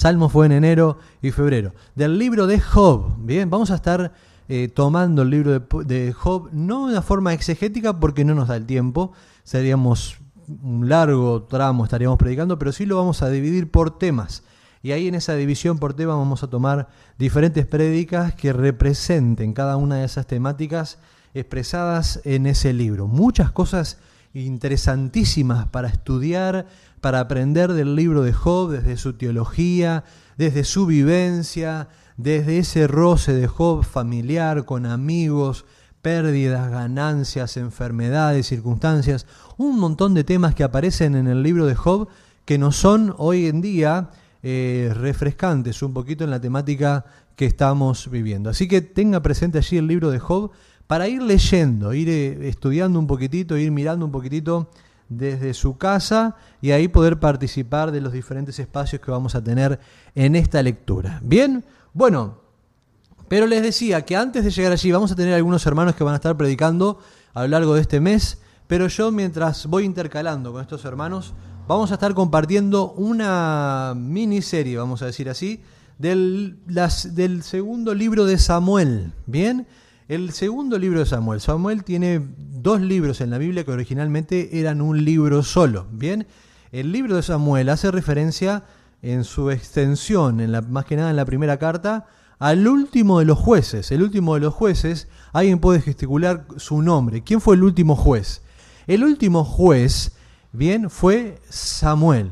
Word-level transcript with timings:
Salmo 0.00 0.30
fue 0.30 0.46
en 0.46 0.52
enero 0.52 0.96
y 1.20 1.30
febrero. 1.30 1.74
Del 1.94 2.18
libro 2.18 2.46
de 2.46 2.58
Job, 2.58 3.16
bien, 3.18 3.50
vamos 3.50 3.70
a 3.70 3.74
estar 3.74 4.14
eh, 4.48 4.68
tomando 4.68 5.20
el 5.20 5.28
libro 5.28 5.60
de, 5.60 6.12
Job, 6.14 6.48
no 6.52 6.86
de 6.86 6.92
una 6.92 7.02
forma 7.02 7.34
exegética 7.34 8.00
porque 8.00 8.24
no 8.24 8.34
nos 8.34 8.48
da 8.48 8.56
el 8.56 8.64
tiempo, 8.64 9.12
seríamos 9.44 10.16
un 10.62 10.88
largo 10.88 11.42
tramo, 11.42 11.84
estaríamos 11.84 12.16
predicando, 12.16 12.58
pero 12.58 12.72
sí 12.72 12.86
lo 12.86 12.96
vamos 12.96 13.20
a 13.20 13.28
dividir 13.28 13.70
por 13.70 13.98
temas. 13.98 14.42
Y 14.82 14.92
ahí 14.92 15.06
en 15.06 15.16
esa 15.16 15.34
división 15.34 15.78
por 15.78 15.92
tema 15.92 16.14
vamos 16.14 16.42
a 16.42 16.48
tomar 16.48 16.88
diferentes 17.18 17.66
prédicas 17.66 18.34
que 18.34 18.54
representen 18.54 19.52
cada 19.52 19.76
una 19.76 19.96
de 19.96 20.06
esas 20.06 20.26
temáticas 20.26 20.98
expresadas 21.34 22.22
en 22.24 22.46
ese 22.46 22.72
libro. 22.72 23.06
Muchas 23.06 23.50
cosas 23.50 23.98
interesantísimas 24.32 25.66
para 25.68 25.88
estudiar, 25.88 26.66
para 27.00 27.20
aprender 27.20 27.72
del 27.72 27.96
libro 27.96 28.22
de 28.22 28.32
Job, 28.32 28.70
desde 28.70 28.96
su 28.96 29.14
teología, 29.14 30.04
desde 30.36 30.64
su 30.64 30.86
vivencia, 30.86 31.88
desde 32.16 32.58
ese 32.58 32.86
roce 32.86 33.32
de 33.32 33.46
Job 33.46 33.84
familiar 33.84 34.64
con 34.64 34.86
amigos, 34.86 35.64
pérdidas, 36.02 36.70
ganancias, 36.70 37.56
enfermedades, 37.56 38.46
circunstancias, 38.46 39.26
un 39.56 39.78
montón 39.78 40.14
de 40.14 40.24
temas 40.24 40.54
que 40.54 40.64
aparecen 40.64 41.14
en 41.14 41.26
el 41.26 41.42
libro 41.42 41.66
de 41.66 41.74
Job 41.74 42.08
que 42.44 42.58
no 42.58 42.72
son 42.72 43.14
hoy 43.18 43.46
en 43.46 43.60
día 43.60 44.10
eh, 44.42 44.92
refrescantes 44.94 45.82
un 45.82 45.92
poquito 45.92 46.24
en 46.24 46.30
la 46.30 46.40
temática 46.40 47.04
que 47.36 47.46
estamos 47.46 48.10
viviendo. 48.10 48.50
Así 48.50 48.68
que 48.68 48.80
tenga 48.80 49.22
presente 49.22 49.58
allí 49.58 49.76
el 49.76 49.86
libro 49.86 50.10
de 50.10 50.18
Job 50.18 50.50
para 50.86 51.08
ir 51.08 51.22
leyendo, 51.22 51.94
ir 51.94 52.08
eh, 52.08 52.48
estudiando 52.48 52.98
un 52.98 53.06
poquitito, 53.06 53.56
ir 53.56 53.70
mirando 53.70 54.04
un 54.04 54.12
poquitito 54.12 54.70
desde 55.10 55.52
su 55.52 55.76
casa 55.76 56.36
y 56.62 56.70
ahí 56.70 56.88
poder 56.88 57.20
participar 57.20 57.90
de 57.90 58.00
los 58.00 58.12
diferentes 58.12 58.58
espacios 58.58 59.02
que 59.02 59.10
vamos 59.10 59.34
a 59.34 59.44
tener 59.44 59.78
en 60.14 60.36
esta 60.36 60.62
lectura. 60.62 61.20
Bien, 61.22 61.64
bueno, 61.92 62.38
pero 63.28 63.46
les 63.46 63.62
decía 63.62 64.04
que 64.06 64.16
antes 64.16 64.44
de 64.44 64.50
llegar 64.50 64.72
allí 64.72 64.90
vamos 64.90 65.12
a 65.12 65.16
tener 65.16 65.34
algunos 65.34 65.66
hermanos 65.66 65.94
que 65.94 66.04
van 66.04 66.14
a 66.14 66.16
estar 66.16 66.36
predicando 66.36 67.00
a 67.34 67.42
lo 67.42 67.48
largo 67.48 67.74
de 67.74 67.82
este 67.82 68.00
mes, 68.00 68.38
pero 68.66 68.86
yo 68.86 69.12
mientras 69.12 69.66
voy 69.66 69.84
intercalando 69.84 70.52
con 70.52 70.62
estos 70.62 70.84
hermanos, 70.84 71.34
vamos 71.66 71.90
a 71.90 71.94
estar 71.94 72.14
compartiendo 72.14 72.92
una 72.92 73.94
miniserie, 73.96 74.78
vamos 74.78 75.02
a 75.02 75.06
decir 75.06 75.28
así, 75.28 75.60
del, 75.98 76.58
del 77.12 77.42
segundo 77.42 77.94
libro 77.94 78.24
de 78.24 78.38
Samuel. 78.38 79.12
Bien, 79.26 79.66
el 80.08 80.32
segundo 80.32 80.78
libro 80.78 81.00
de 81.00 81.06
Samuel. 81.06 81.40
Samuel 81.40 81.84
tiene 81.84 82.26
dos 82.62 82.80
libros 82.80 83.20
en 83.20 83.30
la 83.30 83.38
Biblia 83.38 83.64
que 83.64 83.70
originalmente 83.70 84.60
eran 84.60 84.80
un 84.80 85.04
libro 85.04 85.42
solo. 85.42 85.86
Bien, 85.90 86.26
el 86.72 86.92
libro 86.92 87.16
de 87.16 87.22
Samuel 87.22 87.68
hace 87.68 87.90
referencia 87.90 88.64
en 89.02 89.24
su 89.24 89.50
extensión, 89.50 90.40
en 90.40 90.52
la, 90.52 90.60
más 90.60 90.84
que 90.84 90.96
nada 90.96 91.10
en 91.10 91.16
la 91.16 91.24
primera 91.24 91.58
carta, 91.58 92.06
al 92.38 92.66
último 92.66 93.18
de 93.18 93.26
los 93.26 93.38
jueces. 93.38 93.90
El 93.92 94.02
último 94.02 94.34
de 94.34 94.40
los 94.40 94.54
jueces, 94.54 95.08
alguien 95.32 95.58
puede 95.58 95.80
gesticular 95.80 96.46
su 96.56 96.82
nombre. 96.82 97.22
¿Quién 97.22 97.40
fue 97.40 97.54
el 97.54 97.62
último 97.62 97.96
juez? 97.96 98.42
El 98.86 99.04
último 99.04 99.44
juez, 99.44 100.12
bien, 100.52 100.90
fue 100.90 101.40
Samuel. 101.48 102.30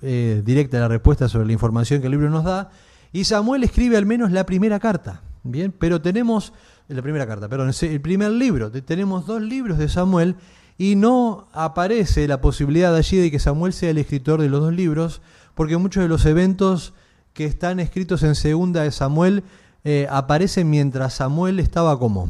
Eh, 0.00 0.42
directa 0.44 0.80
la 0.80 0.88
respuesta 0.88 1.28
sobre 1.28 1.46
la 1.46 1.52
información 1.52 2.00
que 2.00 2.06
el 2.06 2.12
libro 2.12 2.30
nos 2.30 2.44
da. 2.44 2.70
Y 3.12 3.24
Samuel 3.24 3.64
escribe 3.64 3.96
al 3.96 4.06
menos 4.06 4.32
la 4.32 4.46
primera 4.46 4.80
carta. 4.80 5.22
Bien, 5.42 5.70
pero 5.70 6.00
tenemos 6.00 6.52
la 6.88 7.02
primera 7.02 7.26
carta, 7.26 7.48
perdón, 7.48 7.72
el 7.80 8.00
primer 8.00 8.30
libro. 8.30 8.70
Tenemos 8.70 9.26
dos 9.26 9.42
libros 9.42 9.78
de 9.78 9.88
Samuel 9.88 10.36
y 10.78 10.94
no 10.94 11.48
aparece 11.52 12.28
la 12.28 12.40
posibilidad 12.40 12.94
allí 12.94 13.16
de 13.16 13.30
que 13.30 13.38
Samuel 13.38 13.72
sea 13.72 13.90
el 13.90 13.98
escritor 13.98 14.40
de 14.40 14.48
los 14.48 14.60
dos 14.60 14.72
libros, 14.72 15.20
porque 15.54 15.76
muchos 15.76 16.02
de 16.02 16.08
los 16.08 16.24
eventos 16.26 16.92
que 17.32 17.44
están 17.44 17.80
escritos 17.80 18.22
en 18.22 18.34
segunda 18.34 18.82
de 18.82 18.90
Samuel 18.90 19.42
eh, 19.84 20.06
aparecen 20.10 20.70
mientras 20.70 21.14
Samuel 21.14 21.60
estaba 21.60 21.98
como 21.98 22.28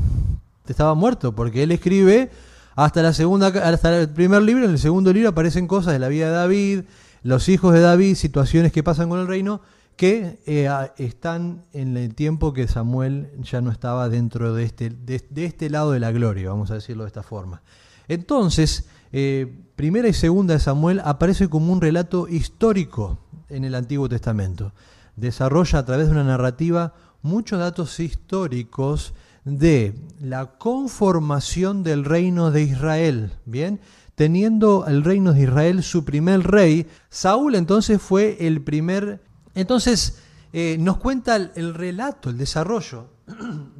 estaba 0.66 0.94
muerto, 0.94 1.32
porque 1.32 1.62
él 1.62 1.70
escribe 1.70 2.30
hasta 2.74 3.02
la 3.02 3.12
segunda 3.12 3.48
hasta 3.48 4.00
el 4.00 4.08
primer 4.08 4.42
libro, 4.42 4.64
en 4.64 4.72
el 4.72 4.78
segundo 4.78 5.12
libro 5.12 5.28
aparecen 5.28 5.66
cosas 5.66 5.92
de 5.92 5.98
la 5.98 6.08
vida 6.08 6.26
de 6.26 6.32
David, 6.32 6.80
los 7.22 7.48
hijos 7.48 7.72
de 7.72 7.80
David, 7.80 8.16
situaciones 8.16 8.72
que 8.72 8.82
pasan 8.82 9.08
con 9.08 9.20
el 9.20 9.26
reino, 9.26 9.60
que 9.96 10.38
eh, 10.46 10.68
están 10.98 11.64
en 11.72 11.96
el 11.96 12.14
tiempo 12.14 12.52
que 12.52 12.68
Samuel 12.68 13.30
ya 13.42 13.62
no 13.62 13.70
estaba 13.70 14.08
dentro 14.08 14.54
de 14.54 14.64
este, 14.64 14.90
de, 14.90 15.44
este 15.44 15.70
lado 15.70 15.92
de 15.92 16.00
la 16.00 16.12
gloria, 16.12 16.50
vamos 16.50 16.70
a 16.70 16.74
decirlo 16.74 17.04
de 17.04 17.08
esta 17.08 17.22
forma. 17.22 17.62
Entonces, 18.06 18.88
eh, 19.12 19.64
primera 19.74 20.06
y 20.06 20.12
segunda 20.12 20.54
de 20.54 20.60
Samuel 20.60 21.00
aparece 21.02 21.48
como 21.48 21.72
un 21.72 21.80
relato 21.80 22.28
histórico 22.28 23.18
en 23.48 23.64
el 23.64 23.74
Antiguo 23.74 24.08
Testamento. 24.08 24.72
Desarrolla 25.16 25.78
a 25.78 25.84
través 25.86 26.06
de 26.06 26.12
una 26.12 26.24
narrativa 26.24 26.92
muchos 27.22 27.58
datos 27.58 27.98
históricos 27.98 29.14
de 29.44 29.94
la 30.20 30.58
conformación 30.58 31.82
del 31.82 32.04
reino 32.04 32.50
de 32.50 32.62
Israel, 32.62 33.32
¿bien? 33.46 33.80
Teniendo 34.14 34.86
el 34.86 35.04
reino 35.04 35.32
de 35.32 35.42
Israel 35.42 35.82
su 35.82 36.04
primer 36.04 36.42
rey, 36.42 36.86
Saúl 37.08 37.54
entonces 37.54 38.00
fue 38.00 38.36
el 38.46 38.62
primer 38.62 39.25
entonces, 39.56 40.18
eh, 40.52 40.76
nos 40.78 40.98
cuenta 40.98 41.36
el, 41.36 41.74
relato, 41.74 42.30
el 42.30 42.38
desarrollo 42.38 43.08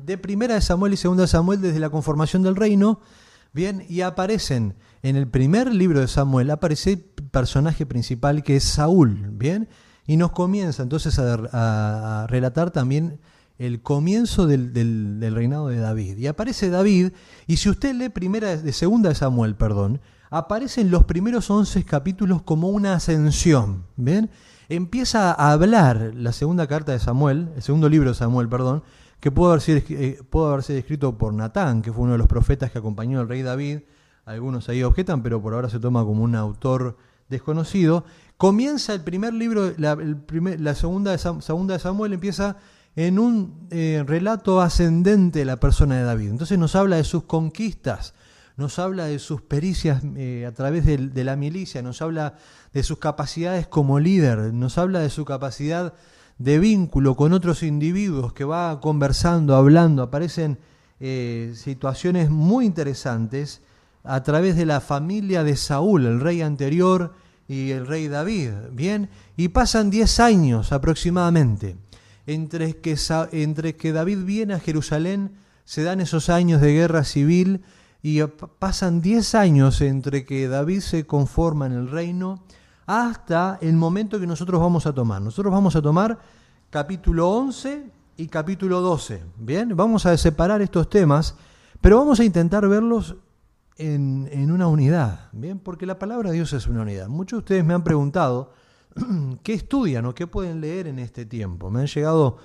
de 0.04 0.19
primera 0.19 0.54
de 0.54 0.60
Samuel 0.60 0.94
y 0.94 0.97
segunda 0.97 1.22
de 1.22 1.28
Samuel 1.28 1.60
desde 1.60 1.78
la 1.78 1.91
conformación 1.91 2.42
del 2.42 2.56
reino, 2.56 3.00
bien, 3.53 3.84
y 3.88 4.00
aparecen 4.00 4.75
en 5.03 5.16
el 5.16 5.28
primer 5.28 5.72
libro 5.72 6.00
de 6.00 6.09
Samuel, 6.09 6.50
aparece 6.50 6.92
el 6.92 7.28
personaje 7.31 7.87
principal 7.87 8.42
que 8.42 8.56
es 8.56 8.64
Saúl, 8.64 9.31
bien, 9.32 9.69
y 10.06 10.16
nos 10.16 10.32
comienza 10.32 10.82
entonces 10.82 11.19
a, 11.19 12.26
relatar 12.28 12.70
también 12.70 13.20
el 13.58 13.82
comienzo 13.82 14.47
del, 14.47 14.72
del, 14.72 15.34
reinado 15.34 15.69
de 15.69 15.76
David. 15.76 16.16
Y 16.16 16.26
aparece 16.26 16.70
David, 16.70 17.12
y 17.47 17.58
si 17.58 17.69
usted 17.69 17.94
lee 17.94 18.08
primera 18.08 18.56
de 18.56 18.72
segunda 18.72 19.10
de 19.10 19.14
Samuel, 19.14 19.56
perdón, 19.56 20.00
aparecen 20.31 20.91
los 20.91 21.04
primeros 21.04 21.50
11 21.50 21.84
capítulos 21.84 22.43
como 22.43 22.69
una 22.69 22.94
ascensión, 22.94 23.84
¿bien? 23.97 24.31
Empieza 24.69 25.32
a 25.32 25.53
hablar 25.53 26.12
la 26.15 26.32
segunda 26.32 26.66
carta 26.66 26.93
de 26.93 26.99
Samuel, 26.99 27.50
el 27.56 27.62
segundo 27.62 27.88
libro 27.88 28.10
de 28.10 28.15
Samuel, 28.15 28.49
perdón, 28.49 28.82
que 29.21 29.31
pudo 29.31 29.50
haber 29.50 29.60
sido, 29.62 29.78
eh, 29.91 30.19
pudo 30.28 30.49
haber 30.49 30.62
sido 30.62 30.78
escrito 30.78 31.16
por 31.19 31.32
Natán, 31.32 31.82
que 31.82 31.93
fue 31.93 32.04
uno 32.04 32.12
de 32.12 32.19
los 32.19 32.27
profetas 32.27 32.71
que 32.71 32.78
acompañó 32.78 33.21
al 33.21 33.28
rey 33.28 33.43
David. 33.43 33.81
Algunos 34.25 34.69
ahí 34.69 34.82
objetan, 34.82 35.22
pero 35.22 35.41
por 35.41 35.55
ahora 35.55 35.71
se 35.71 35.78
toma 35.78 36.05
como 36.05 36.22
un 36.22 36.34
autor 36.34 36.97
desconocido. 37.28 38.05
Comienza 38.37 38.93
el 38.93 39.03
primer 39.03 39.32
libro, 39.32 39.72
la, 39.78 39.97
segunda, 40.75 41.12
de 41.12 41.19
segunda 41.19 41.75
de 41.75 41.81
Samuel 41.81 42.12
empieza 42.12 42.56
en 42.97 43.19
un 43.19 43.69
eh, 43.71 44.05
relato 44.06 44.60
ascendente 44.60 45.41
de 45.41 45.44
la 45.44 45.60
persona 45.60 45.97
de 45.97 46.03
David. 46.03 46.31
Entonces 46.31 46.59
nos 46.59 46.75
habla 46.75 46.97
de 46.97 47.05
sus 47.05 47.25
conquistas, 47.25 48.15
nos 48.56 48.78
habla 48.78 49.06
de 49.06 49.19
sus 49.19 49.43
pericias 49.43 50.03
eh, 50.17 50.47
a 50.47 50.53
través 50.53 50.87
de, 50.87 51.25
la 51.25 51.37
milicia, 51.37 51.83
nos 51.83 52.00
habla 52.00 52.37
de 52.72 52.83
sus 52.83 52.99
capacidades 52.99 53.67
como 53.67 54.00
líder, 54.00 54.55
nos 54.55 54.78
habla 54.78 55.00
de 55.00 55.11
su 55.11 55.25
capacidad 55.25 55.94
de 56.39 56.59
vínculo 56.59 57.17
con 57.17 57.33
otros 57.33 57.62
individuos 57.62 58.33
que 58.33 58.44
va 58.44 58.81
conversando, 58.81 59.56
hablando, 59.56 60.03
aparecen 60.03 60.59
eh, 61.00 61.53
situaciones 61.55 62.31
muy 62.31 62.65
interesantes 62.65 63.61
a 64.05 64.23
través 64.23 64.56
de 64.56 64.67
la 64.67 64.81
familia 64.81 65.44
de 65.44 65.56
Saúl, 65.56 66.06
el 66.06 66.20
rey 66.20 66.41
anterior 66.41 67.12
y 67.49 67.70
el 67.70 67.87
rey 67.87 68.08
David, 68.08 68.53
¿bien? 68.73 69.11
Y 69.37 69.49
pasan 69.49 69.91
10 69.91 70.20
años 70.20 70.73
aproximadamente 70.73 71.76
entre 72.26 72.76
que, 72.76 72.97
entre 73.32 73.76
que 73.76 73.93
David 73.93 74.25
viene 74.25 74.55
a 74.55 74.61
Jerusalén, 74.61 75.32
se 75.64 75.82
dan 75.82 76.00
esos 76.00 76.29
años 76.29 76.61
de 76.61 76.73
guerra 76.73 77.05
civil, 77.05 77.62
y 78.08 78.23
pasan 78.61 79.00
10 79.00 79.35
años 79.35 79.81
entre 79.81 80.25
que 80.25 80.47
David 80.47 80.79
se 80.79 81.08
conforma 81.08 81.67
en 81.67 81.73
el 81.73 81.91
reino 81.91 82.38
hasta 82.87 83.58
el 83.61 83.73
momento 83.73 84.20
que 84.20 84.29
nosotros 84.29 84.61
vamos 84.61 84.87
a 84.87 84.94
tomar. 84.94 85.20
Nosotros 85.20 85.53
vamos 85.53 85.75
a 85.75 85.82
tomar 85.82 86.17
capítulo 86.70 87.29
11 87.29 87.91
y 88.17 88.29
capítulo 88.29 88.81
12. 88.81 89.25
Bien, 89.38 89.76
vamos 89.76 90.06
a 90.06 90.17
separar 90.17 90.62
estos 90.62 90.88
temas, 90.88 91.35
pero 91.81 91.99
vamos 91.99 92.20
a 92.20 92.25
intentar 92.25 92.69
verlos 92.69 93.17
en, 93.76 94.29
en 94.31 94.53
una 94.53 94.69
unidad. 94.69 95.29
Bien, 95.32 95.58
porque 95.58 95.85
la 95.85 95.99
palabra 95.99 96.31
de 96.31 96.37
Dios 96.37 96.53
es 96.53 96.69
una 96.69 96.82
unidad. 96.82 97.08
Muchos 97.08 97.38
de 97.38 97.41
ustedes 97.41 97.64
me 97.64 97.75
han 97.75 97.82
preguntado 97.82 98.53
qué 99.43 99.53
estudian 99.53 100.06
o 100.06 100.14
qué 100.14 100.29
pueden 100.29 100.61
leer 100.61 100.87
en 100.87 101.00
este 101.00 101.26
tiempo. 101.26 101.73
Me 101.73 101.81
han 101.81 101.88
llegado 101.88 102.37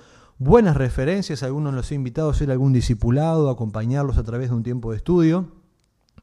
buenas 0.42 0.76
referencias, 0.76 1.44
algunos 1.44 1.72
los 1.72 1.92
he 1.92 1.94
invitado 1.94 2.28
a 2.28 2.32
hacer 2.32 2.50
algún 2.50 2.72
discipulado, 2.72 3.48
a 3.48 3.52
acompañarlos 3.52 4.18
a 4.18 4.24
través 4.24 4.50
de 4.50 4.56
un 4.56 4.64
tiempo 4.64 4.90
de 4.90 4.96
estudio, 4.96 5.52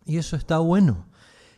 y 0.05 0.17
eso 0.17 0.35
está 0.35 0.59
bueno. 0.59 1.05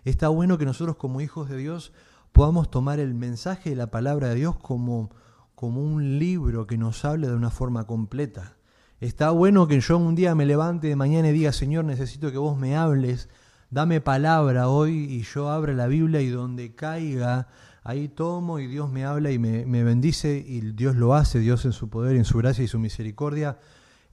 Está 0.06 0.30
bueno 0.30 0.58
que 0.58 0.66
nosotros 0.66 0.96
como 0.96 1.22
hijos 1.22 1.50
de 1.50 1.58
Dios 1.58 1.92
podamos 2.31 2.69
tomar 2.69 3.00
el 3.00 3.16
mensaje 3.16 3.72
de 3.72 3.75
la 3.75 3.90
palabra 3.90 4.30
de 4.30 4.36
Dios 4.36 4.56
como, 4.58 5.10
como 5.56 5.81
un 5.81 6.19
libro 6.19 6.68
que 6.68 6.78
nos 6.78 7.04
hable 7.04 7.28
de 7.28 7.36
una 7.36 7.50
forma 7.50 7.88
completa. 7.88 8.58
Está 9.00 9.31
bueno 9.31 9.68
que 9.68 9.80
yo 9.80 9.98
un 9.98 10.14
día 10.14 10.36
me 10.36 10.46
levante 10.46 10.88
de 10.88 10.96
mañana 10.96 11.30
y 11.30 11.34
diga, 11.34 11.54
Señor, 11.54 11.86
necesito 11.86 12.31
que 12.31 12.38
vos 12.38 12.57
me 12.57 12.75
hables, 12.75 13.28
dame 13.72 14.02
palabra 14.02 14.69
hoy 14.69 15.06
y 15.06 15.24
yo 15.24 15.50
abra 15.50 15.74
la 15.74 15.88
Biblia 15.88 16.22
y 16.22 16.30
donde 16.30 16.75
caiga 16.75 17.48
ahí 17.83 18.07
tomo 18.07 18.60
y 18.60 18.68
Dios 18.68 18.92
me 18.92 19.06
habla 19.06 19.31
y 19.31 19.39
me, 19.39 19.66
me 19.66 19.83
bendice 19.83 20.38
y 20.38 20.62
Dios 20.74 20.95
lo 20.95 21.13
hace, 21.13 21.39
Dios 21.39 21.66
en 21.66 21.74
su 21.74 21.89
poder, 21.89 22.16
en 22.16 22.25
su 22.25 22.38
gracia 22.38 22.63
y 22.63 22.68
su 22.68 22.80
misericordia, 22.80 23.60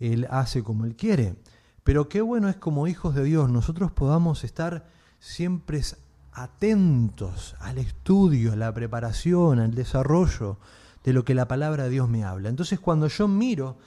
Él 0.00 0.26
hace 0.31 0.62
como 0.62 0.85
Él 0.85 0.97
quiere. 0.97 1.37
Pero 1.85 2.09
qué 2.09 2.20
bueno 2.20 2.49
es 2.49 2.56
como 2.56 2.87
hijos 2.87 3.15
de 3.15 3.25
Dios 3.25 3.50
nosotros 3.50 3.93
podamos 3.93 4.44
estar 4.44 4.87
siempre 5.20 5.82
atentos 6.32 7.56
al 7.61 7.79
estudio, 7.79 8.53
a 8.53 8.56
la 8.56 8.73
preparación, 8.73 9.59
al 9.59 9.75
desarrollo 9.75 10.59
de 11.05 11.12
lo 11.12 11.25
que 11.25 11.35
la 11.35 11.49
palabra 11.49 11.85
de 11.85 11.91
Dios 11.91 12.09
me 12.09 12.25
habla. 12.25 12.49
Entonces 12.49 12.79
cuando 12.79 13.09
yo 13.09 13.29
miro, 13.29 13.79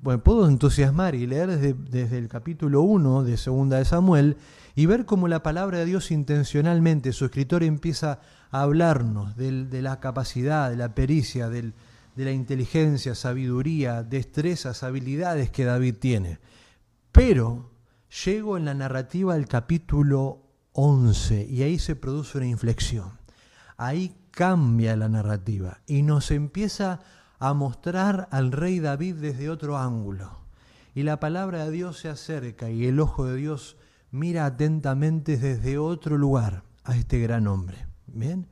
bueno, 0.00 0.22
puedo 0.22 0.48
entusiasmar 0.48 1.14
y 1.14 1.26
leer 1.26 1.48
desde, 1.48 1.74
desde 1.74 2.18
el 2.18 2.28
capítulo 2.28 2.82
1 2.82 3.22
de 3.22 3.36
Segunda 3.36 3.78
de 3.78 3.84
Samuel 3.84 4.36
y 4.74 4.86
ver 4.86 5.04
cómo 5.04 5.28
la 5.28 5.42
palabra 5.42 5.78
de 5.78 5.84
Dios 5.84 6.10
intencionalmente, 6.10 7.12
su 7.12 7.24
escritor 7.24 7.62
empieza 7.62 8.20
a 8.52 8.62
hablarnos 8.62 9.34
de 9.36 9.82
la 9.82 9.98
capacidad, 9.98 10.70
de 10.70 10.76
la 10.76 10.94
pericia, 10.94 11.48
de 11.48 11.72
la 12.16 12.30
inteligencia, 12.30 13.14
sabiduría, 13.14 14.02
destrezas, 14.02 14.82
habilidades 14.82 15.50
que 15.50 15.64
David 15.64 15.96
tiene. 15.98 16.38
Pero 17.10 17.70
llego 18.24 18.56
en 18.58 18.66
la 18.66 18.74
narrativa 18.74 19.34
al 19.34 19.48
capítulo 19.48 20.42
11 20.72 21.46
y 21.50 21.62
ahí 21.62 21.78
se 21.78 21.96
produce 21.96 22.38
una 22.38 22.46
inflexión. 22.46 23.18
Ahí 23.78 24.14
cambia 24.30 24.96
la 24.96 25.08
narrativa 25.08 25.80
y 25.86 26.02
nos 26.02 26.30
empieza 26.30 27.00
a 27.38 27.54
mostrar 27.54 28.28
al 28.30 28.52
rey 28.52 28.80
David 28.80 29.16
desde 29.16 29.50
otro 29.50 29.78
ángulo. 29.78 30.42
Y 30.94 31.04
la 31.04 31.18
palabra 31.20 31.64
de 31.64 31.70
Dios 31.70 31.98
se 31.98 32.10
acerca 32.10 32.70
y 32.70 32.86
el 32.86 33.00
ojo 33.00 33.24
de 33.24 33.36
Dios 33.36 33.78
mira 34.10 34.44
atentamente 34.44 35.38
desde 35.38 35.78
otro 35.78 36.18
lugar 36.18 36.64
a 36.84 36.96
este 36.96 37.18
gran 37.18 37.46
hombre. 37.46 37.91
¿Bien? 38.14 38.46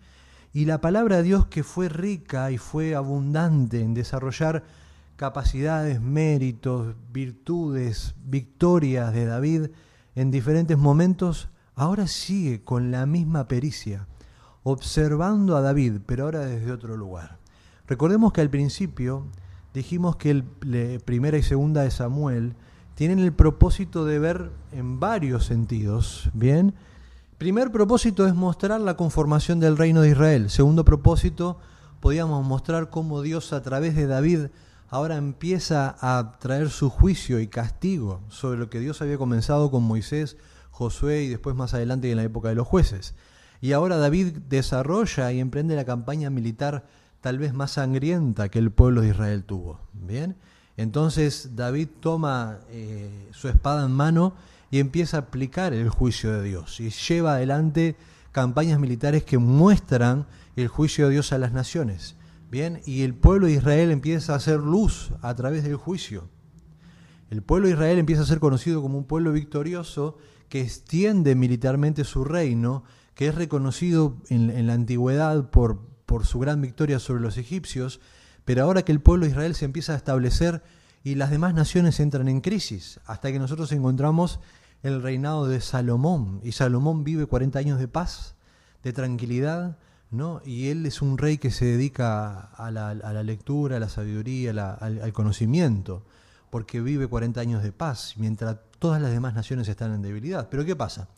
Y 0.53 0.65
la 0.65 0.81
palabra 0.81 1.19
de 1.19 1.23
Dios 1.23 1.47
que 1.47 1.62
fue 1.62 1.89
rica 1.89 2.51
y 2.51 2.59
fue 2.59 2.95
abundante 2.95 3.81
en 3.81 3.95
desarrollar 3.95 4.65
capacidades, 5.17 6.01
méritos, 6.01 6.97
virtudes, 7.12 8.15
victorias 8.25 9.12
de 9.12 9.27
David 9.27 9.67
en 10.15 10.31
diferentes 10.31 10.77
momentos, 10.77 11.51
ahora 11.75 12.07
sigue 12.07 12.65
con 12.65 12.91
la 12.91 13.07
misma 13.07 13.47
pericia, 13.47 14.09
observando 14.62 15.57
a 15.57 15.61
David, 15.61 16.01
pero 16.06 16.25
ahora 16.25 16.41
desde 16.41 16.73
otro 16.73 16.97
lugar. 16.97 17.39
Recordemos 17.87 18.33
que 18.33 18.41
al 18.41 18.51
principio 18.51 19.27
dijimos 19.73 20.17
que 20.17 20.31
el 20.31 20.45
primera 21.05 21.39
y 21.39 21.43
segunda 21.43 21.83
de 21.83 21.91
Samuel 21.91 22.55
tienen 22.95 23.19
el 23.19 23.33
propósito 23.33 24.05
de 24.05 24.19
ver 24.19 24.51
en 24.73 25.01
varios 25.01 25.47
sentidos, 25.47 26.31
¿bien? 26.35 26.75
Primer 27.41 27.73
propósito 27.73 28.27
es 28.27 28.35
mostrar 28.35 28.83
la 28.83 28.99
conformación 28.99 29.61
del 29.61 29.79
reino 29.79 30.03
de 30.03 30.11
Israel. 30.11 30.51
Segundo 30.51 30.85
propósito, 30.85 31.59
podíamos 32.01 32.45
mostrar 32.45 32.91
cómo 32.91 33.23
Dios 33.23 33.55
a 33.55 33.63
través 33.63 33.97
de 33.97 34.07
David 34.07 34.49
ahora 34.91 35.17
empieza 35.17 35.97
a 36.03 36.37
traer 36.39 36.69
su 36.69 36.91
juicio 36.91 37.41
y 37.41 37.47
castigo 37.47 38.21
sobre 38.29 38.59
lo 38.59 38.69
que 38.69 38.79
Dios 38.79 39.01
había 39.01 39.17
comenzado 39.17 39.71
con 39.71 39.85
Moisés, 39.85 40.37
Josué 40.71 41.23
y 41.23 41.29
después 41.29 41.57
más 41.57 41.73
adelante 41.73 42.11
en 42.11 42.19
la 42.19 42.25
época 42.25 42.51
de 42.51 42.57
los 42.57 42.69
jueces. 42.69 43.15
Y 43.63 43.73
ahora 43.73 43.97
David 43.97 44.37
desarrolla 44.51 45.33
y 45.33 45.41
emprende 45.41 45.77
la 45.77 45.87
campaña 45.87 46.29
militar 46.29 46.85
tal 47.23 47.39
vez 47.39 47.55
más 47.55 47.71
sangrienta 47.71 48.51
que 48.51 48.59
el 48.59 48.71
pueblo 48.71 49.01
de 49.01 49.09
Israel 49.09 49.45
tuvo. 49.45 49.81
Bien, 49.95 50.37
entonces 50.77 51.57
David 51.57 51.89
toma 52.01 52.59
eh, 52.69 53.31
su 53.33 53.49
espada 53.49 53.87
en 53.87 53.93
mano 53.93 54.35
y 54.70 54.78
empieza 54.78 55.17
a 55.17 55.20
aplicar 55.20 55.72
el 55.72 55.88
juicio 55.88 56.32
de 56.32 56.43
Dios 56.43 56.81
y 56.81 56.90
lleva 56.90 57.34
adelante 57.34 57.96
campañas 58.32 58.78
militares 58.78 59.25
que 59.25 59.38
muestran 59.38 60.26
el 60.56 60.69
juicio 60.69 61.06
de 61.06 61.12
Dios 61.12 61.32
a 61.32 61.38
las 61.38 61.52
naciones. 61.52 62.17
Bien, 62.50 62.81
y 62.84 63.02
el 63.02 63.14
pueblo 63.14 63.46
de 63.46 63.55
Israel 63.55 63.90
empieza 63.90 64.32
a 64.32 64.37
hacer 64.37 64.58
luz 64.61 65.11
a 65.22 65.34
través 65.34 65.62
del 65.64 65.76
juicio. 65.76 66.28
El 67.31 67.43
pueblo 67.43 67.69
de 67.69 67.75
Israel 67.75 67.99
empieza 67.99 68.22
a 68.22 68.26
ser 68.26 68.40
conocido 68.40 68.82
como 68.82 68.99
un 68.99 69.05
pueblo 69.05 69.32
victorioso 69.32 70.19
que 70.49 70.61
extiende 70.61 71.37
militarmente 71.37 72.02
su 72.02 72.25
reino, 72.25 72.82
que 73.14 73.28
es 73.28 73.34
reconocido 73.37 74.17
en, 74.31 74.67
la 74.67 74.72
antigüedad 74.72 75.50
por, 75.50 75.81
por 76.06 76.26
su 76.26 76.40
gran 76.40 76.61
victoria 76.61 76.99
sobre 76.99 77.22
los 77.22 77.37
egipcios, 77.38 78.00
pero 78.44 78.64
ahora 78.64 78.82
que 78.82 78.90
el 78.90 79.00
pueblo 79.00 79.26
de 79.26 79.31
Israel 79.31 79.55
se 79.55 79.64
empieza 79.64 79.93
a 79.93 79.96
establecer 79.96 80.62
y 81.05 81.14
las 81.14 81.31
demás 81.31 81.55
naciones 81.55 82.00
entran 82.00 82.28
en 82.28 82.40
crisis, 82.40 82.99
hasta 83.06 83.31
que 83.31 83.38
nosotros 83.38 83.70
encontramos 83.70 84.40
el 84.82 85.03
reinado 85.03 85.47
de 85.47 85.61
Salomón, 85.61 86.41
y 86.43 86.53
Salomón 86.53 87.05
vive 87.05 87.27
40 87.27 87.59
años 87.59 87.79
de 87.79 87.88
paz, 87.88 88.35
de 88.82 88.93
tranquilidad, 88.93 89.79
¿no? 90.11 90.41
y 90.44 90.69
él 90.69 90.87
es 90.87 91.03
un 91.03 91.19
rey 91.19 91.38
que 91.38 91.50
se 91.50 91.65
dedica 91.67 92.41
a 92.41 92.71
la, 92.71 93.23
lectura, 93.23 93.77
a 93.77 93.81
la 93.81 93.88
sabiduría, 93.88 94.50
al, 94.50 95.03
al 95.03 95.12
conocimiento, 95.12 96.05
porque 96.50 96.81
vive 96.81 97.06
40 97.06 97.41
años 97.41 97.62
de 97.62 97.73
paz, 97.73 98.15
mientras 98.17 98.56
todas 98.79 99.00
las 99.00 99.12
demás 99.12 99.35
naciones 99.35 99.69
están 99.69 99.94
en 99.94 100.03
debilidad. 100.03 100.49
Pero 100.50 100.65
¿qué 100.65 100.75
pasa? 100.75 101.09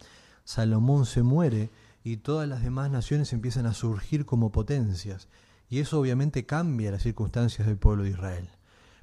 Salomón 0.45 1.07
se 1.07 1.23
muere 1.23 1.71
y 2.05 2.19
todas 2.19 2.49
las 2.49 2.63
demás 2.63 2.91
naciones 2.91 3.33
empiezan 3.33 3.67
a 3.67 3.75
surgir 3.75 4.27
como 4.27 4.53
potencias. 4.53 5.29
Y 5.71 5.81
eso 5.81 5.99
obviamente 5.99 6.45
cambia 6.45 6.91
las 6.91 7.03
circunstancias 7.03 7.67
del 7.67 7.79
pueblo 7.79 8.03
de 8.03 8.11
Israel. 8.11 8.51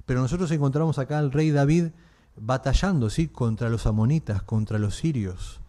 Pero 0.06 0.20
nosotros 0.20 0.50
encontramos 0.52 0.98
acá 0.98 1.18
al 1.18 1.32
rey 1.32 1.50
David 1.50 1.88
batallando, 2.36 3.10
¿sí? 3.10 3.28
Contra 3.28 3.68
los 3.68 3.86
amonitas, 3.86 4.42
contra 4.42 4.78
los 4.78 4.96
sirios, 4.96 5.60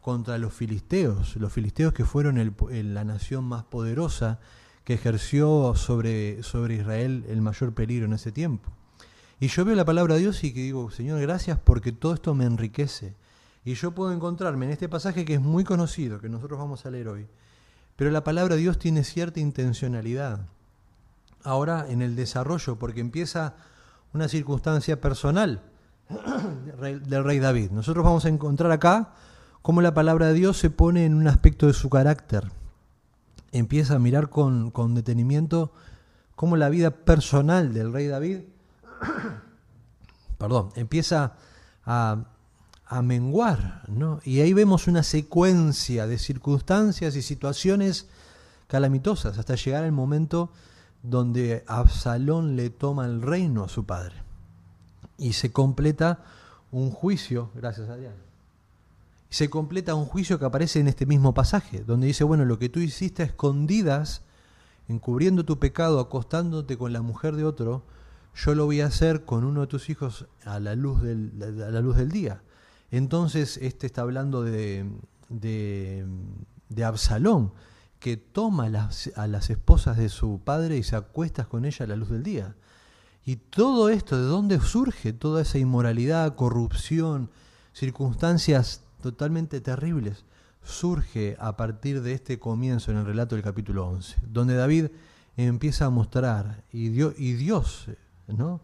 contra 0.00 0.38
los 0.38 0.52
filisteos. 0.52 1.36
Los 1.36 1.52
filisteos 1.52 1.92
que 1.92 2.04
fueron 2.04 2.54
la 2.70 3.04
nación 3.04 3.44
más 3.44 3.64
poderosa 3.64 4.40
que 4.84 4.94
ejerció 4.94 5.74
sobre, 5.76 6.42
sobre 6.42 6.76
Israel 6.76 7.24
el 7.28 7.40
mayor 7.40 7.74
peligro 7.74 8.06
en 8.06 8.12
ese 8.14 8.32
tiempo. 8.32 8.70
Y 9.40 9.48
yo 9.48 9.64
veo 9.64 9.74
la 9.74 9.84
palabra 9.84 10.14
de 10.14 10.20
Dios 10.20 10.44
y 10.44 10.52
que 10.52 10.60
digo, 10.60 10.90
Señor, 10.90 11.20
gracias 11.20 11.58
porque 11.58 11.92
todo 11.92 12.14
esto 12.14 12.34
me 12.34 12.44
enriquece. 12.44 13.16
Y 13.64 13.74
yo 13.74 13.92
puedo 13.92 14.12
encontrarme 14.12 14.66
en 14.66 14.72
este 14.72 14.88
pasaje 14.88 15.24
que 15.24 15.34
es 15.34 15.40
muy 15.40 15.64
conocido, 15.64 16.20
que 16.20 16.28
nosotros 16.28 16.58
vamos 16.58 16.84
a 16.84 16.90
leer 16.90 17.08
hoy, 17.08 17.26
pero 17.96 18.10
la 18.10 18.24
palabra 18.24 18.56
de 18.56 18.60
Dios 18.60 18.78
tiene 18.78 19.04
cierta 19.04 19.40
intencionalidad. 19.40 20.46
Ahora 21.44 21.86
en 21.88 22.02
el 22.02 22.16
desarrollo, 22.16 22.78
porque 22.78 23.00
empieza 23.00 23.54
una 24.12 24.28
circunstancia 24.28 25.00
personal 25.00 25.62
del 27.06 27.24
rey 27.24 27.38
David. 27.38 27.70
Nosotros 27.70 28.04
vamos 28.04 28.24
a 28.24 28.28
encontrar 28.28 28.72
acá 28.72 29.14
cómo 29.62 29.80
la 29.82 29.94
palabra 29.94 30.28
de 30.28 30.34
Dios 30.34 30.58
se 30.58 30.70
pone 30.70 31.04
en 31.04 31.14
un 31.14 31.28
aspecto 31.28 31.66
de 31.66 31.72
su 31.72 31.90
carácter. 31.90 32.50
Empieza 33.52 33.96
a 33.96 33.98
mirar 33.98 34.30
con, 34.30 34.70
con 34.70 34.94
detenimiento 34.94 35.72
cómo 36.34 36.56
la 36.56 36.68
vida 36.68 36.90
personal 36.90 37.74
del 37.74 37.92
rey 37.92 38.06
David, 38.06 38.40
perdón, 40.38 40.70
empieza 40.76 41.34
a 41.84 42.24
a 42.92 43.00
menguar, 43.00 43.84
¿no? 43.88 44.20
Y 44.22 44.40
ahí 44.40 44.52
vemos 44.52 44.86
una 44.86 45.02
secuencia 45.02 46.06
de 46.06 46.18
circunstancias 46.18 47.16
y 47.16 47.22
situaciones 47.22 48.06
calamitosas 48.66 49.38
hasta 49.38 49.54
llegar 49.54 49.84
al 49.84 49.92
momento 49.92 50.50
donde 51.02 51.64
Absalón 51.66 52.54
le 52.54 52.68
toma 52.68 53.06
el 53.06 53.22
reino 53.22 53.64
a 53.64 53.70
su 53.70 53.86
padre. 53.86 54.16
Y 55.22 55.34
se 55.34 55.52
completa 55.52 56.24
un 56.72 56.90
juicio, 56.90 57.50
gracias 57.54 57.88
a. 57.88 57.96
Y 57.96 58.08
se 59.30 59.48
completa 59.48 59.94
un 59.94 60.04
juicio 60.04 60.38
que 60.38 60.44
aparece 60.44 60.80
en 60.80 60.88
este 60.88 61.06
mismo 61.06 61.32
pasaje, 61.32 61.84
donde 61.84 62.08
dice, 62.08 62.24
bueno, 62.24 62.44
lo 62.44 62.58
que 62.58 62.68
tú 62.68 62.80
hiciste 62.80 63.22
a 63.22 63.26
escondidas, 63.26 64.22
encubriendo 64.88 65.44
tu 65.44 65.58
pecado, 65.58 66.00
acostándote 66.00 66.76
con 66.76 66.92
la 66.92 67.02
mujer 67.02 67.36
de 67.36 67.44
otro, 67.44 67.84
yo 68.34 68.54
lo 68.54 68.64
voy 68.64 68.80
a 68.80 68.86
hacer 68.86 69.24
con 69.24 69.44
uno 69.44 69.62
de 69.62 69.66
tus 69.68 69.90
hijos 69.90 70.26
a 70.44 70.58
la 70.58 70.74
luz 70.74 71.02
del, 71.02 71.62
a 71.64 71.70
la 71.70 71.80
luz 71.80 71.96
del 71.96 72.10
día. 72.10 72.42
Entonces, 72.90 73.58
este 73.58 73.86
está 73.86 74.02
hablando 74.02 74.42
de, 74.42 74.90
de, 75.28 76.04
Absalón, 76.84 77.52
que 78.00 78.16
toma 78.16 78.66
a 78.66 79.26
las 79.28 79.50
esposas 79.50 79.96
de 79.96 80.08
su 80.08 80.40
padre 80.44 80.76
y 80.78 80.82
se 80.82 80.96
acuesta 80.96 81.44
con 81.44 81.64
ella 81.64 81.84
a 81.84 81.88
la 81.88 81.96
luz 81.96 82.10
del 82.10 82.22
día. 82.24 82.56
Y 83.24 83.36
todo 83.36 83.88
esto, 83.88 84.16
¿de 84.16 84.24
dónde 84.24 84.58
surge 84.58 85.12
toda 85.12 85.42
esa 85.42 85.56
inmoralidad, 85.58 86.34
corrupción, 86.34 87.30
circunstancias 87.72 88.82
totalmente 89.00 89.60
terribles? 89.60 90.24
Surge 90.64 91.36
a 91.38 91.56
partir 91.56 92.02
de 92.02 92.14
este 92.14 92.40
comienzo 92.40 92.90
en 92.90 92.96
el 92.96 93.06
relato 93.06 93.36
del 93.36 93.44
capítulo 93.44 93.86
11, 93.86 94.16
donde 94.26 94.56
David 94.56 94.86
empieza 95.36 95.86
a 95.86 95.90
mostrar, 95.90 96.64
y 96.72 96.88
Dios, 96.88 97.86
¿no? 98.26 98.60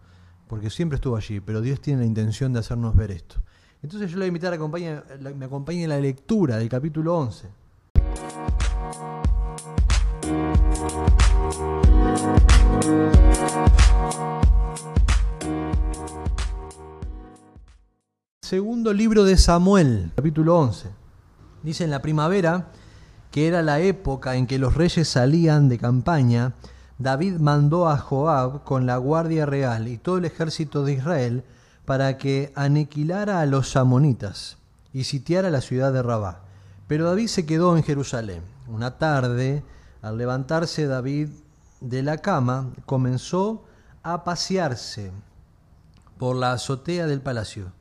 Porque 0.48 0.70
siempre 0.70 0.96
estuvo 0.96 1.16
allí, 1.16 1.38
pero 1.38 1.60
Dios 1.60 1.80
tiene 1.80 2.00
la 2.00 2.06
intención 2.06 2.52
de 2.52 2.58
hacernos 2.58 2.96
ver 2.96 3.12
esto. 3.12 3.36
Entonces 3.80 4.10
yo 4.10 4.16
le 4.16 4.22
voy 4.22 4.26
a 4.26 4.28
invitar 4.28 4.52
a 4.52 4.58
que 4.58 5.34
me 5.34 5.44
acompañe 5.44 5.84
en 5.84 5.88
la 5.88 6.00
lectura 6.00 6.56
del 6.56 6.68
capítulo 6.68 7.16
11. 7.16 7.48
Segundo 18.48 18.94
libro 18.94 19.24
de 19.24 19.36
Samuel, 19.36 20.10
capítulo 20.16 20.58
11. 20.58 20.88
Dice 21.62 21.84
en 21.84 21.90
la 21.90 22.00
primavera, 22.00 22.68
que 23.30 23.46
era 23.46 23.60
la 23.60 23.80
época 23.80 24.36
en 24.36 24.46
que 24.46 24.58
los 24.58 24.74
reyes 24.74 25.06
salían 25.06 25.68
de 25.68 25.76
campaña, 25.76 26.54
David 26.96 27.34
mandó 27.40 27.90
a 27.90 27.98
Joab 27.98 28.64
con 28.64 28.86
la 28.86 28.96
guardia 28.96 29.44
real 29.44 29.86
y 29.86 29.98
todo 29.98 30.16
el 30.16 30.24
ejército 30.24 30.82
de 30.82 30.94
Israel 30.94 31.44
para 31.84 32.16
que 32.16 32.50
aniquilara 32.54 33.42
a 33.42 33.44
los 33.44 33.76
amonitas 33.76 34.56
y 34.94 35.04
sitiara 35.04 35.50
la 35.50 35.60
ciudad 35.60 35.92
de 35.92 36.02
Rabá. 36.02 36.40
Pero 36.86 37.04
David 37.04 37.26
se 37.26 37.44
quedó 37.44 37.76
en 37.76 37.82
Jerusalén. 37.82 38.40
Una 38.66 38.96
tarde, 38.96 39.62
al 40.00 40.16
levantarse 40.16 40.86
David 40.86 41.28
de 41.82 42.02
la 42.02 42.16
cama, 42.16 42.70
comenzó 42.86 43.66
a 44.02 44.24
pasearse 44.24 45.12
por 46.16 46.34
la 46.34 46.52
azotea 46.52 47.06
del 47.06 47.20
palacio. 47.20 47.76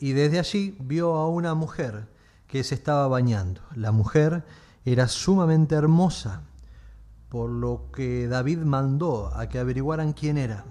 Y 0.00 0.12
desde 0.12 0.38
allí 0.38 0.76
vio 0.80 1.14
a 1.14 1.28
una 1.28 1.54
mujer 1.54 2.08
que 2.46 2.64
se 2.64 2.74
estaba 2.74 3.06
bañando. 3.08 3.60
La 3.74 3.92
mujer 3.92 4.44
era 4.84 5.08
sumamente 5.08 5.74
hermosa, 5.74 6.42
por 7.28 7.50
lo 7.50 7.90
que 7.92 8.26
David 8.26 8.58
mandó 8.58 9.32
a 9.34 9.48
que 9.48 9.58
averiguaran 9.58 10.12
quién 10.12 10.36
era 10.36 10.64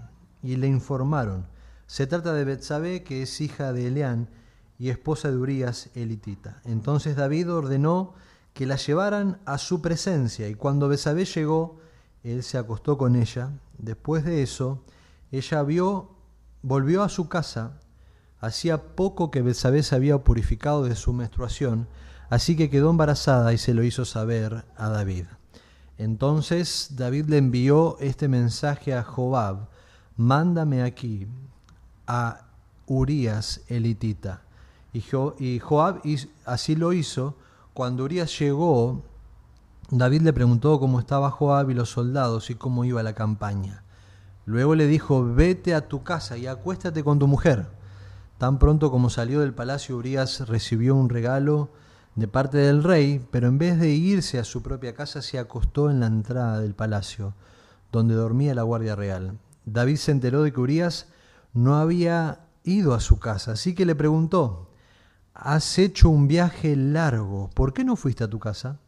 y 0.44 0.56
le 0.58 0.68
informaron. 0.68 1.48
Se 1.88 2.06
trata 2.06 2.34
de 2.34 2.44
Betsabé, 2.44 3.04
que 3.04 3.24
es 3.24 3.42
hija 3.42 3.74
de 3.74 3.88
Eleán 3.88 4.30
y 4.78 4.90
esposa 4.90 5.32
de 5.32 5.38
Urías 5.38 5.90
elitita. 5.96 6.62
Entonces 6.66 7.16
David 7.16 7.52
ordenó 7.52 8.14
que 8.54 8.66
la 8.66 8.76
llevaran 8.76 9.40
a 9.46 9.58
su 9.58 9.82
presencia 9.82 10.48
y 10.50 10.56
cuando 10.56 10.90
Betsabé 10.90 11.26
llegó, 11.26 11.80
él 12.24 12.44
se 12.44 12.58
acostó 12.58 12.98
con 12.98 13.16
ella. 13.16 13.52
Después 13.78 14.26
de 14.26 14.44
eso, 14.44 14.84
ella 15.32 15.64
vio, 15.64 16.10
volvió 16.62 17.04
a 17.04 17.10
su 17.10 17.30
casa. 17.30 17.80
Hacía 18.42 18.96
poco 18.96 19.32
que 19.32 19.42
Betsabé 19.42 19.84
se 19.84 19.96
había 19.96 20.18
purificado 20.20 20.84
de 20.84 20.96
su 20.96 21.14
menstruación, 21.14 21.88
así 22.30 22.56
que 22.56 22.70
quedó 22.70 22.90
embarazada 22.90 23.54
y 23.54 23.58
se 23.58 23.74
lo 23.74 23.84
hizo 23.84 24.06
saber 24.06 24.66
a 24.78 24.90
David. 24.90 25.26
Entonces 25.98 26.92
David 26.96 27.26
le 27.28 27.38
envió 27.38 27.98
este 28.00 28.30
mensaje 28.30 28.94
a 28.94 29.04
Jobab, 29.04 29.68
mándame 30.16 30.84
aquí 30.84 31.28
a 32.08 32.46
Urías 32.88 33.62
elitita. 33.68 34.42
Y, 34.94 35.60
Joab 35.60 36.02
así 36.46 36.76
lo 36.76 36.94
hizo. 36.94 37.36
Cuando 37.74 38.06
Urías 38.06 38.38
llegó, 38.40 39.04
David 39.92 40.22
le 40.22 40.34
preguntó 40.34 40.80
cómo 40.80 41.00
estaba 41.00 41.30
Joab 41.30 41.70
y 41.70 41.74
los 41.74 41.90
soldados 41.90 42.50
y 42.50 42.56
cómo 42.56 42.86
iba 42.86 43.04
la 43.04 43.14
campaña. 43.14 43.84
Luego 44.46 44.74
le 44.76 44.88
dijo, 44.88 45.24
vete 45.24 45.76
a 45.76 45.88
tu 45.88 46.04
casa 46.04 46.38
y 46.38 46.48
acuéstate 46.48 47.04
con 47.04 47.20
tu 47.20 47.28
mujer. 47.28 47.68
Tan 48.40 48.58
pronto 48.58 48.90
como 48.90 49.10
salió 49.10 49.42
del 49.42 49.54
palacio, 49.54 49.98
Urias 49.98 50.48
recibió 50.48 50.96
un 50.96 51.10
regalo 51.10 51.68
de 52.16 52.30
parte 52.30 52.58
del 52.58 52.86
rey, 52.86 53.22
pero 53.32 53.50
en 53.50 53.58
vez 53.58 53.78
de 53.78 53.90
irse 53.90 54.40
a 54.40 54.46
su 54.46 54.64
propia 54.64 54.94
casa, 54.94 55.22
se 55.22 55.38
acostó 55.38 55.92
en 55.92 56.00
la 56.00 56.08
entrada 56.08 56.62
del 56.62 56.74
palacio, 56.74 57.34
donde 57.92 58.14
dormía 58.16 58.56
la 58.56 58.64
guardia 58.64 58.96
real. 58.96 59.38
David 59.66 59.98
se 59.98 60.14
enteró 60.14 60.42
de 60.42 60.54
que 60.54 60.60
Urias 60.62 61.08
no 61.54 61.76
había 61.76 62.40
ido 62.64 62.94
a 62.94 63.02
su 63.02 63.20
casa, 63.20 63.52
así 63.52 63.76
que 63.76 63.86
le 63.86 63.94
preguntó, 63.94 64.70
Has 65.34 65.78
hecho 65.78 66.10
un 66.10 66.30
viaje 66.30 66.78
largo, 66.78 67.50
¿por 67.54 67.74
qué 67.74 67.84
no 67.84 67.98
fuiste 67.98 68.24
a 68.24 68.30
tu 68.30 68.40
casa? 68.40 68.80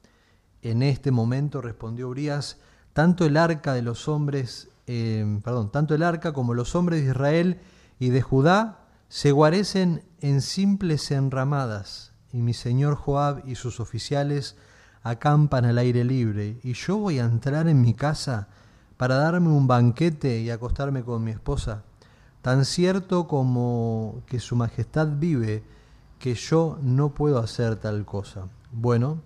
En 0.62 0.82
este 0.82 1.12
momento 1.12 1.60
respondió 1.60 2.08
Urias, 2.08 2.56
tanto 2.94 3.26
el 3.26 3.36
arca 3.36 3.74
de 3.74 3.82
los 3.82 4.08
hombres, 4.08 4.70
eh, 4.88 5.42
perdón, 5.44 5.74
tanto 5.74 5.94
el 5.94 6.04
arca 6.04 6.32
como 6.32 6.54
los 6.54 6.74
hombres 6.74 7.02
de 7.02 7.10
Israel 7.10 7.60
y 8.00 8.12
de 8.12 8.22
Judá 8.22 8.81
se 9.12 9.34
guarecen 9.34 10.06
en 10.22 10.40
simples 10.40 11.12
enramadas, 11.12 12.14
y 12.32 12.38
mi 12.38 12.54
señor 12.54 12.96
Joab 12.96 13.46
y 13.46 13.56
sus 13.56 13.82
oficiales 13.82 14.56
acampan 15.04 15.66
al 15.66 15.80
aire 15.80 16.06
libre, 16.06 16.62
y 16.64 16.72
yo 16.72 16.96
voy 16.96 17.20
a 17.20 17.26
entrar 17.26 17.68
en 17.68 17.82
mi 17.82 17.94
casa 17.94 18.48
para 18.96 19.16
darme 19.16 19.50
un 19.50 19.68
banquete 19.68 20.40
y 20.40 20.50
acostarme 20.50 21.04
con 21.04 21.26
mi 21.26 21.32
esposa. 21.32 21.84
Tan 22.42 22.64
cierto 22.64 23.28
como 23.28 24.24
que 24.28 24.40
su 24.40 24.56
majestad 24.56 25.10
vive, 25.18 25.62
que 26.18 26.34
yo 26.34 26.80
no 26.82 27.14
puedo 27.14 27.40
hacer 27.40 27.76
tal 27.76 28.06
cosa. 28.06 28.48
Bueno, 28.72 29.22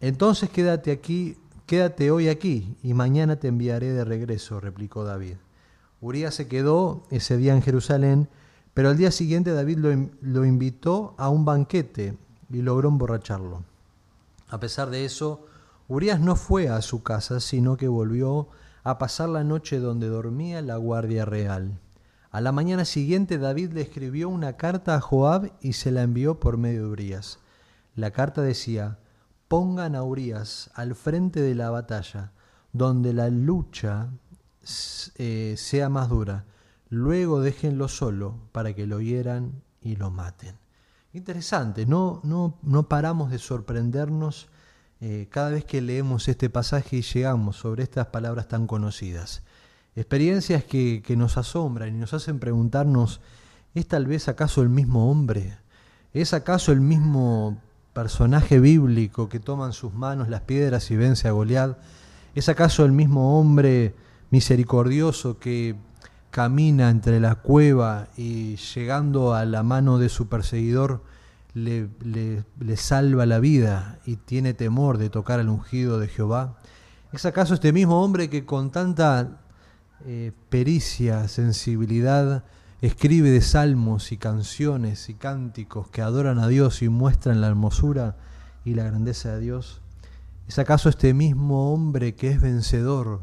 entonces 0.00 0.50
quédate 0.50 0.92
aquí, 0.92 1.36
quédate 1.66 2.12
hoy 2.12 2.28
aquí, 2.28 2.76
y 2.80 2.94
mañana 2.94 3.40
te 3.40 3.48
enviaré 3.48 3.92
de 3.92 4.04
regreso, 4.04 4.60
replicó 4.60 5.02
David. 5.02 5.38
Urías 6.00 6.32
se 6.36 6.46
quedó 6.46 7.02
ese 7.10 7.38
día 7.38 7.56
en 7.56 7.62
Jerusalén, 7.62 8.28
pero 8.74 8.90
al 8.90 8.96
día 8.96 9.10
siguiente 9.10 9.52
David 9.52 9.78
lo, 10.22 10.44
invitó 10.44 11.14
a 11.18 11.28
un 11.28 11.44
banquete 11.44 12.16
y 12.50 12.62
logró 12.62 12.88
emborracharlo. 12.88 13.64
A 14.48 14.60
pesar 14.60 14.90
de 14.90 15.04
eso, 15.04 15.46
Urías 15.88 16.20
no 16.20 16.36
fue 16.36 16.68
a 16.68 16.80
su 16.82 17.02
casa, 17.02 17.40
sino 17.40 17.76
que 17.76 17.88
volvió 17.88 18.48
a 18.84 18.98
pasar 18.98 19.28
la 19.28 19.44
noche 19.44 19.78
donde 19.78 20.08
dormía 20.08 20.62
la 20.62 20.76
guardia 20.76 21.24
real. 21.24 21.78
A 22.30 22.40
la 22.40 22.52
mañana 22.52 22.84
siguiente 22.84 23.38
David 23.38 23.72
le 23.72 23.80
escribió 23.80 24.28
una 24.28 24.56
carta 24.56 24.94
a 24.94 25.00
Joab 25.00 25.52
y 25.60 25.72
se 25.72 25.90
la 25.90 26.02
envió 26.02 26.38
por 26.38 26.56
medio 26.56 26.84
de 26.84 26.90
Urías. 26.90 27.40
La 27.96 28.12
carta 28.12 28.40
decía, 28.40 28.98
pongan 29.48 29.96
a 29.96 30.04
Urias 30.04 30.70
al 30.74 30.94
frente 30.94 31.40
de 31.40 31.56
la 31.56 31.70
batalla, 31.70 32.30
donde 32.72 33.12
la 33.12 33.30
lucha 33.30 34.10
eh, 35.16 35.54
sea 35.56 35.88
más 35.88 36.08
dura. 36.08 36.44
Luego 36.90 37.40
déjenlo 37.40 37.86
solo 37.86 38.34
para 38.50 38.74
que 38.74 38.86
lo 38.86 39.00
hieran 39.00 39.62
y 39.80 39.94
lo 39.94 40.10
maten. 40.10 40.56
Interesante, 41.12 41.86
no, 41.86 42.20
no, 42.24 42.58
no 42.62 42.88
paramos 42.88 43.30
de 43.30 43.38
sorprendernos 43.38 44.48
eh, 45.00 45.28
cada 45.30 45.50
vez 45.50 45.64
que 45.64 45.80
leemos 45.80 46.28
este 46.28 46.50
pasaje 46.50 46.96
y 46.96 47.02
llegamos 47.02 47.56
sobre 47.56 47.84
estas 47.84 48.08
palabras 48.08 48.48
tan 48.48 48.66
conocidas. 48.66 49.42
Experiencias 49.94 50.64
que, 50.64 51.02
que 51.04 51.16
nos 51.16 51.36
asombran 51.36 51.94
y 51.94 51.98
nos 51.98 52.12
hacen 52.12 52.40
preguntarnos, 52.40 53.20
¿es 53.74 53.86
tal 53.86 54.06
vez 54.06 54.28
acaso 54.28 54.60
el 54.60 54.68
mismo 54.68 55.10
hombre? 55.10 55.58
¿Es 56.12 56.34
acaso 56.34 56.72
el 56.72 56.80
mismo 56.80 57.60
personaje 57.92 58.58
bíblico 58.58 59.28
que 59.28 59.38
toma 59.38 59.66
en 59.66 59.72
sus 59.72 59.94
manos 59.94 60.28
las 60.28 60.42
piedras 60.42 60.90
y 60.90 60.96
vence 60.96 61.28
a 61.28 61.32
Goliat? 61.32 61.78
¿Es 62.34 62.48
acaso 62.48 62.84
el 62.84 62.92
mismo 62.92 63.38
hombre 63.38 63.94
misericordioso 64.30 65.38
que 65.38 65.76
camina 66.30 66.90
entre 66.90 67.20
la 67.20 67.36
cueva 67.36 68.08
y 68.16 68.56
llegando 68.56 69.34
a 69.34 69.44
la 69.44 69.62
mano 69.62 69.98
de 69.98 70.08
su 70.08 70.28
perseguidor 70.28 71.02
le, 71.54 71.88
le, 72.04 72.76
salva 72.76 73.26
la 73.26 73.40
vida 73.40 73.98
y 74.06 74.16
tiene 74.16 74.54
temor 74.54 74.98
de 74.98 75.10
tocar 75.10 75.40
al 75.40 75.48
ungido 75.48 75.98
de 75.98 76.08
Jehová? 76.08 76.58
¿Es 77.12 77.24
acaso 77.26 77.54
este 77.54 77.72
mismo 77.72 78.02
hombre 78.04 78.30
que 78.30 78.44
con 78.44 78.70
tanta 78.70 79.40
eh, 80.06 80.32
pericia, 80.48 81.26
sensibilidad, 81.28 82.44
escribe 82.80 83.30
de 83.30 83.40
salmos 83.40 84.12
y 84.12 84.16
canciones 84.16 85.08
y 85.08 85.14
cánticos 85.14 85.88
que 85.88 86.02
adoran 86.02 86.38
a 86.38 86.48
Dios 86.48 86.82
y 86.82 86.88
muestran 86.88 87.40
la 87.40 87.48
hermosura 87.48 88.16
y 88.64 88.74
la 88.74 88.84
grandeza 88.84 89.34
de 89.34 89.40
Dios? 89.40 89.80
¿Es 90.46 90.58
acaso 90.58 90.88
este 90.88 91.14
mismo 91.14 91.72
hombre 91.72 92.14
que 92.14 92.30
es 92.30 92.40
vencedor, 92.40 93.22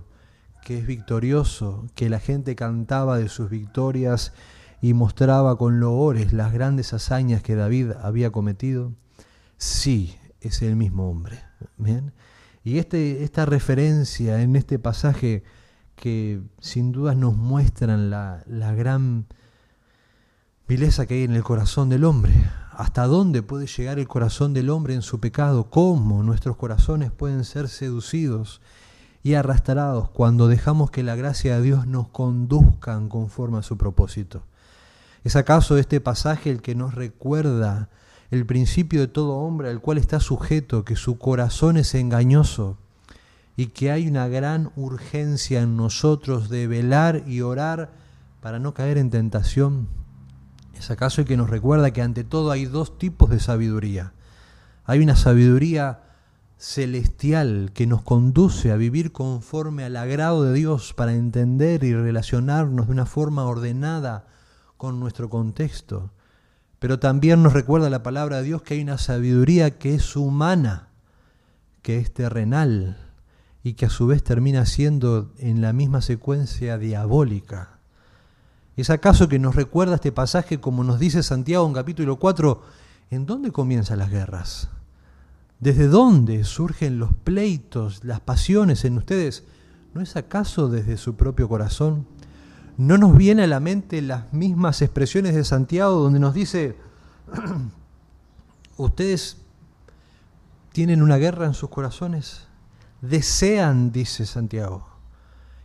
que 0.68 0.78
es 0.78 0.86
victorioso, 0.86 1.86
que 1.96 2.10
la 2.10 2.20
gente 2.20 2.58
cantaba 2.58 3.18
de 3.18 3.30
sus 3.30 3.50
victorias 3.50 4.34
y 4.82 4.94
mostraba 4.94 5.58
con 5.58 5.80
loores 5.80 6.34
las 6.34 6.52
grandes 6.52 6.92
hazañas 6.92 7.42
que 7.42 7.56
David 7.56 7.92
había 8.02 8.34
cometido? 8.34 8.92
Sí, 9.56 10.18
es 10.42 10.62
el 10.62 10.76
mismo 10.76 11.10
hombre. 11.10 11.42
¿Bien? 11.78 12.12
Y 12.66 12.80
este, 12.80 13.24
esta 13.24 13.46
referencia 13.46 14.42
en 14.42 14.58
este 14.58 14.78
pasaje 14.78 15.46
que 15.96 16.42
sin 16.60 16.92
dudas 16.92 17.16
nos 17.16 17.38
muestran 17.38 18.10
la, 18.10 18.44
la 18.46 18.74
gran 18.74 19.26
vileza 20.68 21.06
que 21.06 21.14
hay 21.14 21.24
en 21.24 21.36
el 21.36 21.46
corazón 21.46 21.88
del 21.88 22.04
hombre. 22.04 22.34
¿Hasta 22.72 23.08
dónde 23.08 23.42
puede 23.42 23.68
llegar 23.68 24.00
el 24.00 24.08
corazón 24.10 24.54
del 24.54 24.70
hombre 24.70 24.96
en 24.96 25.02
su 25.02 25.22
pecado? 25.22 25.70
¿Cómo 25.70 26.24
nuestros 26.24 26.58
corazones 26.58 27.10
pueden 27.14 27.46
ser 27.46 27.70
seducidos 27.70 28.60
y 29.28 29.36
arrastrados 29.36 30.10
cuando 30.10 30.48
dejamos 30.48 30.90
que 30.90 31.04
la 31.04 31.18
gracia 31.18 31.58
de 31.58 31.62
Dios 31.62 31.86
nos 31.86 32.08
conduzcan 32.08 33.10
conforme 33.10 33.58
a 33.58 33.62
su 33.62 33.78
propósito? 33.78 34.44
¿Es 35.26 35.36
acaso 35.36 35.78
este 35.78 36.00
pasaje 36.00 36.50
el 36.50 36.62
que 36.62 36.76
nos 36.76 36.96
recuerda 36.96 37.90
el 38.32 38.46
principio 38.46 39.02
de 39.02 39.10
todo 39.10 39.34
hombre 39.40 39.70
al 39.70 39.82
cual 39.82 39.98
está 39.98 40.22
sujeto, 40.22 40.86
que 40.86 40.96
su 40.96 41.18
corazón 41.18 41.76
es 41.76 41.94
engañoso 41.94 42.78
y 43.58 43.68
que 43.68 43.92
hay 43.92 44.08
una 44.08 44.30
gran 44.30 44.72
urgencia 44.78 45.60
en 45.60 45.76
nosotros 45.76 46.48
de 46.48 46.66
velar 46.68 47.24
y 47.28 47.42
orar 47.42 47.92
para 48.40 48.60
no 48.60 48.74
caer 48.74 48.98
en 48.98 49.10
tentación? 49.10 49.90
¿Es 50.74 50.90
acaso 50.90 51.20
el 51.20 51.28
que 51.28 51.36
nos 51.36 51.50
recuerda 51.50 51.92
que 51.92 52.02
ante 52.02 52.24
todo 52.24 52.50
hay 52.50 52.64
dos 52.64 52.98
tipos 52.98 53.30
de 53.30 53.42
sabiduría? 53.42 54.14
Hay 54.86 55.00
una 55.00 55.18
sabiduría 55.18 56.07
celestial 56.58 57.72
que 57.74 57.86
nos 57.86 58.02
conduce 58.02 58.72
a 58.72 58.78
vivir 58.78 59.12
conforme 59.12 59.84
al 59.84 59.96
agrado 59.96 60.44
de 60.44 60.54
Dios 60.54 60.94
para 60.94 61.14
entender 61.14 61.84
y 61.84 61.94
relacionarnos 61.94 62.88
de 62.88 62.94
una 62.94 63.06
forma 63.06 63.46
ordenada 63.46 64.28
con 64.76 65.00
nuestro 65.00 65.30
contexto. 65.30 66.12
Pero 66.80 67.00
también 67.00 67.44
nos 67.44 67.54
recuerda 67.54 67.90
la 67.90 68.04
palabra 68.04 68.38
de 68.38 68.44
Dios 68.44 68.62
que 68.62 68.76
hay 68.76 68.82
una 68.82 68.98
sabiduría 68.98 69.78
que 69.78 69.96
es 69.96 70.16
humana, 70.16 70.90
que 71.82 71.98
es 71.98 72.14
terrenal 72.14 72.98
y 73.64 73.74
que 73.74 73.86
a 73.86 73.90
su 73.90 74.08
vez 74.08 74.24
termina 74.24 74.66
siendo 74.66 75.34
en 75.38 75.62
la 75.62 75.74
misma 75.74 76.02
secuencia 76.02 76.78
diabólica. 76.78 77.80
¿Es 78.76 78.90
acaso 78.90 79.28
que 79.28 79.40
nos 79.40 79.56
recuerda 79.56 79.96
este 79.96 80.12
pasaje 80.12 80.60
como 80.60 80.84
nos 80.84 81.00
dice 81.00 81.24
Santiago 81.24 81.66
en 81.68 81.74
capítulo 81.74 82.18
4? 82.18 82.62
¿En 83.10 83.26
dónde 83.26 83.52
comienzan 83.52 84.00
las 84.00 84.12
guerras? 84.12 84.70
¿Desde 85.60 85.88
dónde 85.88 86.44
surgen 86.44 87.00
los 87.00 87.14
pleitos, 87.14 88.04
las 88.04 88.20
pasiones 88.20 88.86
en 88.86 88.98
ustedes? 88.98 89.44
¿No 89.94 90.02
es 90.02 90.16
acaso 90.16 90.68
desde 90.68 90.98
su 90.98 91.16
propio 91.16 91.50
corazón? 91.50 92.06
¿No 92.78 93.00
nos 93.00 93.18
viene 93.18 93.44
a 93.44 93.48
la 93.48 93.60
mente 93.60 94.04
las 94.04 94.32
mismas 94.32 94.84
expresiones 94.84 95.34
de 95.34 95.44
Santiago 95.44 95.96
donde 95.96 96.20
nos 96.20 96.36
dice, 96.36 96.78
ustedes 98.78 99.38
tienen 100.74 101.02
una 101.02 101.18
guerra 101.18 101.48
en 101.48 101.56
sus 101.56 101.70
corazones? 101.70 102.48
Desean, 103.02 103.92
dice 103.92 104.28
Santiago. 104.28 104.88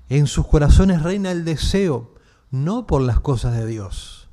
En 0.09 0.27
sus 0.27 0.47
corazones 0.47 1.03
reina 1.03 1.31
el 1.31 1.45
deseo, 1.45 2.15
no 2.51 2.87
por 2.87 3.03
las 3.03 3.21
cosas 3.21 3.55
de 3.55 3.67
Dios, 3.67 4.31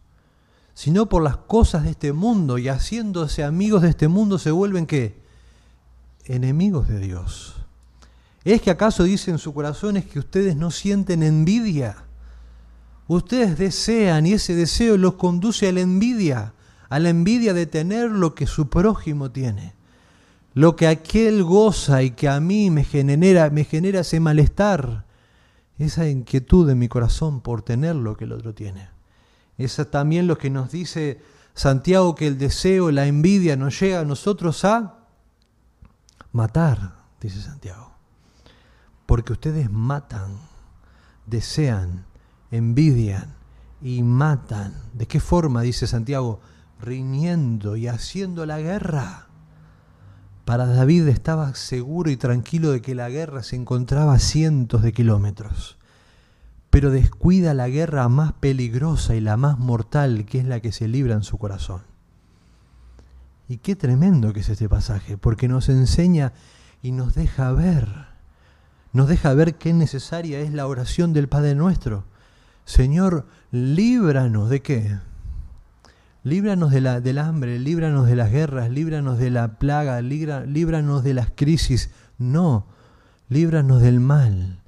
sino 0.73 1.09
por 1.09 1.21
las 1.21 1.35
cosas 1.35 1.83
de 1.83 1.89
este 1.89 2.13
mundo, 2.13 2.57
y 2.57 2.69
haciéndose 2.69 3.43
amigos 3.43 3.81
de 3.81 3.89
este 3.89 4.07
mundo 4.07 4.37
se 4.37 4.51
vuelven 4.51 4.85
qué? 4.85 5.18
Enemigos 6.29 6.87
de 6.87 6.99
Dios. 6.99 7.55
¿Es 8.43 8.61
que 8.61 8.69
acaso 8.69 9.03
dicen 9.03 9.33
en 9.33 9.39
sus 9.39 9.51
corazones 9.51 10.05
que 10.05 10.19
ustedes 10.19 10.55
no 10.55 10.69
sienten 10.69 11.23
envidia? 11.23 12.03
Ustedes 13.07 13.57
desean 13.57 14.27
y 14.27 14.33
ese 14.33 14.53
deseo 14.53 14.95
los 14.95 15.15
conduce 15.15 15.67
a 15.67 15.71
la 15.71 15.81
envidia, 15.81 16.53
a 16.87 16.99
la 16.99 17.09
envidia 17.09 17.55
de 17.55 17.65
tener 17.65 18.11
lo 18.11 18.35
que 18.35 18.45
su 18.45 18.69
prójimo 18.69 19.31
tiene. 19.31 19.73
Lo 20.53 20.75
que 20.75 20.85
aquel 20.85 21.43
goza 21.43 22.03
y 22.03 22.11
que 22.11 22.29
a 22.29 22.39
mí 22.39 22.69
me 22.69 22.83
genera, 22.83 23.49
me 23.49 23.63
genera 23.63 24.01
ese 24.01 24.19
malestar, 24.19 25.05
esa 25.79 26.07
inquietud 26.07 26.69
en 26.69 26.77
mi 26.77 26.87
corazón 26.87 27.41
por 27.41 27.63
tener 27.63 27.95
lo 27.95 28.15
que 28.15 28.25
el 28.25 28.33
otro 28.33 28.53
tiene. 28.53 28.89
Es 29.57 29.81
también 29.89 30.27
lo 30.27 30.37
que 30.37 30.51
nos 30.51 30.71
dice 30.71 31.19
Santiago 31.55 32.13
que 32.13 32.27
el 32.27 32.37
deseo, 32.37 32.91
la 32.91 33.07
envidia 33.07 33.55
nos 33.55 33.79
llega 33.79 34.01
a 34.01 34.05
nosotros 34.05 34.63
a 34.63 34.98
matar, 36.31 36.95
dice 37.21 37.41
Santiago. 37.41 37.91
Porque 39.05 39.33
ustedes 39.33 39.71
matan, 39.71 40.37
desean, 41.25 42.05
envidian 42.51 43.35
y 43.81 44.03
matan. 44.03 44.73
¿De 44.93 45.07
qué 45.07 45.19
forma, 45.19 45.61
dice 45.61 45.87
Santiago? 45.87 46.41
Riñendo 46.79 47.75
y 47.75 47.87
haciendo 47.87 48.45
la 48.45 48.59
guerra. 48.59 49.27
Para 50.45 50.65
David 50.65 51.07
estaba 51.07 51.53
seguro 51.53 52.09
y 52.09 52.17
tranquilo 52.17 52.71
de 52.71 52.81
que 52.81 52.95
la 52.95 53.09
guerra 53.09 53.43
se 53.43 53.55
encontraba 53.55 54.13
a 54.13 54.19
cientos 54.19 54.81
de 54.81 54.93
kilómetros, 54.93 55.77
pero 56.71 56.89
descuida 56.89 57.53
la 57.53 57.69
guerra 57.69 58.09
más 58.09 58.33
peligrosa 58.33 59.15
y 59.15 59.21
la 59.21 59.37
más 59.37 59.59
mortal, 59.59 60.25
que 60.25 60.39
es 60.39 60.45
la 60.45 60.59
que 60.59 60.71
se 60.71 60.87
libra 60.87 61.13
en 61.13 61.21
su 61.21 61.37
corazón. 61.37 61.88
Y 63.49 63.57
qué 63.57 63.75
tremendo 63.75 64.31
que 64.31 64.39
es 64.39 64.49
este 64.49 64.69
pasaje, 64.69 65.17
porque 65.17 65.49
nos 65.49 65.67
enseña 65.67 66.31
y 66.81 66.93
nos 66.93 67.15
deja 67.15 67.51
ver, 67.51 67.89
nos 68.93 69.09
deja 69.09 69.33
ver 69.33 69.55
qué 69.55 69.73
necesaria 69.73 70.39
es 70.39 70.53
la 70.53 70.67
oración 70.67 71.11
del 71.11 71.27
Padre 71.27 71.55
nuestro 71.55 72.05
Señor, 72.69 73.25
líbranos 73.49 74.47
de 74.51 74.61
qué? 74.61 74.99
Líbranos 76.21 76.69
de 76.69 76.81
la, 76.81 77.01
del 77.01 77.17
hambre, 77.17 77.57
líbranos 77.57 78.05
de 78.05 78.15
las 78.15 78.31
guerras, 78.31 78.69
líbranos 78.69 79.17
de 79.17 79.31
la 79.31 79.57
plaga, 79.57 79.99
líbranos 80.01 81.03
de 81.03 81.15
las 81.15 81.31
crisis. 81.35 81.89
No, 82.19 82.67
líbranos 83.27 83.81
del 83.81 83.99
mal. 83.99 84.61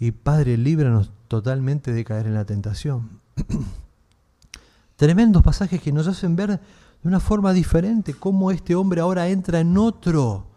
Y 0.00 0.10
Padre, 0.10 0.56
líbranos 0.56 1.12
totalmente 1.28 1.92
de 1.92 2.04
caer 2.04 2.26
en 2.26 2.34
la 2.34 2.44
tentación. 2.44 3.20
Tremendos 4.96 5.44
pasajes 5.44 5.80
que 5.80 5.92
nos 5.92 6.08
hacen 6.08 6.34
ver 6.34 6.58
una 7.08 7.20
forma 7.20 7.52
diferente 7.52 8.14
cómo 8.14 8.50
este 8.50 8.74
hombre 8.74 9.00
ahora 9.00 9.28
entra 9.28 9.60
en 9.60 9.76
otro, 9.76 10.50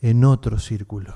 en 0.00 0.24
otro 0.24 0.58
círculo. 0.58 1.14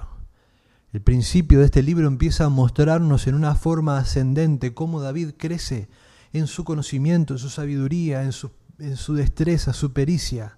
El 0.92 1.02
principio 1.02 1.58
de 1.58 1.66
este 1.66 1.82
libro 1.82 2.08
empieza 2.08 2.46
a 2.46 2.48
mostrarnos 2.48 3.26
en 3.26 3.34
una 3.34 3.54
forma 3.54 3.98
ascendente 3.98 4.72
cómo 4.72 5.00
David 5.00 5.32
crece 5.36 5.88
en 6.32 6.46
su 6.46 6.64
conocimiento, 6.64 7.34
en 7.34 7.38
su 7.38 7.50
sabiduría, 7.50 8.22
en 8.22 8.32
su, 8.32 8.50
en 8.78 8.96
su 8.96 9.14
destreza, 9.14 9.74
su 9.74 9.92
pericia. 9.92 10.56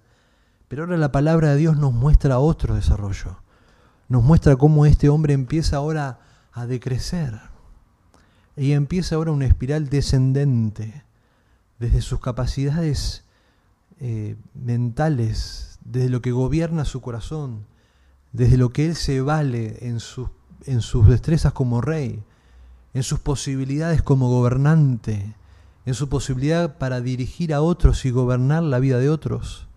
Pero 0.69 0.83
ahora 0.83 0.97
la 0.97 1.11
palabra 1.11 1.49
de 1.49 1.57
Dios 1.57 1.77
nos 1.77 1.91
muestra 1.91 2.39
otro 2.39 2.75
desarrollo. 2.75 3.43
Nos 4.07 4.23
muestra 4.23 4.55
cómo 4.55 4.85
este 4.85 5.09
hombre 5.09 5.33
empieza 5.33 5.77
ahora 5.77 6.19
a 6.53 6.65
decrecer. 6.65 7.39
Y 8.55 8.71
empieza 8.71 9.15
ahora 9.15 9.31
una 9.31 9.45
espiral 9.45 9.89
descendente 9.89 11.03
desde 11.79 12.01
sus 12.01 12.21
capacidades 12.21 13.25
eh, 14.03 14.35
mentales, 14.55 15.77
desde 15.85 16.09
lo 16.09 16.23
que 16.23 16.31
gobierna 16.31 16.85
su 16.85 17.01
corazón, 17.01 17.67
desde 18.31 18.57
lo 18.57 18.71
que 18.71 18.87
él 18.87 18.95
se 18.95 19.21
vale 19.21 19.77
en 19.87 19.99
sus, 19.99 20.29
en 20.65 20.81
sus 20.81 21.07
destrezas 21.07 21.53
como 21.53 21.81
rey, 21.81 22.23
en 22.95 23.03
sus 23.03 23.19
posibilidades 23.19 24.01
como 24.01 24.27
gobernante, 24.27 25.35
en 25.85 25.93
su 25.93 26.09
posibilidad 26.09 26.79
para 26.79 26.99
dirigir 26.99 27.53
a 27.53 27.61
otros 27.61 28.03
y 28.05 28.09
gobernar 28.09 28.63
la 28.63 28.79
vida 28.79 28.97
de 28.97 29.09
otros, 29.09 29.67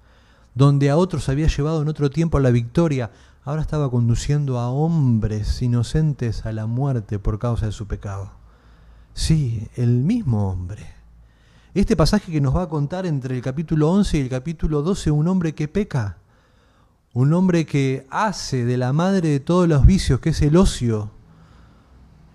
donde 0.55 0.89
a 0.89 0.97
otros 0.97 1.29
había 1.29 1.49
llevado 1.49 1.83
en 1.83 1.89
otro 1.89 2.09
tiempo 2.09 2.39
a 2.39 2.41
la 2.41 2.51
victoria, 2.51 3.11
ahora 3.45 3.61
estaba 3.61 3.91
conduciendo 3.91 4.59
a 4.59 4.71
hombres 4.71 5.61
inocentes 5.61 6.47
a 6.47 6.53
la 6.53 6.65
muerte 6.65 7.19
por 7.19 7.39
causa 7.39 7.67
de 7.67 7.73
su 7.73 7.87
pecado. 7.87 8.33
Sí, 9.13 9.69
el 9.77 10.01
mismo 10.01 10.51
hombre. 10.51 11.04
Este 11.75 11.97
pasaje 11.97 12.31
que 12.31 12.41
nos 12.41 12.55
va 12.55 12.63
a 12.63 12.69
contar 12.69 13.05
entre 13.05 13.35
el 13.35 13.43
capítulo 13.43 13.91
11 13.91 14.19
y 14.19 14.21
el 14.21 14.29
capítulo 14.29 14.83
12, 14.83 15.11
un 15.11 15.27
hombre 15.27 15.57
que 15.57 15.67
peca, 15.67 16.19
un 17.13 17.33
hombre 17.33 17.67
que 17.67 18.07
hace 18.11 18.65
de 18.65 18.77
la 18.77 18.93
madre 18.93 19.31
de 19.31 19.41
todos 19.41 19.67
los 19.67 19.85
vicios, 19.85 20.21
que 20.21 20.29
es 20.29 20.41
el 20.43 20.57
ocio, 20.57 21.11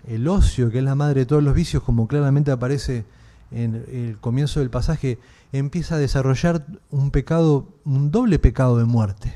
el 0.06 0.28
ocio, 0.28 0.70
que 0.70 0.76
es 0.76 0.84
la 0.84 0.94
madre 0.94 1.20
de 1.20 1.26
todos 1.26 1.42
los 1.42 1.54
vicios, 1.54 1.82
como 1.82 2.06
claramente 2.06 2.50
aparece 2.50 3.06
en 3.50 3.76
el 3.76 4.18
comienzo 4.20 4.60
del 4.60 4.68
pasaje, 4.68 5.18
empieza 5.52 5.94
a 5.94 5.98
desarrollar 5.98 6.66
un 6.90 7.10
pecado, 7.10 7.66
un 7.86 8.10
doble 8.10 8.38
pecado 8.38 8.76
de 8.76 8.84
muerte. 8.84 9.34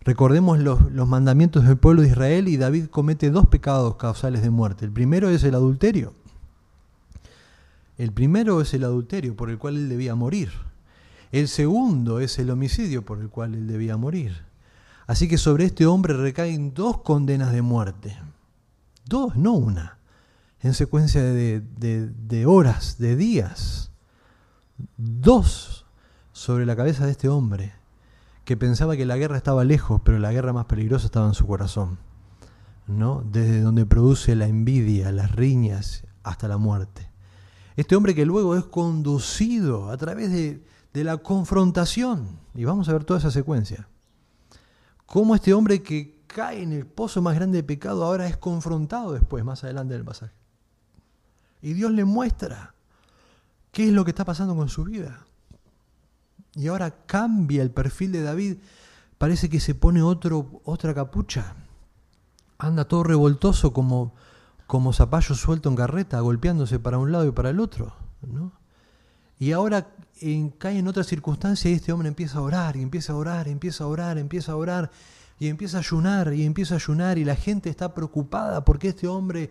Recordemos 0.00 0.58
los, 0.58 0.90
los, 0.90 1.06
mandamientos 1.06 1.66
del 1.66 1.76
pueblo 1.76 2.00
de 2.00 2.08
Israel 2.08 2.48
y 2.48 2.56
David 2.56 2.86
comete 2.86 3.30
dos 3.30 3.46
pecados 3.46 3.96
causales 3.96 4.40
de 4.40 4.48
muerte. 4.48 4.86
El 4.86 4.90
primero 4.90 5.28
es 5.28 5.44
el 5.44 5.54
adulterio. 5.54 6.14
El 7.98 8.12
primero 8.12 8.60
es 8.60 8.72
el 8.74 8.84
adulterio 8.84 9.36
por 9.36 9.50
el 9.50 9.58
cual 9.58 9.76
él 9.76 9.88
debía 9.88 10.14
morir. 10.14 10.50
El 11.32 11.48
segundo 11.48 12.20
es 12.20 12.38
el 12.38 12.50
homicidio 12.50 13.04
por 13.04 13.20
el 13.20 13.28
cual 13.28 13.54
él 13.54 13.66
debía 13.66 13.96
morir. 13.96 14.46
Así 15.08 15.28
que 15.28 15.36
sobre 15.36 15.64
este 15.64 15.84
hombre 15.84 16.14
recaen 16.14 16.74
dos 16.74 17.02
condenas 17.02 17.52
de 17.52 17.60
muerte. 17.60 18.16
Dos, 19.04 19.36
no 19.36 19.52
una. 19.52 19.98
En 20.60 20.74
secuencia 20.74 21.22
de, 21.22 22.44
horas, 22.46 22.98
de 22.98 23.16
días. 23.16 23.90
Dos 24.96 25.86
sobre 26.32 26.66
la 26.66 26.76
cabeza 26.76 27.04
de 27.04 27.12
este 27.12 27.28
hombre, 27.28 27.72
que 28.44 28.56
pensaba 28.56 28.96
que 28.96 29.06
la 29.06 29.16
guerra 29.16 29.36
estaba 29.36 29.64
lejos, 29.64 30.00
pero 30.04 30.18
la 30.18 30.30
guerra 30.30 30.52
más 30.52 30.66
peligrosa 30.66 31.06
estaba 31.06 31.26
en 31.26 31.34
su 31.34 31.46
corazón. 31.46 31.98
¿no? 32.86 33.24
Desde 33.28 33.60
donde 33.60 33.86
produce 33.86 34.36
la 34.36 34.46
envidia, 34.46 35.10
las 35.10 35.32
riñas, 35.32 36.06
hasta 36.22 36.46
la 36.48 36.58
muerte. 36.58 37.07
Este 37.78 37.94
hombre 37.94 38.12
que 38.12 38.26
luego 38.26 38.56
es 38.56 38.64
conducido 38.64 39.88
a 39.88 39.96
través 39.96 40.32
de, 40.32 40.60
la 40.94 41.18
confrontación. 41.18 42.40
Y 42.52 42.64
vamos 42.64 42.88
a 42.88 42.92
ver 42.92 43.04
toda 43.04 43.20
esa 43.20 43.30
secuencia 43.30 43.88
cómo 45.06 45.36
este 45.36 45.54
hombre 45.54 45.80
que 45.80 46.20
cae 46.26 46.60
en 46.60 46.72
el 46.72 46.86
pozo 46.86 47.22
más 47.22 47.36
grande 47.36 47.58
de 47.58 47.62
pecado 47.62 48.04
ahora 48.04 48.26
es 48.26 48.36
confrontado 48.36 49.12
después, 49.12 49.44
más 49.44 49.62
adelante 49.62 49.94
del 49.94 50.04
pasaje. 50.04 50.34
Y 51.62 51.74
Dios 51.74 51.92
le 51.92 52.04
muestra 52.04 52.74
qué 53.70 53.86
es 53.86 53.92
lo 53.92 54.04
que 54.04 54.10
está 54.10 54.24
pasando 54.24 54.56
con 54.56 54.68
su 54.68 54.82
vida. 54.82 55.24
Y 56.56 56.66
ahora 56.66 56.90
cambia 57.06 57.62
el 57.62 57.70
perfil 57.70 58.10
de 58.10 58.22
David. 58.22 58.56
Parece 59.18 59.48
que 59.48 59.60
se 59.60 59.76
pone 59.76 60.02
otro, 60.02 60.60
otra 60.64 60.92
capucha. 60.92 61.54
Anda 62.58 62.86
todo 62.86 63.04
revoltoso 63.04 63.72
como, 63.72 64.16
como 64.68 64.92
zapallo 64.92 65.34
suelto 65.34 65.70
en 65.70 65.76
carreta, 65.76 66.20
golpeándose 66.20 66.78
para 66.78 66.98
un 66.98 67.10
lado 67.10 67.26
y 67.26 67.32
para 67.32 67.48
el 67.48 67.58
otro. 67.58 67.94
Y 69.38 69.52
ahora 69.52 69.88
cae 70.58 70.78
en 70.78 70.88
otra 70.88 71.04
circunstancia 71.04 71.70
y 71.70 71.74
este 71.74 71.90
hombre 71.90 72.08
empieza 72.08 72.38
a 72.38 72.42
orar, 72.42 72.76
y 72.76 72.82
empieza 72.82 73.14
a 73.14 73.16
orar, 73.16 73.48
empieza 73.48 73.84
a 73.84 73.86
orar, 73.86 74.18
empieza 74.18 74.52
a 74.52 74.56
orar, 74.56 74.90
y 75.40 75.48
empieza 75.48 75.78
a 75.78 75.80
ayunar, 75.80 76.34
y 76.34 76.44
empieza 76.44 76.74
a 76.74 76.76
ayunar, 76.76 77.16
y 77.16 77.24
la 77.24 77.34
gente 77.34 77.70
está 77.70 77.94
preocupada 77.94 78.62
porque 78.62 78.88
este 78.88 79.08
hombre 79.08 79.50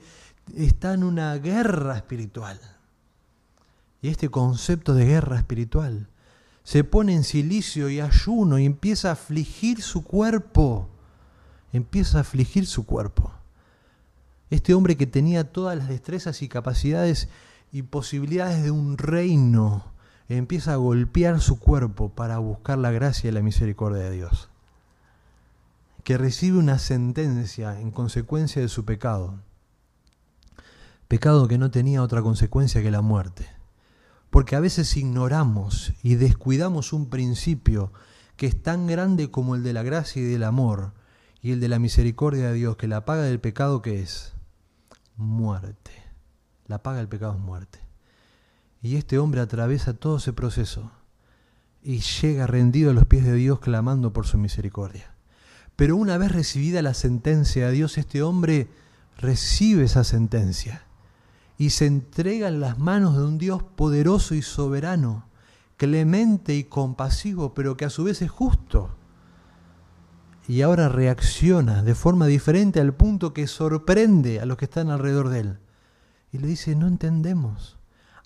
está 0.55 0.93
en 0.93 1.03
una 1.03 1.33
guerra 1.37 1.97
espiritual. 1.97 2.59
Y 4.03 4.09
este 4.09 4.29
concepto 4.29 4.93
de 4.93 5.05
guerra 5.05 5.37
espiritual 5.37 6.09
se 6.63 6.83
pone 6.83 7.15
en 7.15 7.23
silicio 7.23 7.89
y 7.89 8.01
ayuno 8.01 8.59
y 8.59 8.65
empieza 8.65 9.09
a 9.09 9.13
afligir 9.13 9.81
su 9.81 10.03
cuerpo. 10.03 10.89
empieza 11.73 12.19
a 12.19 12.21
afligir 12.21 12.67
su 12.67 12.85
cuerpo. 12.85 13.31
Este 14.49 14.73
hombre 14.73 14.95
que 14.95 15.07
tenía 15.07 15.51
todas 15.51 15.77
las 15.77 15.89
destrezas 15.89 16.41
y 16.41 16.47
capacidades 16.47 17.27
y 17.71 17.81
posibilidades 17.81 18.63
de 18.63 18.71
un 18.71 18.97
reino, 18.97 19.91
empieza 20.29 20.73
a 20.73 20.77
golpear 20.77 21.41
su 21.41 21.59
cuerpo 21.59 22.09
para 22.09 22.37
buscar 22.37 22.77
la 22.77 22.91
gracia 22.91 23.29
y 23.29 23.33
la 23.33 23.41
misericordia 23.41 24.03
de 24.03 24.11
Dios. 24.11 24.49
Que 26.03 26.17
recibe 26.17 26.57
una 26.57 26.79
sentencia 26.79 27.79
en 27.79 27.91
consecuencia 27.91 28.61
de 28.61 28.69
su 28.69 28.85
pecado. 28.85 29.35
Pecado 31.07 31.47
que 31.47 31.57
no 31.57 31.71
tenía 31.71 32.01
otra 32.01 32.21
consecuencia 32.21 32.81
que 32.81 32.91
la 32.91 33.01
muerte. 33.01 33.47
Porque 34.29 34.55
a 34.55 34.59
veces 34.61 34.95
ignoramos 34.95 35.93
y 36.03 36.15
descuidamos 36.15 36.93
un 36.93 37.09
principio 37.09 37.91
que 38.35 38.47
es 38.47 38.61
tan 38.61 38.87
grande 38.87 39.31
como 39.31 39.55
el 39.55 39.63
de 39.63 39.73
la 39.73 39.83
gracia 39.83 40.21
y 40.21 40.25
del 40.25 40.43
amor 40.43 40.93
y 41.41 41.51
el 41.51 41.59
de 41.59 41.69
la 41.69 41.79
misericordia 41.79 42.49
de 42.49 42.53
Dios, 42.53 42.77
que 42.77 42.87
la 42.87 43.05
paga 43.05 43.23
del 43.23 43.39
pecado 43.39 43.81
que 43.81 44.01
es 44.01 44.36
muerte. 45.17 45.91
La 46.67 46.81
paga 46.83 46.99
del 46.99 47.07
pecado 47.07 47.33
es 47.33 47.39
muerte. 47.39 47.79
Y 48.81 48.95
este 48.95 49.17
hombre 49.17 49.41
atraviesa 49.41 49.93
todo 49.93 50.17
ese 50.17 50.33
proceso 50.33 50.91
y 51.83 51.99
llega 51.99 52.47
rendido 52.47 52.91
a 52.91 52.93
los 52.93 53.05
pies 53.05 53.23
de 53.25 53.33
Dios 53.33 53.59
clamando 53.59 54.13
por 54.13 54.27
su 54.27 54.37
misericordia. 54.37 55.13
Pero 55.75 55.95
una 55.95 56.17
vez 56.17 56.31
recibida 56.31 56.81
la 56.81 56.93
sentencia 56.93 57.67
de 57.67 57.73
Dios, 57.73 57.97
este 57.97 58.21
hombre 58.21 58.67
recibe 59.17 59.83
esa 59.83 60.03
sentencia 60.03 60.83
y 61.57 61.71
se 61.71 61.85
entrega 61.85 62.47
en 62.49 62.59
las 62.59 62.77
manos 62.77 63.15
de 63.15 63.23
un 63.23 63.37
Dios 63.37 63.63
poderoso 63.63 64.35
y 64.35 64.41
soberano, 64.41 65.25
clemente 65.75 66.55
y 66.55 66.63
compasivo, 66.65 67.53
pero 67.53 67.77
que 67.77 67.85
a 67.85 67.89
su 67.89 68.03
vez 68.03 68.21
es 68.21 68.29
justo. 68.29 68.96
Y 70.47 70.61
ahora 70.61 70.87
reacciona 70.87 71.83
de 71.83 71.93
forma 71.93 72.25
diferente 72.25 72.79
al 72.79 72.93
punto 72.93 73.33
que 73.33 73.47
sorprende 73.47 74.39
a 74.39 74.45
los 74.45 74.57
que 74.57 74.65
están 74.65 74.89
alrededor 74.89 75.29
de 75.29 75.41
él. 75.41 75.59
Y 76.31 76.37
le 76.37 76.47
dice, 76.47 76.75
no 76.75 76.87
entendemos. 76.87 77.77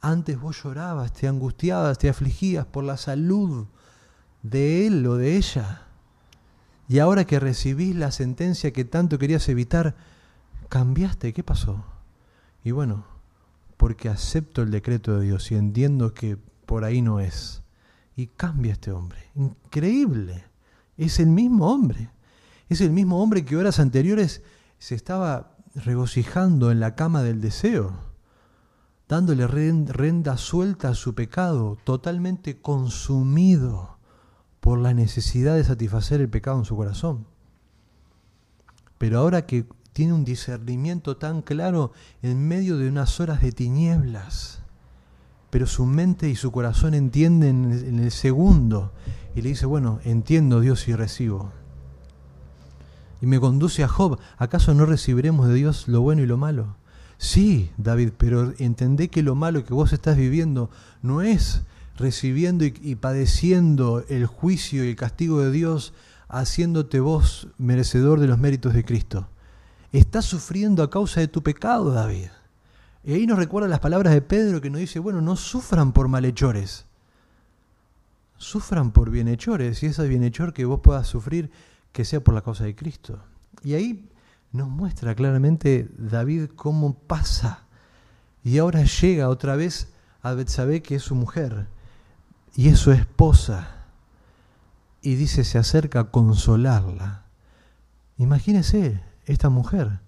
Antes 0.02 0.40
vos 0.40 0.64
llorabas, 0.64 1.14
te 1.14 1.28
angustiabas, 1.28 1.98
te 1.98 2.10
afligías 2.10 2.66
por 2.66 2.84
la 2.84 2.98
salud 2.98 3.68
de 4.44 4.86
él 4.86 5.06
o 5.08 5.16
de 5.16 5.36
ella. 5.38 5.84
Y 6.88 7.00
ahora 7.00 7.26
que 7.26 7.40
recibís 7.40 7.96
la 7.96 8.12
sentencia 8.12 8.72
que 8.72 8.86
tanto 8.86 9.18
querías 9.18 9.48
evitar, 9.50 9.96
cambiaste. 10.70 11.34
¿Qué 11.34 11.44
pasó? 11.44 11.86
Y 12.64 12.72
bueno, 12.72 13.06
porque 13.78 14.10
acepto 14.10 14.62
el 14.62 14.70
decreto 14.70 15.18
de 15.18 15.26
Dios 15.26 15.52
y 15.52 15.56
entiendo 15.56 16.14
que 16.14 16.38
por 16.66 16.84
ahí 16.84 17.02
no 17.02 17.20
es. 17.20 17.64
Y 18.16 18.28
cambia 18.28 18.74
este 18.74 18.92
hombre. 18.92 19.30
Increíble. 19.36 20.51
Es 21.02 21.20
el 21.20 21.30
mismo 21.30 21.72
hombre. 21.72 22.12
Es 22.70 22.80
el 22.80 22.92
mismo 22.92 23.24
hombre 23.24 23.44
que 23.44 23.58
horas 23.58 23.80
anteriores 23.80 24.44
se 24.78 24.94
estaba 24.94 25.58
regocijando 25.74 26.70
en 26.70 26.80
la 26.80 26.94
cama 26.94 27.24
del 27.24 27.42
deseo, 27.42 27.98
dándole 29.10 29.48
renda 29.48 30.38
suelta 30.38 30.90
a 30.90 30.94
su 30.94 31.16
pecado, 31.16 31.76
totalmente 31.84 32.62
consumido 32.62 33.98
por 34.60 34.78
la 34.78 34.94
necesidad 34.94 35.56
de 35.56 35.64
satisfacer 35.64 36.22
el 36.22 36.30
pecado 36.30 36.60
en 36.60 36.66
su 36.66 36.76
corazón. 36.76 37.26
Pero 39.00 39.18
ahora 39.18 39.48
que 39.48 39.66
tiene 39.94 40.14
un 40.14 40.24
discernimiento 40.24 41.18
tan 41.18 41.42
claro 41.42 41.94
en 42.22 42.48
medio 42.48 42.78
de 42.78 42.88
unas 42.88 43.20
horas 43.20 43.42
de 43.42 43.52
tinieblas, 43.52 44.61
pero 45.52 45.68
su 45.68 45.86
mente 45.86 46.28
y 46.30 46.36
su 46.36 46.52
corazón 46.52 46.96
entienden 46.96 47.72
en 47.72 48.00
el 48.00 48.10
segundo 48.10 48.92
y 49.36 49.42
le 49.42 49.50
dice, 49.50 49.68
bueno, 49.68 50.00
entiendo 50.04 50.60
Dios 50.60 50.88
y 50.88 50.96
recibo. 50.96 51.52
Y 53.22 53.28
me 53.28 53.40
conduce 53.40 53.84
a 53.84 53.88
Job, 53.88 54.18
¿acaso 54.38 54.74
no 54.74 54.86
recibiremos 54.86 55.48
de 55.48 55.54
Dios 55.54 55.88
lo 55.88 56.02
bueno 56.02 56.24
y 56.24 56.26
lo 56.26 56.38
malo? 56.38 56.76
Sí, 57.20 57.70
David, 57.78 58.14
pero 58.18 58.54
entendé 58.58 59.10
que 59.10 59.22
lo 59.22 59.36
malo 59.36 59.64
que 59.64 59.76
vos 59.76 59.94
estás 59.94 60.18
viviendo 60.18 60.72
no 61.04 61.22
es 61.22 61.62
recibiendo 61.98 62.66
y, 62.66 62.96
padeciendo 62.96 64.04
el 64.10 64.26
juicio 64.26 64.84
y 64.84 64.90
el 64.90 64.96
castigo 64.96 65.42
de 65.42 65.52
Dios, 65.52 65.94
haciéndote 66.30 67.00
vos 67.00 67.50
merecedor 67.60 68.20
de 68.20 68.28
los 68.28 68.40
méritos 68.40 68.74
de 68.74 68.84
Cristo. 68.84 69.28
Estás 69.92 70.26
sufriendo 70.26 70.82
a 70.82 70.90
causa 70.90 71.20
de 71.20 71.28
tu 71.28 71.44
pecado, 71.44 71.92
David. 71.92 72.30
Y 73.04 73.14
ahí 73.14 73.26
nos 73.26 73.40
recuerda 73.40 73.68
las 73.68 73.80
palabras 73.80 74.14
de 74.14 74.22
Pedro 74.22 74.62
que 74.62 74.70
nos 74.70 74.80
dice, 74.80 75.00
bueno, 75.00 75.22
no 75.22 75.36
sufran 75.36 75.92
por 75.92 76.08
malhechores, 76.08 76.86
sufran 78.38 78.92
por 78.92 79.10
bienhechores, 79.10 79.82
y 79.82 79.88
ese 79.88 80.08
bienhechor 80.08 80.54
que 80.54 80.66
vos 80.66 80.82
puedas 80.82 81.08
sufrir, 81.08 81.52
que 81.92 82.06
sea 82.06 82.24
por 82.24 82.34
la 82.36 82.42
causa 82.42 82.64
de 82.64 82.76
Cristo. 82.76 83.20
Y 83.64 83.74
ahí 83.74 84.10
nos 84.52 84.70
muestra 84.70 85.16
claramente 85.16 85.90
David 85.98 86.50
cómo 86.56 86.94
pasa. 86.94 87.66
Y 88.44 88.58
ahora 88.58 88.84
llega 88.84 89.30
otra 89.30 89.56
vez 89.56 89.94
a 90.22 90.34
Betsabé, 90.34 90.82
que 90.82 90.96
es 90.96 91.04
su 91.04 91.16
mujer, 91.16 91.68
y 92.56 92.70
es 92.70 92.80
su 92.80 92.92
esposa. 92.92 93.86
Y 95.02 95.16
dice, 95.16 95.44
se 95.44 95.58
acerca 95.58 96.00
a 96.02 96.12
consolarla. 96.12 97.26
Imagínese 98.18 99.02
esta 99.26 99.50
mujer 99.50 100.02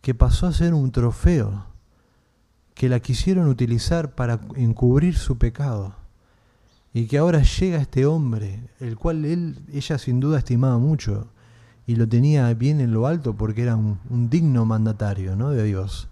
que 0.00 0.14
pasó 0.14 0.46
a 0.46 0.52
ser 0.52 0.72
un 0.72 0.92
trofeo, 0.92 1.66
que 2.76 2.90
la 2.90 3.00
quisieron 3.00 3.48
utilizar 3.48 4.14
para 4.14 4.38
encubrir 4.54 5.16
su 5.16 5.38
pecado 5.38 5.94
y 6.92 7.06
que 7.06 7.16
ahora 7.16 7.42
llega 7.42 7.78
este 7.78 8.04
hombre, 8.04 8.68
el 8.80 8.98
cual 8.98 9.24
él, 9.24 9.58
ella 9.72 9.96
sin 9.96 10.20
duda 10.20 10.38
estimaba 10.38 10.76
mucho 10.76 11.28
y 11.86 11.96
lo 11.96 12.06
tenía 12.06 12.52
bien 12.52 12.82
en 12.82 12.92
lo 12.92 13.06
alto 13.06 13.34
porque 13.34 13.62
era 13.62 13.76
un, 13.76 14.28
digno 14.28 14.66
mandatario 14.66 15.36
¿no? 15.36 15.50
de 15.50 15.64
Dios. 15.64 16.10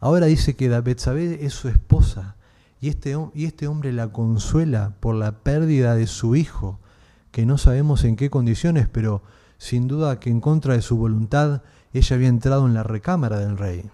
Ahora 0.00 0.24
dice 0.24 0.56
que 0.56 0.70
Betsabé 0.80 1.44
es 1.44 1.52
su 1.52 1.68
esposa 1.68 2.34
y 2.80 2.88
este, 2.88 3.14
y 3.34 3.44
este 3.44 3.66
hombre 3.66 3.92
la 3.92 4.08
consuela 4.08 4.94
por 5.00 5.14
la 5.14 5.40
pérdida 5.40 5.94
de 5.94 6.06
su 6.06 6.34
hijo, 6.34 6.80
que 7.30 7.44
no 7.44 7.58
sabemos 7.58 8.04
en 8.04 8.16
qué 8.16 8.30
condiciones, 8.30 8.88
pero 8.88 9.22
sin 9.58 9.86
duda 9.86 10.18
que 10.18 10.30
en 10.30 10.40
contra 10.40 10.72
de 10.72 10.80
su 10.80 10.96
voluntad 10.96 11.60
ella 11.92 12.16
había 12.16 12.28
entrado 12.28 12.66
en 12.66 12.72
la 12.72 12.84
recámara 12.84 13.38
del 13.38 13.58
rey. 13.58 13.90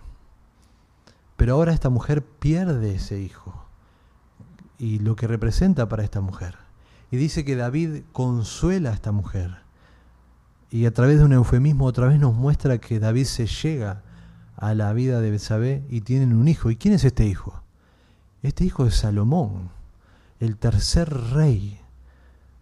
Pero 1.36 1.54
ahora 1.54 1.72
esta 1.72 1.90
mujer 1.90 2.24
pierde 2.24 2.94
ese 2.94 3.20
hijo 3.20 3.66
y 4.78 4.98
lo 4.98 5.16
que 5.16 5.26
representa 5.26 5.88
para 5.88 6.04
esta 6.04 6.20
mujer. 6.20 6.56
Y 7.10 7.16
dice 7.16 7.44
que 7.44 7.56
David 7.56 8.02
consuela 8.12 8.90
a 8.90 8.94
esta 8.94 9.12
mujer. 9.12 9.58
Y 10.70 10.86
a 10.86 10.92
través 10.92 11.18
de 11.18 11.24
un 11.24 11.32
eufemismo 11.32 11.84
otra 11.84 12.08
vez 12.08 12.18
nos 12.18 12.34
muestra 12.34 12.78
que 12.78 12.98
David 12.98 13.24
se 13.24 13.46
llega 13.46 14.02
a 14.56 14.74
la 14.74 14.92
vida 14.92 15.20
de 15.20 15.30
Betsabé 15.30 15.84
y 15.88 16.00
tienen 16.00 16.34
un 16.34 16.48
hijo. 16.48 16.70
¿Y 16.70 16.76
quién 16.76 16.94
es 16.94 17.04
este 17.04 17.26
hijo? 17.26 17.62
Este 18.42 18.64
hijo 18.64 18.86
es 18.86 18.96
Salomón, 18.96 19.70
el 20.40 20.56
tercer 20.56 21.12
rey 21.32 21.80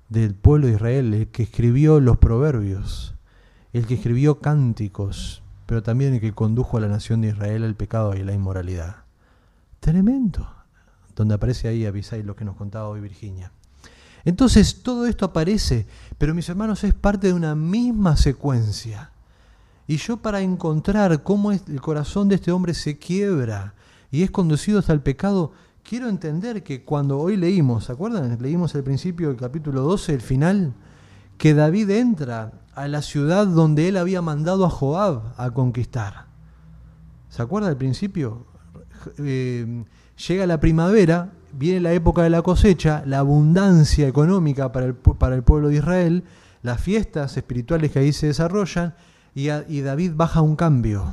del 0.09 0.35
pueblo 0.35 0.67
de 0.67 0.75
Israel, 0.75 1.15
el 1.15 1.29
que 1.29 1.45
escribió 1.45 2.01
los 2.01 2.19
proverbios, 2.19 3.15
el 3.73 3.87
que 3.87 3.95
escribió 3.95 4.41
cánticos, 4.41 5.44
pero 5.67 5.83
también 5.83 6.15
el 6.15 6.21
que 6.21 6.33
condujo 6.33 6.77
a 6.77 6.81
la 6.81 6.89
nación 6.89 7.21
de 7.21 7.29
Israel 7.29 7.65
al 7.65 7.77
pecado 7.77 8.15
y 8.15 8.23
la 8.23 8.33
inmoralidad. 8.33 9.05
Tremendo 9.81 10.49
donde 11.15 11.35
aparece 11.35 11.69
ahí 11.69 11.87
Abisai 11.87 12.23
lo 12.23 12.37
que 12.37 12.45
nos 12.45 12.57
contaba 12.57 12.89
hoy 12.89 13.01
Virginia. 13.01 13.53
Entonces 14.25 14.83
todo 14.83 15.07
esto 15.07 15.27
aparece, 15.27 15.87
pero 16.19 16.35
mis 16.35 16.49
hermanos 16.49 16.83
es 16.85 16.95
parte 16.95 17.29
de 17.29 17.35
una 17.35 17.55
misma 17.55 18.17
secuencia. 18.17 19.11
Y 19.87 19.99
yo 19.99 20.17
para 20.17 20.41
encontrar 20.41 21.23
cómo 21.23 21.53
el 21.53 21.81
corazón 21.81 22.29
de 22.29 22.37
este 22.37 22.51
hombre 22.51 22.73
se 22.73 22.97
quiebra 22.97 23.75
y 24.11 24.23
es 24.23 24.31
conducido 24.31 24.79
hasta 24.79 24.95
el 24.95 25.03
pecado, 25.03 25.53
quiero 25.83 26.09
entender 26.09 26.63
que 26.63 26.85
cuando 26.85 27.19
hoy 27.19 27.37
leímos, 27.37 27.85
¿se 27.85 27.93
acuerdan? 27.93 28.39
Leímos 28.41 28.75
al 28.75 28.83
principio 28.83 29.29
del 29.29 29.37
capítulo 29.37 29.83
12, 29.83 30.15
el 30.15 30.23
final, 30.23 30.73
que 31.37 31.53
David 31.53 31.91
entra 31.91 32.53
a 32.75 32.89
la 32.89 33.03
ciudad 33.03 33.47
donde 33.47 33.89
él 33.89 33.97
había 33.97 34.23
mandado 34.23 34.65
a 34.65 34.71
Joab 34.71 35.35
a 35.37 35.51
conquistar. 35.51 36.27
¿Se 37.29 37.43
acuerda 37.43 37.69
al 37.69 37.77
principio? 37.77 38.47
Eh, 39.19 39.85
Llega 40.17 40.47
la 40.47 40.61
primavera, 40.61 41.33
viene 41.53 41.81
la 41.81 41.93
época 41.93 42.23
de 42.23 42.31
la 42.31 42.43
cosecha, 42.43 43.03
la 43.05 43.19
abundancia 43.19 44.07
económica 44.07 44.71
para 44.71 44.87
el, 44.87 44.95
para 44.95 45.35
el 45.35 45.43
pueblo 45.43 45.69
de 45.69 45.77
Israel, 45.77 46.25
las 46.63 46.81
fiestas 46.81 47.37
espirituales 47.37 47.91
que 47.91 47.99
ahí 47.99 48.13
se 48.13 48.29
desarrollan, 48.29 48.95
y, 49.35 49.49
David 49.81 50.13
baja 50.15 50.41
un 50.41 50.55
cambio, 50.55 51.13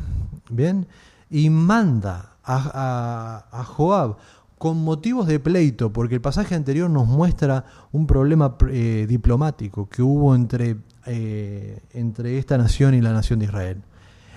¿bien? 0.52 0.86
Y 1.32 1.50
manda 1.50 2.36
a, 2.44 3.64
Joab 3.66 4.18
con 4.60 4.84
motivos 4.84 5.26
de 5.26 5.40
pleito, 5.40 5.92
porque 5.92 6.16
el 6.16 6.22
pasaje 6.22 6.54
anterior 6.54 6.88
nos 6.88 7.08
muestra 7.08 7.66
un 7.92 8.06
problema 8.06 8.56
eh, 8.70 9.08
diplomático 9.10 9.90
que 9.90 10.04
hubo 10.04 10.36
entre, 10.36 10.78
eh, 11.06 11.82
entre 11.94 12.38
esta 12.38 12.58
nación 12.58 12.94
y 12.94 13.02
la 13.02 13.14
nación 13.14 13.40
de 13.40 13.46
Israel. 13.46 13.84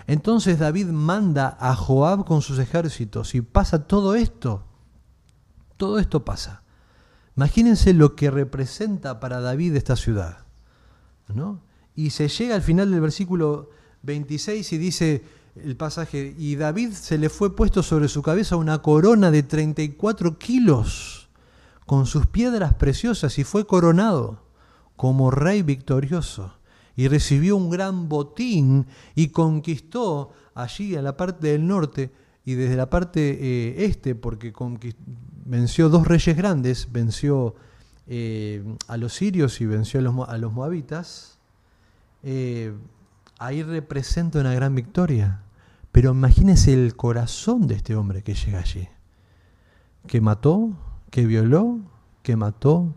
Entonces 0.06 0.58
David 0.58 0.86
manda 0.86 1.56
a 1.60 1.74
Joab 1.74 2.24
con 2.24 2.42
sus 2.42 2.58
ejércitos 2.58 3.34
y 3.34 3.40
pasa 3.40 3.86
todo 3.86 4.14
esto. 4.14 4.64
Todo 5.76 5.98
esto 5.98 6.24
pasa. 6.24 6.62
Imagínense 7.36 7.94
lo 7.94 8.14
que 8.14 8.30
representa 8.30 9.18
para 9.18 9.40
David 9.40 9.76
esta 9.76 9.96
ciudad. 9.96 10.44
¿no? 11.28 11.60
Y 11.94 12.10
se 12.10 12.28
llega 12.28 12.54
al 12.54 12.62
final 12.62 12.90
del 12.90 13.00
versículo 13.00 13.70
26 14.02 14.72
y 14.72 14.78
dice 14.78 15.24
el 15.56 15.76
pasaje, 15.76 16.34
y 16.36 16.56
David 16.56 16.92
se 16.92 17.16
le 17.16 17.28
fue 17.28 17.54
puesto 17.54 17.82
sobre 17.82 18.08
su 18.08 18.22
cabeza 18.22 18.56
una 18.56 18.82
corona 18.82 19.30
de 19.30 19.44
34 19.44 20.36
kilos 20.38 21.28
con 21.86 22.06
sus 22.06 22.26
piedras 22.26 22.74
preciosas 22.74 23.38
y 23.38 23.44
fue 23.44 23.66
coronado 23.66 24.43
como 24.96 25.30
rey 25.30 25.62
victorioso 25.62 26.54
y 26.96 27.08
recibió 27.08 27.56
un 27.56 27.70
gran 27.70 28.08
botín 28.08 28.86
y 29.14 29.28
conquistó 29.28 30.32
allí 30.54 30.94
en 30.94 31.04
la 31.04 31.16
parte 31.16 31.48
del 31.48 31.66
norte 31.66 32.12
y 32.44 32.54
desde 32.54 32.76
la 32.76 32.90
parte 32.90 33.38
eh, 33.40 33.84
este, 33.84 34.14
porque 34.14 34.52
venció 35.44 35.88
dos 35.88 36.06
reyes 36.06 36.36
grandes, 36.36 36.92
venció 36.92 37.54
eh, 38.06 38.62
a 38.86 38.96
los 38.96 39.14
sirios 39.14 39.60
y 39.60 39.66
venció 39.66 40.00
a 40.00 40.38
los, 40.38 40.52
moabitas, 40.52 41.38
eh, 42.22 42.74
ahí 43.38 43.62
representa 43.62 44.40
una 44.40 44.54
gran 44.54 44.74
victoria. 44.74 45.40
Pero 45.90 46.10
imagínense 46.10 46.74
el 46.74 46.96
corazón 46.96 47.66
de 47.66 47.76
este 47.76 47.94
hombre 47.94 48.22
que 48.22 48.34
llega 48.34 48.58
allí, 48.58 48.88
que 50.06 50.20
mató, 50.20 50.76
que 51.10 51.24
violó, 51.24 51.78
que 52.22 52.36
mató, 52.36 52.94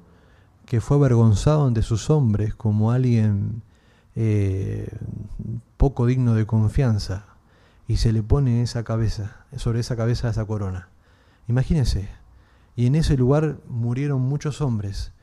que 0.67 0.82
fue 0.82 0.97
avergonzado 0.97 1.65
ante 1.65 1.82
sus 1.82 2.10
hombres 2.10 2.53
como 2.53 2.91
alguien 2.91 3.63
poco 5.77 6.06
digno 6.06 6.34
de 6.34 6.45
confianza 6.45 7.25
y 7.88 7.97
se 7.97 8.12
le 8.12 8.21
pone 8.21 8.62
esa 8.62 8.84
cabeza, 8.84 9.45
sobre 9.56 9.80
esa 9.80 9.95
cabeza 9.95 10.30
esa 10.30 10.45
corona. 10.45 10.89
Imagínense, 11.47 12.10
y 12.75 12.86
en 12.86 12.95
ese 12.95 13.15
lugar 13.15 13.60
murieron 13.69 14.21
muchos 14.21 14.60
hombres 14.60 15.13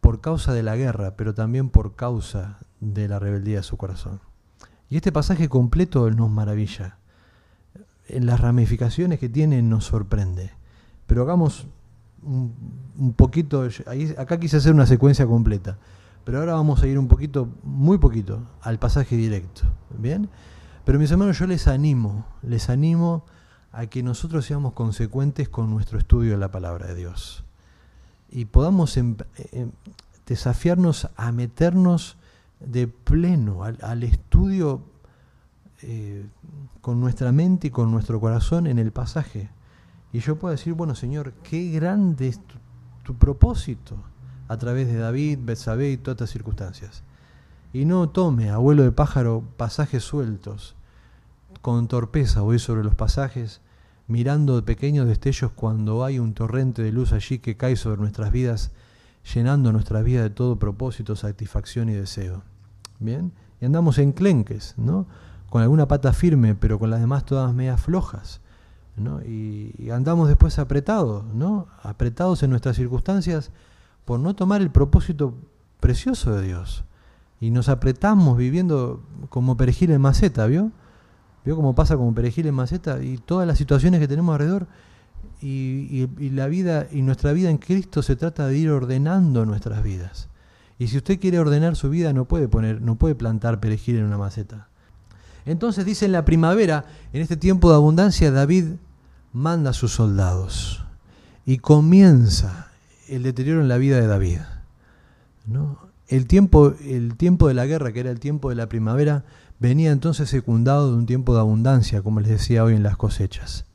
por 0.00 0.22
causa 0.22 0.54
de 0.54 0.62
la 0.62 0.76
guerra, 0.76 1.16
pero 1.16 1.34
también 1.34 1.68
por 1.68 1.94
causa 1.94 2.58
de 2.80 3.08
la 3.08 3.18
rebeldía 3.18 3.58
de 3.58 3.62
su 3.62 3.76
corazón. 3.76 4.20
Y 4.88 4.96
este 4.96 5.12
pasaje 5.12 5.50
completo 5.50 6.10
nos 6.10 6.30
maravilla. 6.30 6.96
En 8.08 8.24
las 8.24 8.40
ramificaciones 8.40 9.18
que 9.18 9.28
tiene 9.28 9.60
nos 9.60 9.84
sorprende. 9.84 10.52
Pero 11.06 11.22
hagamos 11.22 11.66
un, 12.26 13.14
poquito, 13.14 13.68
acá 14.18 14.38
quise 14.38 14.56
hacer 14.56 14.74
una 14.74 14.86
secuencia 14.86 15.26
completa, 15.26 15.78
pero 16.24 16.38
ahora 16.38 16.54
vamos 16.54 16.82
a 16.82 16.86
ir 16.86 16.98
un 16.98 17.08
poquito, 17.08 17.48
muy 17.62 17.98
poquito, 17.98 18.40
al 18.60 18.78
pasaje 18.78 19.16
directo. 19.16 19.62
¿Bien? 19.96 20.28
Pero 20.84 20.98
mis 20.98 21.10
hermanos, 21.10 21.38
yo 21.38 21.46
les 21.46 21.68
animo, 21.68 22.26
les 22.42 22.68
animo 22.68 23.24
a 23.72 23.86
que 23.86 24.02
nosotros 24.02 24.44
seamos 24.44 24.72
consecuentes 24.72 25.48
con 25.48 25.70
nuestro 25.70 25.98
estudio 25.98 26.32
de 26.32 26.38
la 26.38 26.50
palabra 26.50 26.86
de 26.86 26.94
Dios. 26.94 27.44
Y 28.28 28.46
podamos 28.46 28.96
em, 28.96 29.16
em, 29.52 29.70
desafiarnos 30.26 31.08
a 31.16 31.32
meternos 31.32 32.16
de 32.60 32.88
pleno 32.88 33.64
al, 33.64 34.02
estudio 34.02 34.82
eh, 35.82 36.24
con 36.80 37.00
nuestra 37.00 37.32
mente 37.32 37.68
y 37.68 37.70
con 37.70 37.90
nuestro 37.90 38.18
corazón 38.20 38.66
en 38.66 38.78
el 38.78 38.92
pasaje. 38.92 39.50
Y 40.16 40.20
yo 40.20 40.36
puedo 40.36 40.52
decir, 40.52 40.72
bueno 40.72 40.94
Señor, 40.94 41.34
qué 41.42 41.70
grande 41.72 42.28
es 42.28 42.40
tu, 43.04 43.14
propósito 43.16 43.98
a 44.48 44.56
través 44.56 44.86
de 44.88 44.96
David, 44.96 45.40
Betsabé 45.42 45.90
y 45.90 45.98
todas 45.98 46.14
estas 46.14 46.30
circunstancias. 46.30 47.02
Y 47.74 47.84
no 47.84 48.08
tome, 48.08 48.48
abuelo 48.48 48.82
de 48.82 48.92
pájaro, 48.92 49.44
pasajes 49.58 50.04
sueltos 50.04 50.74
con 51.60 51.86
torpeza 51.86 52.40
voy 52.40 52.58
sobre 52.58 52.82
los 52.82 52.94
pasajes, 52.94 53.60
mirando 54.06 54.64
pequeños 54.64 55.06
destellos 55.06 55.50
cuando 55.54 56.02
hay 56.02 56.18
un 56.18 56.32
torrente 56.32 56.82
de 56.82 56.92
luz 56.92 57.12
allí 57.12 57.38
que 57.38 57.58
cae 57.58 57.76
sobre 57.76 58.00
nuestras 58.00 58.32
vidas, 58.32 58.70
llenando 59.34 59.70
nuestra 59.70 60.00
vida 60.00 60.22
de 60.22 60.30
todo 60.30 60.58
propósito, 60.58 61.14
satisfacción 61.14 61.90
y 61.90 61.92
deseo. 61.92 62.42
Bien, 63.00 63.32
y 63.60 63.66
andamos 63.66 63.98
en 63.98 64.12
clenques, 64.12 64.76
¿no? 64.78 65.06
Con 65.50 65.60
alguna 65.60 65.86
pata 65.88 66.14
firme, 66.14 66.54
pero 66.54 66.78
con 66.78 66.88
las 66.88 67.00
demás 67.00 67.26
todas 67.26 67.52
medias 67.52 67.82
flojas. 67.82 68.40
Y, 69.26 69.90
andamos 69.90 70.28
después 70.28 70.58
apretados, 70.58 71.24
¿no? 71.34 71.68
Apretados 71.82 72.42
en 72.42 72.50
nuestras 72.50 72.76
circunstancias 72.76 73.50
por 74.04 74.20
no 74.20 74.34
tomar 74.34 74.62
el 74.62 74.70
propósito 74.70 75.34
precioso 75.80 76.34
de 76.34 76.46
Dios. 76.46 76.84
Y 77.40 77.50
nos 77.50 77.68
apretamos 77.68 78.38
viviendo 78.38 79.02
como 79.28 79.56
perejil 79.56 79.90
en 79.90 80.00
maceta, 80.00 80.46
¿vio? 80.46 80.72
Veo 81.44 81.56
cómo 81.56 81.74
pasa 81.74 81.96
como 81.96 82.14
perejil 82.14 82.46
en 82.46 82.54
maceta 82.54 83.02
y 83.02 83.18
todas 83.18 83.46
las 83.46 83.58
situaciones 83.58 84.00
que 84.00 84.08
tenemos 84.08 84.32
alrededor. 84.32 84.66
Y, 85.42 86.08
la 86.30 86.46
vida 86.46 86.86
y 86.90 87.02
nuestra 87.02 87.32
vida 87.32 87.50
en 87.50 87.58
Cristo 87.58 88.02
se 88.02 88.16
trata 88.16 88.46
de 88.46 88.56
ir 88.56 88.70
ordenando 88.70 89.44
nuestras 89.44 89.82
vidas. 89.82 90.28
Y 90.78 90.88
si 90.88 90.96
usted 90.96 91.20
quiere 91.20 91.38
ordenar 91.38 91.76
su 91.76 91.90
vida, 91.90 92.12
no 92.12 92.24
puede 92.26 92.48
poner, 92.48 92.80
no 92.80 92.96
puede 92.96 93.14
plantar 93.14 93.60
perejil 93.60 93.96
en 93.96 94.04
una 94.04 94.18
maceta. 94.18 94.68
Entonces 95.44 95.84
dice 95.84 96.06
en 96.06 96.12
la 96.12 96.24
primavera, 96.24 96.86
en 97.12 97.22
este 97.22 97.36
tiempo 97.36 97.70
de 97.70 97.76
abundancia, 97.76 98.30
David 98.30 98.74
manda 99.36 99.70
a 99.70 99.74
sus 99.74 99.92
soldados 99.92 100.82
y 101.44 101.58
comienza 101.58 102.68
el 103.06 103.22
deterioro 103.22 103.60
en 103.60 103.68
la 103.68 103.76
vida 103.76 104.00
de 104.00 104.06
David. 104.06 104.38
El, 106.08 106.26
tiempo, 106.26 106.72
el 106.82 107.18
tiempo 107.18 107.46
de 107.46 107.52
la 107.52 107.66
guerra, 107.66 107.92
que 107.92 108.00
era 108.00 108.10
el 108.10 108.18
tiempo 108.18 108.48
de 108.48 108.54
la 108.54 108.70
primavera, 108.70 109.26
venía 109.58 109.92
entonces 109.92 110.30
secundado 110.30 110.90
de 110.90 110.96
un 110.96 111.04
tiempo 111.04 111.34
de 111.34 111.40
abundancia, 111.40 112.00
como 112.00 112.20
les 112.20 112.30
decía 112.30 112.64
hoy 112.64 112.74
en 112.74 112.82
las 112.82 112.96
cosechas. 112.96 113.66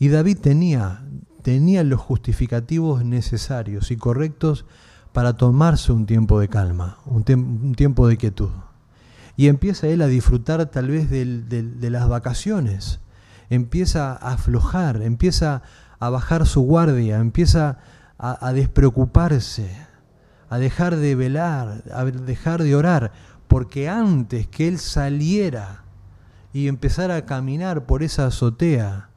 Y 0.00 0.08
David 0.08 0.38
tenía, 0.38 1.06
tenía 1.42 1.84
los 1.84 2.00
justificativos 2.00 3.04
necesarios 3.04 3.92
y 3.92 3.96
correctos 3.96 4.64
para 5.12 5.36
tomarse 5.36 5.92
un 5.92 6.06
tiempo 6.06 6.40
de 6.40 6.48
calma, 6.48 6.98
un, 7.04 7.22
tiempo 7.76 8.08
de 8.08 8.16
quietud. 8.16 8.50
Y 9.36 9.46
empieza 9.46 9.86
él 9.86 10.02
a 10.02 10.08
disfrutar 10.08 10.66
tal 10.66 10.88
vez 10.88 11.08
de 11.08 11.90
las 11.90 12.08
vacaciones, 12.08 12.98
empieza 13.50 14.12
a 14.12 14.32
aflojar, 14.32 15.02
empieza 15.02 15.62
a 15.98 16.10
bajar 16.10 16.46
su 16.46 16.62
guardia, 16.62 17.18
empieza 17.18 17.78
a 18.18 18.52
despreocuparse, 18.52 19.70
a 20.48 20.58
dejar 20.58 20.96
de 20.96 21.14
velar, 21.14 21.82
a 21.92 22.04
dejar 22.04 22.62
de 22.62 22.74
orar, 22.74 23.12
porque 23.48 23.88
antes 23.88 24.46
que 24.48 24.68
él 24.68 24.78
saliera 24.78 25.84
y 26.52 26.68
empezara 26.68 27.16
a 27.16 27.26
caminar 27.26 27.86
por 27.86 28.02
esa 28.02 28.26
azotea, 28.26 29.10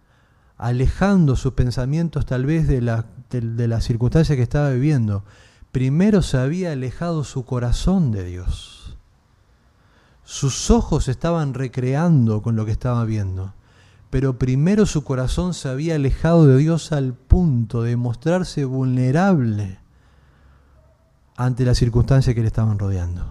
alejando 0.58 1.36
sus 1.36 1.54
pensamientos 1.54 2.26
tal 2.26 2.46
vez 2.46 2.68
de 2.68 2.82
la, 2.82 3.06
de, 3.30 3.68
la 3.68 3.82
circunstancia 3.82 4.36
que 4.36 4.42
estaba 4.42 4.72
viviendo, 4.72 5.24
primero 5.72 6.22
se 6.22 6.38
había 6.38 6.74
alejado 6.74 7.24
su 7.24 7.46
corazón 7.46 8.12
de 8.12 8.26
Dios. 8.26 8.98
Sus 10.24 10.70
ojos 10.70 11.08
estaban 11.08 11.54
recreando 11.54 12.42
con 12.42 12.56
lo 12.56 12.66
que 12.66 12.72
estaba 12.72 13.06
viendo, 13.06 13.54
pero 14.10 14.40
primero 14.40 14.86
su 14.86 15.04
corazón 15.04 15.54
se 15.54 15.70
había 15.70 15.96
alejado 15.96 16.48
de 16.48 16.58
Dios 16.58 16.92
al 16.92 17.14
punto 17.14 17.84
de 17.84 17.96
mostrarse 17.96 18.66
vulnerable 18.66 19.80
ante 21.38 21.64
las 21.64 21.78
circunstancias 21.78 22.36
que 22.36 22.42
le 22.42 22.48
estaban 22.48 22.80
rodeando. 22.80 23.26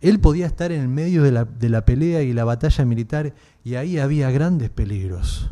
Él 0.00 0.18
podía 0.18 0.46
estar 0.46 0.72
en 0.72 0.80
el 0.80 0.88
medio 0.88 1.22
de 1.22 1.30
la, 1.68 1.84
pelea 1.84 2.22
y 2.22 2.32
la 2.32 2.44
batalla 2.44 2.84
militar 2.84 3.34
y 3.64 3.74
ahí 3.74 3.98
había 3.98 4.30
grandes 4.30 4.70
peligros. 4.70 5.50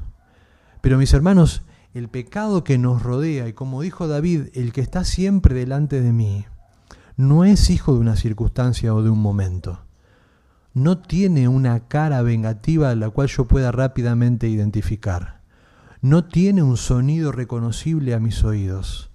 Pero 0.80 0.96
mis 0.96 1.12
hermanos, 1.12 1.62
el 1.92 2.08
pecado 2.08 2.64
que 2.64 2.78
nos 2.78 3.02
rodea, 3.02 3.48
y 3.48 3.52
como 3.52 3.82
dijo 3.82 4.08
David, 4.08 4.46
el 4.54 4.72
que 4.72 4.80
está 4.80 5.04
siempre 5.04 5.54
delante 5.54 6.00
de 6.00 6.12
mí, 6.12 6.46
no 7.16 7.44
es 7.44 7.68
hijo 7.68 7.92
de 7.92 8.00
una 8.00 8.16
circunstancia 8.16 8.94
o 8.94 9.02
de 9.02 9.10
un 9.10 9.20
momento. 9.20 9.80
No 10.74 10.98
tiene 10.98 11.48
una 11.48 11.88
cara 11.88 12.22
vengativa 12.22 12.90
a 12.90 12.94
la 12.94 13.10
cual 13.10 13.28
yo 13.28 13.46
pueda 13.46 13.72
rápidamente 13.72 14.48
identificar. 14.48 15.40
No 16.00 16.24
tiene 16.24 16.62
un 16.62 16.76
sonido 16.76 17.32
reconocible 17.32 18.14
a 18.14 18.20
mis 18.20 18.44
oídos, 18.44 19.10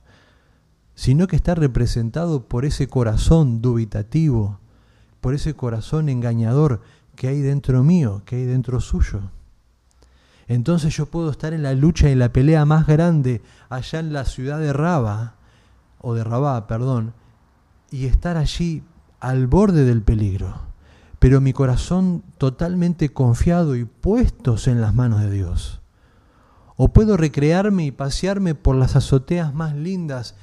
sino 0.95 1.27
que 1.27 1.35
está 1.35 1.55
representado 1.55 2.47
por 2.47 2.65
ese 2.65 2.87
corazón 2.87 3.61
dubitativo, 3.61 4.59
por 5.21 5.33
ese 5.33 5.53
corazón 5.53 6.09
engañador 6.09 6.81
que 7.15 7.27
hay 7.27 7.41
dentro 7.41 7.83
mío, 7.83 8.23
que 8.25 8.35
hay 8.35 8.45
dentro 8.45 8.81
suyo. 8.81 9.31
Entonces 10.47 10.95
yo 10.95 11.05
puedo 11.05 11.31
estar 11.31 11.53
en 11.53 11.63
la 11.63 11.73
lucha 11.73 12.09
y 12.09 12.15
la 12.15 12.33
pelea 12.33 12.65
más 12.65 12.85
grande 12.85 13.41
allá 13.69 13.99
en 13.99 14.11
la 14.11 14.25
ciudad 14.25 14.59
de 14.59 14.73
Raba, 14.73 15.35
o 15.99 16.13
de 16.13 16.23
Rabá, 16.23 16.67
perdón, 16.67 17.13
y 17.89 18.05
estar 18.05 18.35
allí 18.35 18.83
al 19.21 19.47
borde 19.47 19.85
del 19.85 20.01
peligro, 20.01 20.72
pero 21.23 21.39
mi 21.39 21.53
corazón 21.53 22.21
totalmente 22.37 23.13
confiado 23.13 23.77
y 23.77 23.85
puestos 23.85 24.67
en 24.67 24.81
las 24.81 24.93
manos 24.93 25.21
de 25.21 25.31
Dios. 25.31 25.79
O 26.75 26.89
puedo 26.89 27.15
recrearme 27.15 27.85
y 27.85 27.91
pasearme 27.91 28.55
por 28.55 28.75
las 28.75 28.97
azoteas 28.97 29.53
más 29.53 29.73
lindas, 29.73 30.35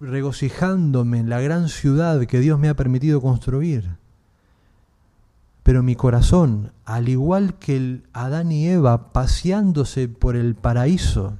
regocijándome 0.00 1.18
en 1.18 1.30
la 1.30 1.40
gran 1.40 1.70
ciudad 1.70 2.26
que 2.26 2.40
Dios 2.40 2.58
me 2.58 2.68
ha 2.68 2.76
permitido 2.76 3.22
construir 3.22 3.96
pero 5.62 5.82
mi 5.82 5.96
corazón, 5.96 6.72
al 6.84 7.08
igual 7.08 7.58
que 7.58 7.76
el 7.76 8.06
Adán 8.12 8.52
y 8.52 8.68
Eva 8.68 9.12
paseándose 9.12 10.08
por 10.08 10.36
el 10.36 10.54
paraíso, 10.54 11.38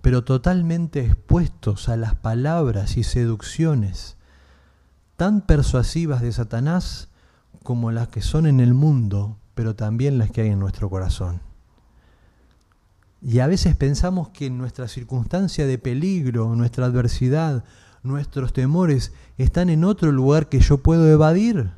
pero 0.00 0.24
totalmente 0.24 1.00
expuestos 1.00 1.90
a 1.90 1.98
las 1.98 2.14
palabras 2.14 2.96
y 2.96 3.04
seducciones 3.04 4.18
tan 5.20 5.42
persuasivas 5.42 6.22
de 6.22 6.32
Satanás 6.32 7.08
como 7.62 7.90
las 7.90 8.08
que 8.08 8.22
son 8.22 8.46
en 8.46 8.58
el 8.58 8.72
mundo, 8.72 9.36
pero 9.54 9.76
también 9.76 10.16
las 10.16 10.30
que 10.30 10.40
hay 10.40 10.48
en 10.48 10.58
nuestro 10.58 10.88
corazón. 10.88 11.42
Y 13.20 13.40
a 13.40 13.46
veces 13.46 13.76
pensamos 13.76 14.30
que 14.30 14.48
nuestra 14.48 14.88
circunstancia 14.88 15.66
de 15.66 15.76
peligro, 15.76 16.56
nuestra 16.56 16.86
adversidad, 16.86 17.64
nuestros 18.02 18.54
temores 18.54 19.12
están 19.36 19.68
en 19.68 19.84
otro 19.84 20.10
lugar 20.10 20.48
que 20.48 20.60
yo 20.60 20.78
puedo 20.78 21.06
evadir, 21.06 21.70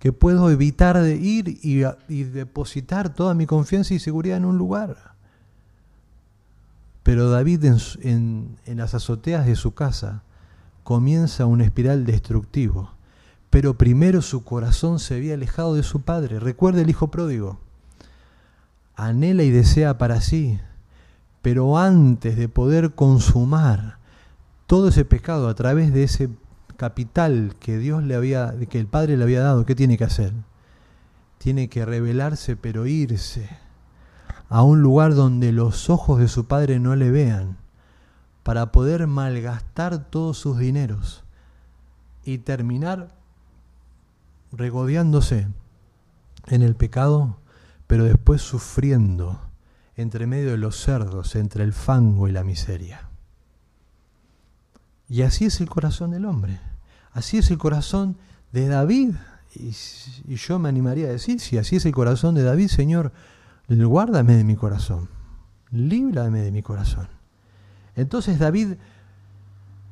que 0.00 0.12
puedo 0.12 0.50
evitar 0.50 1.00
de 1.00 1.14
ir 1.14 1.60
y, 1.62 2.24
depositar 2.24 3.14
toda 3.14 3.34
mi 3.34 3.46
confianza 3.46 3.94
y 3.94 4.00
seguridad 4.00 4.36
en 4.36 4.46
un 4.46 4.58
lugar. 4.58 5.14
Pero 7.04 7.30
David 7.30 7.66
en, 8.02 8.56
en 8.66 8.76
las 8.78 8.94
azoteas 8.94 9.46
de 9.46 9.54
su 9.54 9.74
casa 9.74 10.24
comienza 10.90 11.46
un 11.46 11.60
espiral 11.60 12.04
destructivo. 12.04 12.90
Pero 13.48 13.78
primero 13.78 14.22
su 14.22 14.42
corazón 14.42 14.98
se 14.98 15.14
había 15.14 15.34
alejado 15.34 15.76
de 15.76 15.84
su 15.84 16.00
padre. 16.00 16.40
Recuerde 16.40 16.82
el 16.82 16.90
hijo 16.90 17.12
pródigo 17.12 17.60
anhela 18.96 19.44
y 19.44 19.52
desea 19.52 19.98
para 19.98 20.20
sí, 20.20 20.58
pero 21.42 21.78
antes 21.78 22.36
de 22.36 22.48
poder 22.48 22.96
consumar 22.96 23.98
todo 24.66 24.88
ese 24.88 25.04
pecado 25.04 25.48
a 25.48 25.54
través 25.54 25.94
de 25.94 26.02
ese 26.02 26.28
capital 26.76 27.54
que 27.60 27.78
Dios 27.78 28.02
le 28.02 28.16
había, 28.16 28.52
que 28.68 28.80
el 28.80 28.88
Padre 28.88 29.16
le 29.16 29.22
había 29.22 29.42
dado, 29.42 29.64
¿qué 29.66 29.76
tiene 29.76 29.96
que 29.96 30.04
hacer? 30.04 30.32
Tiene 31.38 31.68
que 31.68 31.84
rebelarse, 31.86 32.56
pero 32.56 32.86
irse 32.86 33.48
a 34.48 34.64
un 34.64 34.82
lugar 34.82 35.14
donde 35.14 35.52
los 35.52 35.88
ojos 35.88 36.18
de 36.18 36.26
su 36.26 36.46
Padre 36.46 36.80
no 36.80 36.96
le 36.96 37.12
vean, 37.12 37.59
para 38.50 38.72
poder 38.72 39.06
malgastar 39.06 40.10
todos 40.10 40.36
sus 40.36 40.58
dineros 40.58 41.22
y 42.24 42.38
terminar 42.38 43.14
regodeándose 44.50 45.46
en 46.48 46.62
el 46.62 46.74
pecado 46.74 47.38
pero 47.86 48.02
después 48.02 48.42
sufriendo 48.42 49.40
entre 49.94 50.26
medio 50.26 50.50
de 50.50 50.56
los 50.56 50.82
cerdos, 50.82 51.36
entre 51.36 51.62
el 51.62 51.72
fango 51.72 52.26
y 52.26 52.32
la 52.32 52.42
miseria. 52.42 53.08
Y 55.08 55.22
así 55.22 55.44
es 55.44 55.60
el 55.60 55.68
corazón 55.68 56.10
del 56.10 56.24
hombre, 56.24 56.58
así 57.12 57.38
es 57.38 57.52
el 57.52 57.58
corazón 57.58 58.16
de 58.50 58.66
David. 58.66 59.14
Y, 59.54 59.70
yo 60.34 60.58
me 60.58 60.68
animaría 60.68 61.06
a 61.06 61.12
decir, 61.12 61.38
si 61.38 61.56
así 61.56 61.76
es 61.76 61.86
el 61.86 61.92
corazón 61.92 62.34
de 62.34 62.42
David, 62.42 62.66
Señor, 62.66 63.12
guárdame 63.68 64.36
de 64.36 64.42
mi 64.42 64.56
corazón, 64.56 65.08
líbrame 65.70 66.40
de 66.40 66.50
mi 66.50 66.62
corazón. 66.62 67.19
Entonces 68.00 68.38
David 68.38 68.74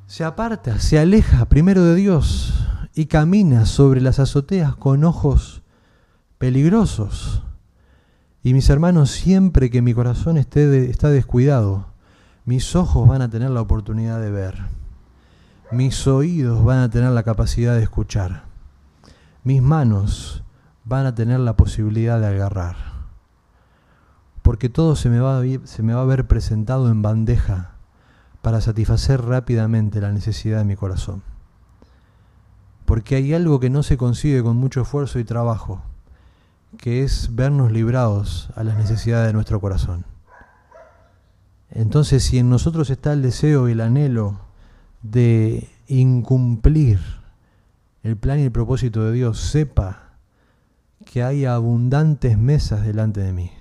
se 0.07 0.23
aparta, 0.23 0.79
se 0.79 0.97
aleja 0.97 1.45
primero 1.45 1.83
de 1.83 1.95
Dios 1.95 2.53
y 2.95 3.05
camina 3.05 3.65
sobre 3.65 4.01
las 4.01 4.19
azoteas 4.19 4.75
con 4.75 5.03
ojos 5.03 5.61
peligrosos, 6.39 7.43
y 8.41 8.53
mis 8.53 8.69
hermanos, 8.69 9.11
siempre 9.11 9.69
que 9.69 9.81
mi 9.81 9.93
corazón 9.93 10.37
esté 10.37 10.89
está 10.89 11.09
descuidado, 11.09 11.87
mis 12.45 12.75
ojos 12.75 13.07
van 13.07 13.21
a 13.21 13.29
tener 13.29 13.51
la 13.51 13.61
oportunidad 13.61 14.19
de 14.21 14.31
ver. 14.31 14.55
Mis 15.71 16.07
oídos 16.07 16.63
van 16.63 16.79
a 16.79 16.89
tener 16.89 17.11
la 17.11 17.23
capacidad 17.23 17.75
de 17.75 17.83
escuchar. 17.83 18.45
Mis 19.43 19.61
manos 19.61 20.43
van 20.85 21.05
a 21.05 21.13
tener 21.13 21.41
la 21.41 21.55
posibilidad 21.55 22.19
de 22.19 22.27
agarrar. 22.27 22.77
Porque 24.41 24.69
todo 24.69 24.95
se 24.95 25.09
me 25.09 25.19
va 25.19 25.43
se 25.65 25.83
me 25.83 25.93
va 25.93 26.01
a 26.01 26.05
ver 26.05 26.25
presentado 26.25 26.89
en 26.89 27.01
bandeja 27.03 27.75
para 28.41 28.61
satisfacer 28.61 29.21
rápidamente 29.21 30.01
la 30.01 30.11
necesidad 30.11 30.59
de 30.59 30.65
mi 30.65 30.75
corazón. 30.75 31.23
Porque 32.85 33.15
hay 33.15 33.33
algo 33.33 33.59
que 33.59 33.69
no 33.69 33.83
se 33.83 33.97
consigue 33.97 34.41
con 34.41 34.57
mucho 34.57 34.81
esfuerzo 34.81 35.19
y 35.19 35.23
trabajo 35.23 35.81
que 36.77 37.03
es 37.03 37.35
vernos 37.35 37.71
librados 37.71 38.49
a 38.55 38.63
las 38.63 38.77
necesidades 38.77 39.27
de 39.27 39.33
nuestro 39.33 39.59
corazón. 39.59 40.05
Entonces, 41.71 42.23
si 42.23 42.39
en 42.39 42.49
nosotros 42.49 42.89
está 42.89 43.13
el 43.13 43.21
deseo 43.21 43.69
y 43.69 43.73
el 43.73 43.81
anhelo 43.81 44.39
de 45.01 45.69
incumplir 45.87 46.99
el 48.03 48.17
plan 48.17 48.39
y 48.39 48.43
el 48.43 48.51
propósito 48.51 49.03
de 49.03 49.11
Dios, 49.11 49.39
sepa 49.39 50.13
que 51.05 51.23
hay 51.23 51.45
abundantes 51.45 52.37
mesas 52.37 52.85
delante 52.85 53.21
de 53.21 53.33
mí. 53.33 53.51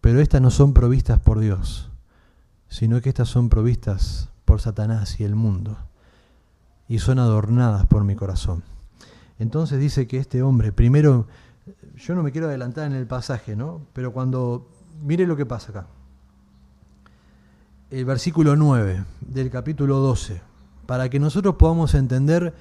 Pero 0.00 0.20
estas 0.20 0.40
no 0.40 0.50
son 0.50 0.72
provistas 0.72 1.20
por 1.20 1.38
Dios, 1.38 1.91
sino 2.72 3.02
que 3.02 3.10
estas 3.10 3.28
son 3.28 3.50
provistas 3.50 4.30
por 4.46 4.62
Satanás 4.62 5.20
y 5.20 5.24
el 5.24 5.34
mundo, 5.34 5.76
y 6.88 7.00
son 7.00 7.18
adornadas 7.18 7.84
por 7.84 8.02
mi 8.02 8.16
corazón. 8.16 8.62
Entonces 9.38 9.78
dice 9.78 10.06
que 10.06 10.16
este 10.16 10.42
hombre 10.42 10.72
primero 10.72 11.26
yo 11.96 12.14
no 12.14 12.22
me 12.22 12.32
quiero 12.32 12.48
adelantar 12.48 12.86
en 12.86 12.94
el 12.94 13.06
pasaje, 13.06 13.56
¿no? 13.56 13.82
Pero 13.92 14.14
cuando 14.14 14.70
mire 15.02 15.26
lo 15.26 15.36
que 15.36 15.44
pasa 15.44 15.70
acá. 15.70 15.86
El 17.90 18.06
versículo 18.06 18.56
9 18.56 19.04
del 19.20 19.50
capítulo 19.50 19.98
12, 19.98 20.40
para 20.86 21.10
que 21.10 21.20
nosotros 21.20 21.56
podamos 21.56 21.94
entender 21.94 22.54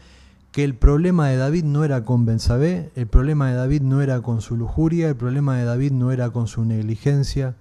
que 0.52 0.66
el 0.66 0.76
problema 0.76 1.30
de 1.30 1.38
David 1.38 1.64
no 1.64 1.86
era 1.86 2.04
con 2.04 2.26
Bensabé, 2.26 2.92
el 2.96 3.08
problema 3.08 3.50
de 3.50 3.56
David 3.56 3.82
no 3.82 4.02
era 4.02 4.20
con 4.20 4.42
su 4.42 4.58
lujuria, 4.58 5.08
el 5.08 5.16
problema 5.16 5.56
de 5.56 5.64
David 5.64 5.94
no 5.94 6.12
era 6.12 6.32
con 6.32 6.48
su 6.48 6.66
negligencia, 6.66 7.56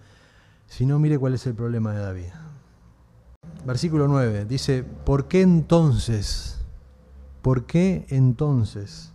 sino 0.71 0.99
mire 0.99 1.19
cuál 1.19 1.35
es 1.35 1.47
el 1.47 1.55
problema 1.55 1.93
de 1.93 2.01
David. 2.01 2.33
Versículo 3.67 4.09
9 4.09 4.47
dice, 4.47 4.83
¿por 4.83 5.29
qué 5.29 5.43
entonces? 5.43 6.65
¿Por 7.43 7.67
qué 7.67 8.07
entonces? 8.09 9.13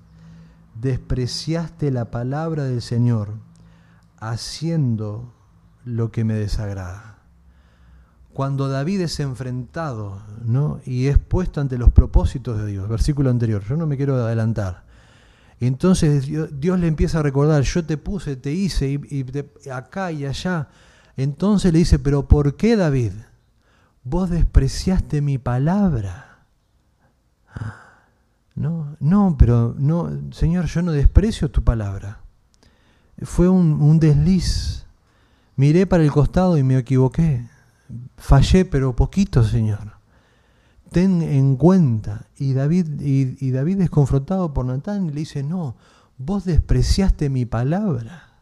despreciaste 0.76 1.90
la 1.90 2.12
palabra 2.12 2.66
del 2.66 2.82
Señor, 2.82 3.30
haciendo 4.18 5.34
lo 5.84 6.12
que 6.12 6.24
me 6.24 6.36
desagrada. 6.36 7.20
Cuando 8.34 8.68
David 8.68 9.02
es 9.02 9.20
enfrentado 9.22 10.22
¿no? 10.44 10.82
y 10.86 11.08
es 11.08 11.18
puesto 11.18 11.62
ante 11.62 11.78
los 11.78 11.92
propósitos 11.92 12.58
de 12.58 12.68
Dios, 12.68 12.90
versículo 12.90 13.30
anterior, 13.30 13.64
yo 13.64 13.78
no 13.78 13.88
me 13.88 13.96
quiero 13.96 14.16
adelantar. 14.16 14.84
Entonces 15.62 16.28
Dios, 16.28 16.80
le 16.80 16.88
empieza 16.88 17.20
a 17.20 17.24
recordar, 17.24 17.64
yo 17.64 17.86
te 17.86 17.96
puse, 17.98 18.36
te 18.36 18.52
hice, 18.52 18.90
y, 18.90 19.26
acá 19.72 20.12
y 20.12 20.26
allá. 20.26 20.68
Entonces 21.18 21.72
le 21.72 21.80
dice, 21.80 22.00
pero 22.00 22.28
¿por 22.28 22.56
qué 22.56 22.76
David? 22.76 23.12
Vos 24.04 24.30
despreciaste 24.30 25.22
mi 25.22 25.38
palabra. 25.38 26.46
No, 28.56 28.96
no, 29.02 29.36
pero 29.38 29.76
no, 29.78 30.10
Señor, 30.32 30.66
yo 30.66 30.82
no 30.82 30.92
desprecio 30.92 31.52
tu 31.52 31.64
palabra. 31.64 32.22
Fue 33.22 33.50
un, 33.50 34.00
desliz. 34.00 34.86
Miré 35.56 35.86
para 35.86 36.04
el 36.04 36.12
costado 36.12 36.58
y 36.58 36.64
me 36.64 36.78
equivoqué. 36.78 37.48
Fallé, 38.18 38.66
pero 38.66 38.96
poquito, 38.96 39.44
Señor. 39.44 39.94
Ten 40.92 41.22
en 41.22 41.58
cuenta. 41.58 42.28
Y 42.38 42.54
David, 42.54 43.02
y, 43.02 43.52
David 43.52 43.82
es 43.82 43.90
confrontado 43.90 44.54
por 44.54 44.66
Natán 44.66 45.08
y 45.08 45.10
le 45.10 45.20
dice, 45.22 45.44
no, 45.44 45.76
vos 46.18 46.46
despreciaste 46.46 47.30
mi 47.30 47.46
palabra. 47.46 48.35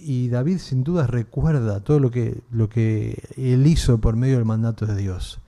Y 0.00 0.28
David 0.28 0.58
sin 0.58 0.84
duda 0.84 1.06
recuerda 1.06 1.80
todo 1.80 1.98
lo 1.98 2.10
que, 2.10 2.40
lo 2.50 2.68
que 2.68 3.22
él 3.36 3.66
hizo 3.66 3.98
por 3.98 4.16
medio 4.16 4.36
del 4.36 4.44
mandato 4.44 4.86
de 4.86 4.96
Dios. 4.96 5.40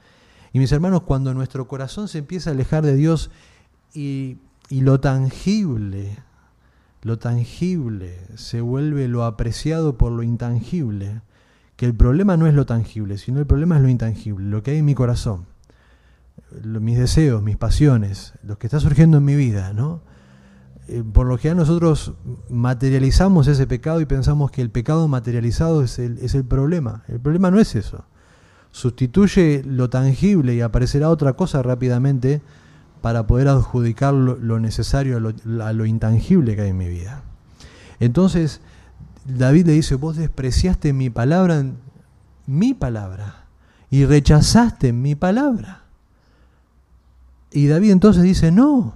Y 0.52 0.58
mis 0.58 0.72
hermanos, 0.72 1.02
cuando 1.02 1.32
nuestro 1.34 1.68
corazón 1.68 2.08
se 2.08 2.18
empieza 2.18 2.50
a 2.50 2.52
alejar 2.52 2.84
de 2.84 2.96
Dios 2.96 3.30
y, 3.94 4.38
lo 4.70 5.00
tangible, 5.00 6.18
lo 7.02 7.18
tangible 7.18 8.18
se 8.34 8.60
vuelve 8.60 9.08
lo 9.08 9.24
apreciado 9.24 9.96
por 9.96 10.12
lo 10.12 10.22
intangible, 10.22 11.22
que 11.76 11.86
el 11.86 11.94
problema 11.94 12.36
no 12.36 12.46
es 12.46 12.54
lo 12.54 12.66
tangible, 12.66 13.16
sino 13.16 13.38
el 13.38 13.46
problema 13.46 13.76
es 13.76 13.82
lo 13.82 13.88
intangible, 13.88 14.44
lo 14.46 14.62
que 14.62 14.72
hay 14.72 14.78
en 14.78 14.84
mi 14.84 14.94
corazón, 14.94 15.46
mis 16.62 16.98
deseos, 16.98 17.42
mis 17.42 17.56
pasiones, 17.56 18.34
lo 18.42 18.58
que 18.58 18.66
está 18.66 18.80
surgiendo 18.80 19.18
en 19.18 19.24
mi 19.24 19.36
vida, 19.36 19.72
¿no? 19.72 20.02
Eh, 20.90 21.04
por 21.12 21.26
lo 21.26 21.38
que 21.38 21.54
nosotros 21.54 22.12
materializamos 22.48 23.46
ese 23.46 23.66
pecado 23.66 24.00
y 24.00 24.06
pensamos 24.06 24.50
que 24.50 24.60
el 24.62 24.70
pecado 24.70 25.08
materializado 25.08 25.82
es 25.82 25.98
el, 25.98 26.18
es 26.18 26.34
el 26.34 26.44
problema. 26.44 27.04
El 27.08 27.20
problema 27.20 27.50
no 27.50 27.60
es 27.60 27.74
eso 27.74 28.04
sustituye 28.72 29.62
lo 29.64 29.90
tangible 29.90 30.54
y 30.54 30.60
aparecerá 30.60 31.10
otra 31.10 31.32
cosa 31.34 31.62
rápidamente 31.62 32.40
para 33.02 33.26
poder 33.26 33.48
adjudicar 33.48 34.14
lo, 34.14 34.60
necesario 34.60 35.16
a 35.16 35.72
lo, 35.72 35.86
intangible 35.86 36.54
que 36.54 36.62
hay 36.62 36.70
en 36.70 36.76
mi 36.76 36.88
vida. 36.88 37.22
Entonces, 37.98 38.60
David 39.24 39.66
le 39.66 39.72
dice, 39.72 39.94
vos 39.94 40.16
despreciaste 40.16 40.92
mi 40.92 41.08
palabra, 41.08 41.64
mi 42.46 42.74
palabra, 42.74 43.46
y 43.90 44.04
rechazaste 44.04 44.92
mi 44.92 45.14
palabra. 45.14 45.84
Y 47.52 47.66
David 47.66 47.90
entonces 47.90 48.22
dice, 48.22 48.52
no, 48.52 48.94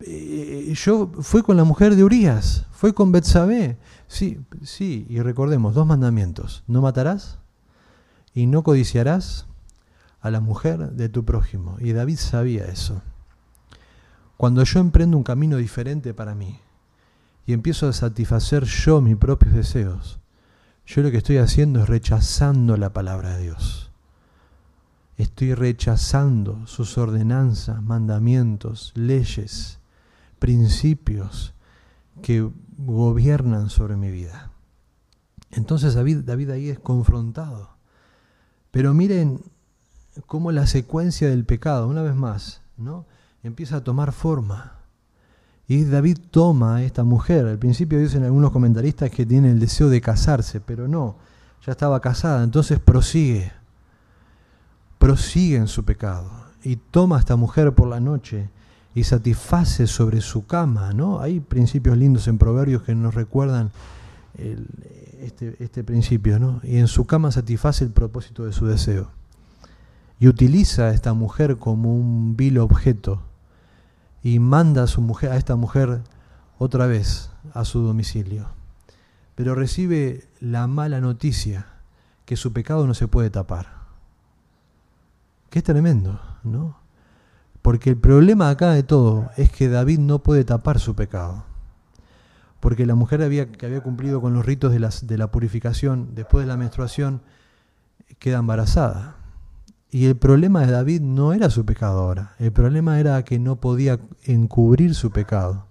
eh, 0.00 0.72
yo 0.74 1.10
fui 1.20 1.42
con 1.42 1.56
la 1.56 1.64
mujer 1.64 1.96
de 1.96 2.04
Urias, 2.04 2.66
fue 2.72 2.94
con 2.94 3.12
Betsabé. 3.12 3.78
Sí, 4.06 4.40
sí, 4.62 5.06
y 5.08 5.20
recordemos, 5.20 5.74
dos 5.74 5.86
mandamientos, 5.86 6.64
no 6.66 6.82
matarás, 6.82 7.38
y 8.34 8.46
no 8.46 8.62
codiciarás, 8.62 9.46
a 10.20 10.30
la 10.30 10.40
mujer 10.40 10.92
de 10.92 11.08
tu 11.08 11.24
prójimo. 11.24 11.76
Y 11.80 11.92
David 11.92 12.18
sabía 12.18 12.66
eso. 12.66 13.02
Cuando 14.36 14.62
yo 14.64 14.80
emprendo 14.80 15.16
un 15.16 15.24
camino 15.24 15.56
diferente 15.56 16.14
para 16.14 16.34
mí 16.34 16.60
y 17.46 17.52
empiezo 17.52 17.88
a 17.88 17.92
satisfacer 17.92 18.64
yo 18.64 19.00
mis 19.00 19.16
propios 19.16 19.54
deseos, 19.54 20.20
yo 20.86 21.02
lo 21.02 21.10
que 21.10 21.18
estoy 21.18 21.38
haciendo 21.38 21.82
es 21.82 21.88
rechazando 21.88 22.76
la 22.76 22.92
palabra 22.92 23.36
de 23.36 23.42
Dios. 23.42 23.90
Estoy 25.16 25.54
rechazando 25.54 26.66
sus 26.66 26.96
ordenanzas, 26.96 27.82
mandamientos, 27.82 28.92
leyes, 28.94 29.77
principios 30.38 31.54
que 32.22 32.48
gobiernan 32.76 33.70
sobre 33.70 33.96
mi 33.96 34.10
vida. 34.10 34.50
Entonces 35.50 35.94
David, 35.94 36.50
ahí 36.50 36.68
es 36.68 36.78
confrontado. 36.78 37.70
Pero 38.70 38.94
miren 38.94 39.40
cómo 40.26 40.52
la 40.52 40.66
secuencia 40.66 41.28
del 41.28 41.44
pecado, 41.44 41.88
una 41.88 42.02
vez 42.02 42.14
más, 42.14 42.62
¿no? 42.76 43.06
empieza 43.42 43.76
a 43.76 43.84
tomar 43.84 44.12
forma. 44.12 44.74
Y 45.66 45.84
David 45.84 46.18
toma 46.30 46.76
a 46.76 46.82
esta 46.82 47.04
mujer. 47.04 47.46
Al 47.46 47.58
principio 47.58 47.98
dicen 47.98 48.24
algunos 48.24 48.52
comentaristas 48.52 49.10
que 49.10 49.26
tiene 49.26 49.50
el 49.50 49.60
deseo 49.60 49.88
de 49.88 50.00
casarse, 50.00 50.60
pero 50.60 50.88
no, 50.88 51.16
ya 51.64 51.72
estaba 51.72 52.00
casada, 52.00 52.42
entonces 52.42 52.78
prosigue. 52.78 53.52
Prosigue 54.98 55.56
en 55.56 55.68
su 55.68 55.84
pecado. 55.84 56.30
Y 56.62 56.76
toma 56.76 57.16
a 57.16 57.20
esta 57.20 57.36
mujer 57.36 57.74
por 57.74 57.88
la 57.88 58.00
noche 58.00 58.50
y 58.98 59.04
satisface 59.04 59.86
sobre 59.86 60.20
su 60.20 60.46
cama, 60.46 60.92
¿no? 60.92 61.20
Hay 61.20 61.38
principios 61.38 61.96
lindos 61.96 62.26
en 62.26 62.36
Proverbios 62.36 62.82
que 62.82 62.96
nos 62.96 63.14
recuerdan 63.14 63.70
este, 65.20 65.54
este 65.60 65.84
principio, 65.84 66.40
¿no? 66.40 66.60
Y 66.64 66.78
en 66.78 66.88
su 66.88 67.06
cama 67.06 67.30
satisface 67.30 67.84
el 67.84 67.92
propósito 67.92 68.44
de 68.44 68.52
su 68.52 68.66
deseo. 68.66 69.10
Y 70.18 70.26
utiliza 70.26 70.86
a 70.86 70.90
esta 70.90 71.12
mujer 71.12 71.58
como 71.58 71.94
un 71.94 72.36
vil 72.36 72.58
objeto 72.58 73.22
y 74.24 74.40
manda 74.40 74.82
a, 74.82 74.86
su 74.88 75.00
mujer, 75.00 75.30
a 75.30 75.36
esta 75.36 75.54
mujer 75.54 76.00
otra 76.58 76.86
vez 76.86 77.30
a 77.54 77.64
su 77.64 77.80
domicilio. 77.80 78.48
Pero 79.36 79.54
recibe 79.54 80.26
la 80.40 80.66
mala 80.66 81.00
noticia 81.00 81.66
que 82.24 82.36
su 82.36 82.52
pecado 82.52 82.84
no 82.88 82.94
se 82.94 83.06
puede 83.06 83.30
tapar. 83.30 83.78
Qué 85.50 85.62
tremendo, 85.62 86.20
¿no? 86.42 86.77
Porque 87.68 87.90
el 87.90 87.98
problema 87.98 88.48
acá 88.48 88.70
de 88.70 88.82
todo 88.82 89.28
es 89.36 89.50
que 89.50 89.68
David 89.68 89.98
no 89.98 90.20
puede 90.20 90.42
tapar 90.42 90.80
su 90.80 90.94
pecado. 90.96 91.44
Porque 92.60 92.86
la 92.86 92.94
mujer 92.94 93.20
había, 93.20 93.52
que 93.52 93.66
había 93.66 93.82
cumplido 93.82 94.22
con 94.22 94.32
los 94.32 94.46
ritos 94.46 94.72
de, 94.72 94.88
de 95.06 95.18
la 95.18 95.30
purificación 95.30 96.14
después 96.14 96.46
de 96.46 96.48
la 96.48 96.56
menstruación 96.56 97.20
queda 98.18 98.38
embarazada. 98.38 99.16
Y 99.90 100.06
el 100.06 100.16
problema 100.16 100.62
de 100.62 100.72
David 100.72 101.02
no 101.02 101.34
era 101.34 101.50
su 101.50 101.66
pecado 101.66 102.00
ahora, 102.00 102.32
el 102.38 102.52
problema 102.52 103.00
era 103.00 103.22
que 103.22 103.38
no 103.38 103.56
podía 103.56 104.00
encubrir 104.24 104.94
su 104.94 105.10
pecado. 105.10 105.66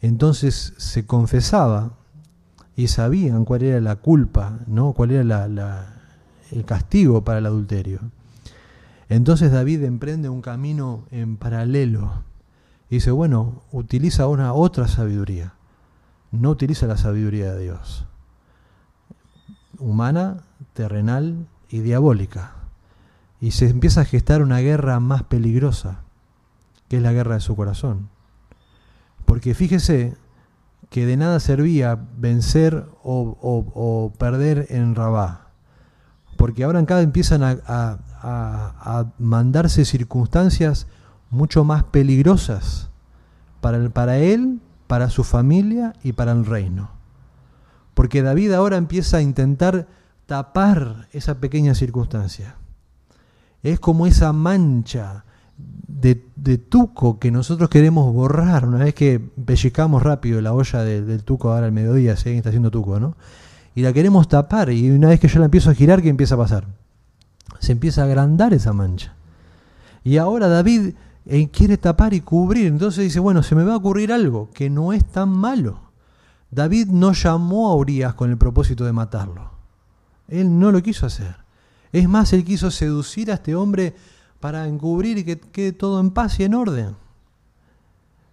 Entonces 0.00 0.74
se 0.78 1.06
confesaba 1.06 1.92
y 2.74 2.88
sabían 2.88 3.44
cuál 3.44 3.62
era 3.62 3.80
la 3.80 3.94
culpa, 3.94 4.58
¿no? 4.66 4.94
cuál 4.94 5.12
era 5.12 5.86
el 6.50 6.64
castigo 6.64 7.22
para 7.22 7.38
el 7.38 7.46
adulterio. 7.46 8.00
Entonces 9.14 9.52
David 9.52 9.84
emprende 9.84 10.28
un 10.30 10.40
camino 10.40 11.04
en 11.10 11.36
paralelo. 11.36 12.24
Y 12.88 12.96
dice, 12.96 13.10
bueno, 13.10 13.62
utiliza 13.70 14.26
una 14.26 14.54
otra 14.54 14.88
sabiduría. 14.88 15.54
No 16.30 16.50
utiliza 16.50 16.86
la 16.86 16.96
sabiduría 16.96 17.52
de 17.52 17.62
Dios. 17.64 18.06
Humana, 19.78 20.44
terrenal 20.72 21.46
y 21.68 21.80
diabólica 21.80 22.54
y 23.38 23.50
se 23.50 23.68
empieza 23.68 24.00
a 24.00 24.04
gestar 24.06 24.40
una 24.40 24.60
guerra 24.60 24.98
más 25.00 25.24
peligrosa, 25.24 26.04
que 26.88 26.98
es 26.98 27.02
la 27.02 27.12
guerra 27.12 27.34
de 27.34 27.40
su 27.40 27.54
corazón. 27.54 28.08
Porque 29.26 29.52
fíjese 29.52 30.16
que 30.88 31.04
de 31.04 31.18
nada 31.18 31.38
servía 31.40 31.98
vencer 32.16 32.86
o, 33.02 34.12
perder 34.16 34.68
en 34.70 34.94
Rabá, 34.94 35.48
porque 36.38 36.64
ahora 36.64 36.78
en 36.78 36.86
cada 36.86 37.02
empiezan 37.02 37.42
a, 37.42 37.98
mandarse 39.18 39.84
circunstancias 39.84 40.86
mucho 41.30 41.64
más 41.64 41.84
peligrosas 41.84 42.90
para, 43.60 43.88
para 43.90 44.18
él, 44.18 44.60
para 44.86 45.10
su 45.10 45.24
familia 45.24 45.94
y 46.02 46.12
para 46.12 46.32
el 46.32 46.44
reino. 46.44 46.90
Porque 47.94 48.22
David 48.22 48.52
ahora 48.52 48.76
empieza 48.76 49.18
a 49.18 49.22
intentar 49.22 49.88
tapar 50.26 51.08
esa 51.12 51.40
pequeña 51.40 51.74
circunstancia. 51.74 52.56
Es 53.62 53.80
como 53.80 54.06
esa 54.06 54.32
mancha 54.32 55.24
de, 55.56 56.58
tuco 56.58 57.18
que 57.18 57.30
nosotros 57.30 57.68
queremos 57.68 58.12
borrar 58.12 58.66
una 58.66 58.78
vez 58.78 58.94
que 58.94 59.20
pellizcamos 59.20 60.02
rápido 60.02 60.40
la 60.40 60.52
olla 60.52 60.82
del 60.82 61.22
tuco 61.22 61.52
ahora 61.52 61.66
al 61.66 61.72
mediodía, 61.72 62.16
si 62.16 62.28
alguien 62.28 62.38
está 62.38 62.48
haciendo 62.48 62.70
tuco, 62.70 62.98
¿no? 62.98 63.16
Y 63.74 63.82
la 63.82 63.92
queremos 63.92 64.28
tapar 64.28 64.70
y 64.70 64.90
una 64.90 65.08
vez 65.08 65.20
que 65.20 65.28
yo 65.28 65.38
la 65.38 65.46
empiezo 65.46 65.70
a 65.70 65.74
girar, 65.74 66.02
¿qué 66.02 66.08
empieza 66.08 66.34
a 66.34 66.38
pasar? 66.38 66.66
Se 67.62 67.70
empieza 67.70 68.02
a 68.02 68.06
agrandar 68.06 68.52
esa 68.52 68.72
mancha. 68.72 69.14
Y 70.02 70.16
ahora 70.16 70.48
David 70.48 70.94
eh, 71.26 71.48
quiere 71.48 71.78
tapar 71.78 72.12
y 72.12 72.20
cubrir, 72.20 72.66
entonces 72.66 73.04
dice, 73.04 73.20
bueno, 73.20 73.44
se 73.44 73.54
me 73.54 73.62
va 73.62 73.74
a 73.74 73.76
ocurrir 73.76 74.12
algo 74.12 74.50
que 74.52 74.68
no 74.68 74.92
es 74.92 75.04
tan 75.04 75.28
malo. 75.28 75.92
David 76.50 76.88
no 76.88 77.12
llamó 77.12 77.70
a 77.70 77.76
Urias 77.76 78.14
con 78.14 78.30
el 78.30 78.36
propósito 78.36 78.84
de 78.84 78.92
matarlo. 78.92 79.52
Él 80.26 80.58
no 80.58 80.72
lo 80.72 80.82
quiso 80.82 81.06
hacer. 81.06 81.36
Es 81.92 82.08
más, 82.08 82.32
él 82.32 82.42
quiso 82.42 82.72
seducir 82.72 83.30
a 83.30 83.34
este 83.34 83.54
hombre 83.54 83.94
para 84.40 84.66
encubrir 84.66 85.18
y 85.18 85.24
que 85.24 85.38
quede 85.38 85.70
todo 85.70 86.00
en 86.00 86.10
paz 86.10 86.40
y 86.40 86.44
en 86.44 86.54
orden. 86.54 86.96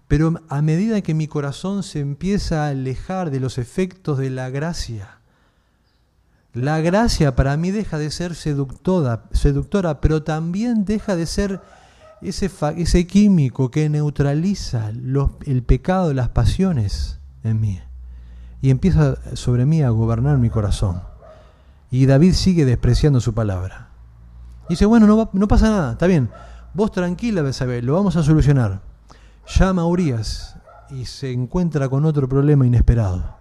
Pero 0.07 0.41
a 0.49 0.63
medida 0.63 1.01
que 1.01 1.13
mi 1.13 1.27
corazón 1.27 1.83
se 1.83 1.99
empieza 1.99 2.65
a 2.65 2.69
alejar 2.69 3.29
de 3.29 3.39
los 3.39 3.59
efectos 3.59 4.17
de 4.17 4.31
la 4.31 4.49
gracia, 4.49 5.18
la 6.53 6.79
gracia 6.81 7.35
para 7.35 7.57
mí 7.57 7.71
deja 7.71 7.97
de 7.97 8.09
ser 8.09 8.33
seductora, 8.33 9.23
seductora 9.31 10.01
pero 10.01 10.23
también 10.23 10.83
deja 10.83 11.15
de 11.15 11.25
ser 11.25 11.61
ese, 12.21 13.07
químico 13.07 13.69
que 13.71 13.87
neutraliza 13.89 14.89
el 14.89 15.63
pecado, 15.63 16.13
las 16.13 16.29
pasiones 16.29 17.19
en 17.43 17.59
mí. 17.59 17.79
Y 18.61 18.71
empieza 18.71 19.15
sobre 19.35 19.65
mí 19.65 19.83
a 19.83 19.89
gobernar 19.89 20.37
mi 20.37 20.49
corazón. 20.49 21.01
Y 21.91 22.05
David 22.07 22.33
sigue 22.33 22.65
despreciando 22.65 23.21
su 23.21 23.33
palabra. 23.33 23.89
dice, 24.67 24.85
bueno, 24.85 25.07
no, 25.07 25.29
no 25.31 25.47
pasa 25.47 25.69
nada, 25.69 25.91
está 25.93 26.07
bien. 26.07 26.29
Vos 26.73 26.91
tranquila, 26.91 27.41
Besabel, 27.41 27.85
lo 27.85 27.93
vamos 27.93 28.15
a 28.15 28.23
solucionar. 28.23 28.81
Llama 29.47 29.83
a 29.83 29.85
Urias 29.85 30.55
y 30.89 31.05
se 31.05 31.31
encuentra 31.31 31.89
con 31.89 32.05
otro 32.05 32.27
problema 32.27 32.65
inesperado. 32.67 33.37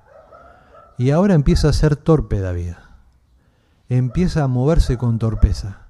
Y 0.96 1.10
ahora 1.10 1.34
empieza 1.34 1.68
a 1.68 1.72
ser 1.72 1.96
torpe 1.96 2.40
David. 2.40 2.74
Empieza 3.88 4.44
a 4.44 4.48
moverse 4.48 4.98
con 4.98 5.18
torpeza. 5.18 5.88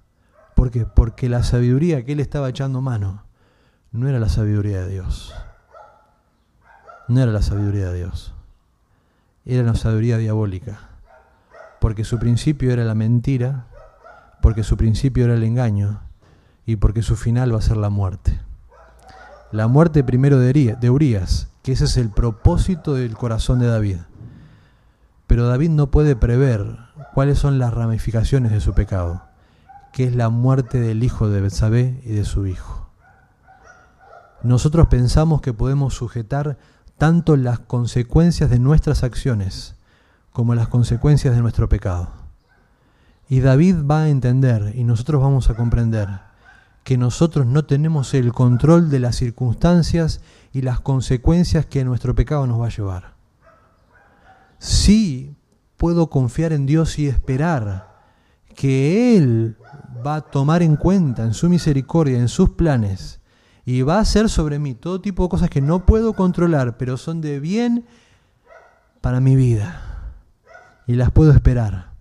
¿Por 0.55 0.71
qué? 0.71 0.87
Porque 0.87 1.29
la 1.29 1.43
sabiduría 1.43 2.05
que 2.05 2.13
él 2.13 2.21
estaba 2.21 2.49
echando 2.49 2.81
mano 2.81 3.25
no 3.93 4.09
era 4.09 4.19
la 4.19 4.29
sabiduría 4.29 4.83
de 4.83 4.89
Dios. 4.89 5.35
No 7.09 7.21
era 7.21 7.33
la 7.33 7.43
sabiduría 7.43 7.91
de 7.91 7.99
Dios. 7.99 8.35
Era 9.45 9.63
la 9.63 9.75
sabiduría 9.75 10.19
diabólica 10.19 10.89
porque 11.81 12.05
su 12.05 12.19
principio 12.19 12.73
era 12.73 12.85
la 12.85 12.95
mentira, 12.95 13.67
porque 14.43 14.63
su 14.63 14.77
principio 14.77 15.25
era 15.25 15.35
el 15.35 15.45
engaño 15.45 16.01
y 16.67 16.77
porque 16.77 17.03
su 17.03 17.17
final 17.17 17.53
va 17.53 17.59
a 17.59 17.63
ser 17.63 17.77
la 17.77 17.91
muerte. 17.91 18.41
La 19.53 19.69
muerte 19.69 20.05
primero 20.05 20.39
de 20.39 20.91
Urias, 20.91 21.49
que 21.63 21.73
ese 21.73 21.85
es 21.85 21.97
el 21.97 22.11
propósito 22.11 22.95
del 22.95 23.17
corazón 23.17 23.61
de 23.61 23.67
David. 23.67 23.99
Pero 25.27 25.47
David 25.47 25.71
no 25.71 25.91
puede 25.91 26.17
prever 26.17 26.77
cuáles 27.19 27.41
son 27.41 27.59
las 27.59 27.75
ramificaciones 27.75 28.53
de 28.53 28.61
su 28.61 28.75
pecado, 28.75 29.25
que 29.93 30.05
es 30.05 30.15
la 30.15 30.29
muerte 30.29 30.79
del 30.79 31.03
hijo 31.03 31.29
de 31.29 31.41
Betsabé 31.41 32.01
y 32.05 32.13
de 32.13 32.25
su 32.25 32.47
hijo. 32.47 32.93
Nosotros 34.45 34.87
pensamos 34.87 35.41
que 35.41 35.53
podemos 35.53 35.95
sujetar 35.95 36.59
tanto 36.97 37.37
las 37.37 37.59
consecuencias 37.59 38.51
de 38.51 38.61
nuestras 38.61 39.03
acciones 39.03 39.75
como 40.31 40.55
las 40.55 40.69
consecuencias 40.69 41.35
de 41.35 41.43
nuestro 41.43 41.69
pecado. 41.69 42.09
Y 43.29 43.41
David 43.41 43.79
va 43.85 44.03
a 44.03 44.09
entender 44.11 44.75
y 44.77 44.85
nosotros 44.85 45.21
vamos 45.21 45.51
a 45.51 45.57
comprender 45.57 46.21
que 46.85 46.97
nosotros 46.99 47.47
no 47.47 47.65
tenemos 47.65 48.15
el 48.15 48.33
control 48.33 48.91
de 48.91 49.01
las 49.01 49.17
circunstancias 49.17 50.21
y 50.53 50.63
las 50.63 50.79
consecuencias 50.79 51.67
que 51.67 51.85
nuestro 51.85 52.15
pecado 52.15 52.47
nos 52.47 52.61
va 52.61 52.67
a 52.67 52.77
llevar. 52.77 53.15
Sí 54.61 55.35
puedo 55.79 56.11
confiar 56.11 56.53
en 56.53 56.67
Dios 56.67 56.99
y 56.99 57.07
esperar 57.07 57.89
que 58.55 59.17
Él 59.17 59.57
va 60.07 60.17
a 60.17 60.21
tomar 60.21 60.63
en 60.63 60.77
cuenta 60.77 61.25
en 61.25 61.33
su 61.33 61.49
misericordia, 61.49 62.19
en 62.19 62.29
sus 62.29 62.51
planes, 62.51 63.21
y 63.65 63.83
va 63.83 63.97
a 63.97 64.01
hacer 64.01 64.29
sobre 64.29 64.59
mí 64.59 64.75
todo 64.75 65.01
tipo 65.01 65.23
de 65.23 65.29
cosas 65.29 65.49
que 65.49 65.61
no 65.61 65.87
puedo 65.87 66.13
controlar, 66.15 66.77
pero 66.77 66.97
son 66.97 67.21
de 67.21 67.39
bien 67.39 67.87
para 69.01 69.21
mi 69.21 69.37
vida 69.37 70.13
y 70.87 70.95
las 70.95 71.11
puedo 71.11 71.33
esperar. 71.33 71.93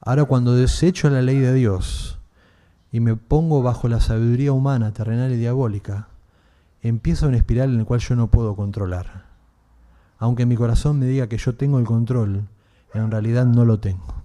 Ahora 0.00 0.24
cuando 0.24 0.54
desecho 0.54 1.10
la 1.10 1.22
ley 1.22 1.38
de 1.38 1.54
Dios 1.54 2.18
y 2.92 3.00
me 3.00 3.16
pongo 3.16 3.62
bajo 3.62 3.88
la 3.88 4.00
sabiduría 4.00 4.52
humana, 4.52 4.92
terrenal 4.92 5.32
y 5.32 5.36
diabólica, 5.36 6.08
empieza 6.82 7.26
una 7.26 7.38
espiral 7.38 7.70
en 7.70 7.78
la 7.78 7.84
cual 7.84 8.00
yo 8.00 8.14
no 8.14 8.30
puedo 8.30 8.54
controlar. 8.54 9.31
Aunque 10.22 10.46
mi 10.46 10.54
corazón 10.54 11.00
me 11.00 11.06
diga 11.06 11.26
que 11.26 11.36
yo 11.36 11.56
tengo 11.56 11.80
el 11.80 11.84
control, 11.84 12.46
en 12.94 13.10
realidad 13.10 13.44
no 13.44 13.64
lo 13.64 13.80
tengo. 13.80 14.22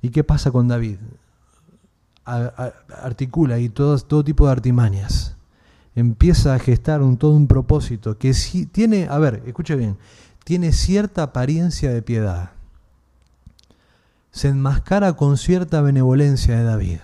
¿Y 0.00 0.08
qué 0.08 0.24
pasa 0.24 0.50
con 0.50 0.66
David? 0.66 0.96
articula 2.24 3.58
y 3.58 3.68
todo, 3.68 3.98
todo 3.98 4.24
tipo 4.24 4.46
de 4.46 4.52
artimañas. 4.52 5.36
Empieza 5.94 6.54
a 6.54 6.58
gestar 6.58 7.02
un, 7.02 7.18
todo 7.18 7.32
un 7.32 7.48
propósito 7.48 8.16
que 8.16 8.32
si, 8.32 8.64
tiene, 8.64 9.06
a 9.10 9.18
ver, 9.18 9.42
escuche 9.44 9.76
bien, 9.76 9.98
tiene 10.42 10.72
cierta 10.72 11.24
apariencia 11.24 11.92
de 11.92 12.00
piedad. 12.00 12.52
Se 14.30 14.48
enmascara 14.48 15.12
con 15.12 15.36
cierta 15.36 15.82
benevolencia 15.82 16.56
de 16.56 16.64
David. 16.64 17.00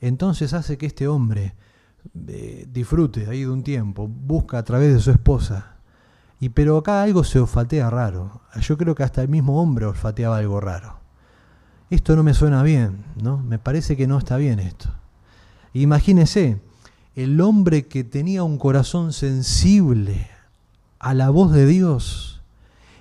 Entonces 0.00 0.52
hace 0.52 0.78
que 0.78 0.86
este 0.86 1.08
hombre 1.08 1.56
eh, 2.28 2.68
disfrute 2.72 3.26
ahí 3.28 3.40
de 3.40 3.50
un 3.50 3.64
tiempo, 3.64 4.06
busca 4.06 4.58
a 4.58 4.62
través 4.62 4.94
de 4.94 5.00
su 5.00 5.10
esposa. 5.10 5.77
Y 6.40 6.50
pero 6.50 6.76
acá 6.76 7.02
algo 7.02 7.24
se 7.24 7.40
olfatea 7.40 7.90
raro. 7.90 8.40
Yo 8.60 8.76
creo 8.76 8.94
que 8.94 9.02
hasta 9.02 9.22
el 9.22 9.28
mismo 9.28 9.60
hombre 9.60 9.86
olfateaba 9.86 10.38
algo 10.38 10.60
raro 10.60 10.98
esto 11.90 12.16
no 12.16 12.22
me 12.22 12.34
suena 12.34 12.62
bien, 12.62 13.04
¿no? 13.22 13.38
Me 13.38 13.58
parece 13.58 13.96
que 13.96 14.06
no 14.06 14.18
está 14.18 14.36
bien 14.36 14.58
esto. 14.58 14.90
Imagínese, 15.72 16.60
el 17.14 17.40
hombre 17.40 17.86
que 17.86 18.04
tenía 18.04 18.42
un 18.42 18.58
corazón 18.58 19.12
sensible 19.12 20.28
a 20.98 21.14
la 21.14 21.30
voz 21.30 21.52
de 21.52 21.66
Dios 21.66 22.42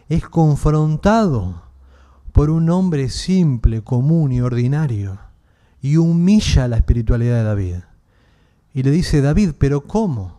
es 0.10 0.28
confrontado 0.28 1.64
por 2.32 2.50
un 2.50 2.70
hombre 2.70 3.10
simple, 3.10 3.82
común 3.82 4.32
y 4.32 4.42
ordinario 4.42 5.20
y 5.82 5.98
humilla 5.98 6.68
la 6.68 6.78
espiritualidad 6.78 7.38
de 7.38 7.44
David. 7.44 7.76
Y 8.74 8.84
le 8.84 8.92
dice, 8.92 9.22
David, 9.22 9.52
pero 9.58 9.82
¿cómo? 9.82 10.37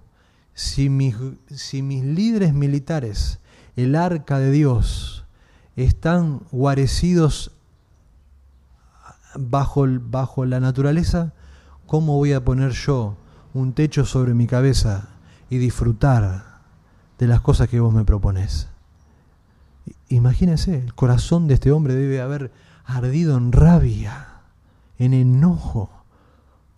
Si 0.59 0.91
mis, 0.91 1.15
si 1.55 1.83
mis 1.83 2.03
líderes 2.03 2.53
militares, 2.53 3.39
el 3.77 3.95
arca 3.95 4.41
de 4.41 4.51
Dios, 4.51 5.25
están 5.77 6.41
guarecidos 6.51 7.53
bajo, 9.37 9.87
bajo 9.87 10.45
la 10.47 10.59
naturaleza, 10.59 11.33
¿cómo 11.87 12.17
voy 12.17 12.33
a 12.33 12.45
poner 12.45 12.73
yo 12.73 13.17
un 13.55 13.73
techo 13.73 14.05
sobre 14.05 14.35
mi 14.35 14.49
cabeza 14.49 15.11
y 15.49 15.59
disfrutar 15.59 16.59
de 17.21 17.29
las 17.29 17.41
cosas 17.41 17.69
que 17.69 17.79
vos 17.79 17.95
me 17.95 18.05
propones? 18.05 18.67
Imagínense, 20.09 20.77
el 20.77 20.93
corazón 20.93 21.47
de 21.47 21.55
este 21.55 21.71
hombre 21.71 21.95
debe 21.95 22.21
haber 22.21 22.51
ardido 22.85 23.37
en 23.37 23.53
rabia, 23.53 24.27
en 24.99 25.15
enojo, 25.15 25.98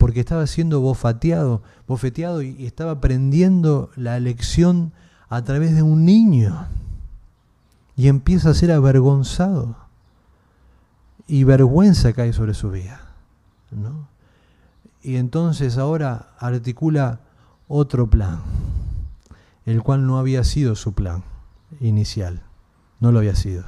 porque 0.01 0.21
estaba 0.21 0.47
siendo 0.47 0.81
bofeteado, 0.81 1.61
bofeteado 1.87 2.41
y 2.41 2.65
estaba 2.65 2.93
aprendiendo 2.93 3.91
la 3.95 4.19
lección 4.19 4.93
a 5.29 5.43
través 5.43 5.75
de 5.75 5.83
un 5.83 6.05
niño. 6.05 6.65
Y 7.95 8.07
empieza 8.07 8.49
a 8.49 8.55
ser 8.55 8.71
avergonzado 8.71 9.75
y 11.27 11.43
vergüenza 11.43 12.13
cae 12.13 12.33
sobre 12.33 12.55
su 12.55 12.71
vida. 12.71 12.99
¿no? 13.69 14.07
Y 15.03 15.17
entonces 15.17 15.77
ahora 15.77 16.29
articula 16.39 17.19
otro 17.67 18.09
plan, 18.09 18.41
el 19.67 19.83
cual 19.83 20.07
no 20.07 20.17
había 20.17 20.43
sido 20.43 20.73
su 20.75 20.93
plan 20.93 21.23
inicial, 21.79 22.41
no 22.99 23.11
lo 23.11 23.19
había 23.19 23.35
sido. 23.35 23.65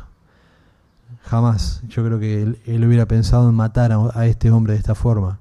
Jamás, 1.21 1.83
yo 1.87 2.03
creo 2.03 2.17
que 2.17 2.41
él, 2.41 2.83
hubiera 2.83 3.07
pensado 3.07 3.49
en 3.49 3.53
matar 3.53 3.91
a, 3.91 3.99
a 4.15 4.25
este 4.25 4.49
hombre 4.49 4.73
de 4.73 4.79
esta 4.79 4.95
forma. 4.95 5.37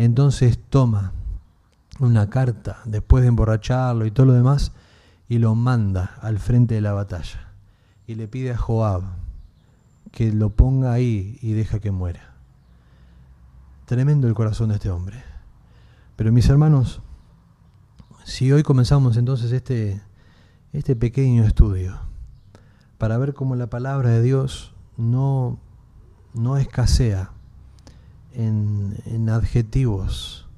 Entonces 0.00 0.58
toma 0.70 1.12
una 1.98 2.30
carta, 2.30 2.78
después 2.86 3.20
de 3.20 3.28
emborracharlo 3.28 4.06
y 4.06 4.10
todo 4.10 4.24
lo 4.24 4.32
demás, 4.32 4.72
y 5.28 5.36
lo 5.36 5.54
manda 5.54 6.16
al 6.22 6.38
frente 6.38 6.74
de 6.74 6.80
la 6.80 6.94
batalla. 6.94 7.52
Y 8.06 8.14
le 8.14 8.26
pide 8.26 8.52
a 8.52 8.56
Joab, 8.56 9.02
que 10.10 10.32
lo 10.32 10.48
ponga 10.48 10.94
ahí 10.94 11.38
y 11.42 11.52
deja 11.52 11.80
que 11.80 11.90
muera. 11.90 12.32
Tremendo 13.84 14.26
el 14.26 14.32
corazón 14.32 14.70
de 14.70 14.76
este 14.76 14.88
hombre. 14.88 15.22
Pero 16.16 16.32
mis 16.32 16.48
hermanos, 16.48 17.02
si 18.24 18.50
hoy 18.52 18.62
comenzamos 18.62 19.18
entonces 19.18 19.52
este, 19.52 20.00
este 20.72 20.96
pequeño 20.96 21.44
estudio 21.44 22.00
para 22.96 23.18
ver 23.18 23.34
cómo 23.34 23.54
la 23.54 23.68
palabra 23.68 24.08
de 24.08 24.22
Dios 24.22 24.74
no, 24.96 25.58
no 26.32 26.56
escasea 26.56 27.32
en, 28.34 29.28
adjetivos 29.28 30.48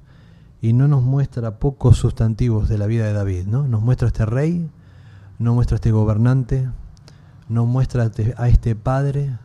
y 0.61 0.73
no 0.73 0.87
nos 0.87 1.03
muestra 1.03 1.59
pocos 1.59 1.97
sustantivos 1.97 2.69
de 2.69 2.77
la 2.77 2.87
vida 2.87 3.05
de 3.05 3.13
David, 3.13 3.45
¿no? 3.47 3.67
Nos 3.67 3.81
muestra 3.81 4.07
este 4.07 4.25
rey, 4.25 4.69
nos 5.39 5.55
muestra 5.55 5.75
este 5.75 5.91
gobernante, 5.91 6.69
nos 7.49 7.67
muestra 7.67 8.09
a 8.37 8.47
este 8.47 8.75
padre, 8.75 9.37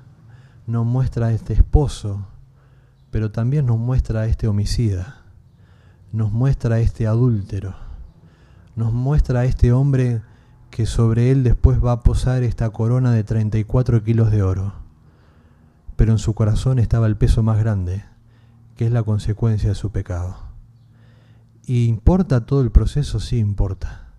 nos 0.66 0.86
muestra 0.86 1.26
a 1.26 1.32
este 1.32 1.54
esposo, 1.54 2.26
pero 3.10 3.30
también 3.30 3.66
nos 3.66 3.78
muestra 3.78 4.20
a 4.20 4.26
este 4.26 4.48
homicida, 4.48 5.22
nos 6.12 6.30
muestra 6.30 6.76
a 6.76 6.80
este 6.80 7.06
adúltero, 7.06 7.74
nos 8.76 8.92
muestra 8.92 9.40
a 9.40 9.44
este 9.44 9.72
hombre 9.72 10.22
que 10.70 10.86
sobre 10.86 11.30
él 11.30 11.42
después 11.42 11.84
va 11.84 11.92
a 11.92 12.00
posar 12.00 12.42
esta 12.42 12.70
corona 12.70 13.12
de 13.12 13.24
34 13.24 14.04
kilos 14.04 14.30
de 14.30 14.42
oro. 14.42 14.74
Pero 15.96 16.12
en 16.12 16.18
su 16.18 16.34
corazón 16.34 16.78
estaba 16.78 17.06
el 17.06 17.16
peso 17.16 17.42
más 17.42 17.58
grande, 17.58 18.04
que 18.78 18.86
es 18.86 18.92
la 18.92 19.02
consecuencia 19.02 19.68
de 19.68 19.74
su 19.74 19.92
pecado. 19.92 20.38
¿Y 21.66 21.84
importa 21.84 22.46
todo 22.46 22.62
el 22.62 22.70
proceso? 22.70 23.20
Sí, 23.20 23.36
importa. 23.36 24.14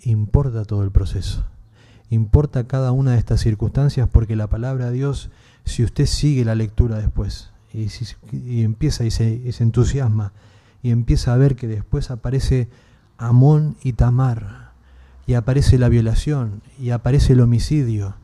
Importa 0.00 0.66
todo 0.66 0.82
el 0.84 0.90
proceso 0.90 1.42
importa 2.14 2.66
cada 2.66 2.92
una 2.92 3.12
de 3.12 3.18
estas 3.18 3.40
circunstancias 3.40 4.06
porque 4.10 4.36
la 4.36 4.46
palabra 4.46 4.86
de 4.86 4.92
Dios, 4.92 5.30
si 5.64 5.82
usted 5.82 6.04
sigue 6.04 6.44
la 6.44 6.54
lectura 6.54 6.98
después 6.98 7.50
y, 7.72 8.62
empieza 8.62 9.04
y 9.04 9.10
se, 9.10 9.40
entusiasma 9.60 10.32
y 10.82 10.90
empieza 10.90 11.32
a 11.32 11.38
ver 11.38 11.56
que 11.56 11.66
después 11.66 12.10
aparece 12.10 12.68
Amón 13.16 13.76
y 13.82 13.94
Tamar 13.94 14.72
y 15.26 15.34
aparece 15.34 15.78
la 15.78 15.88
violación 15.88 16.60
y 16.78 16.90
aparece 16.90 17.32
el 17.32 17.40
homicidio 17.40 18.14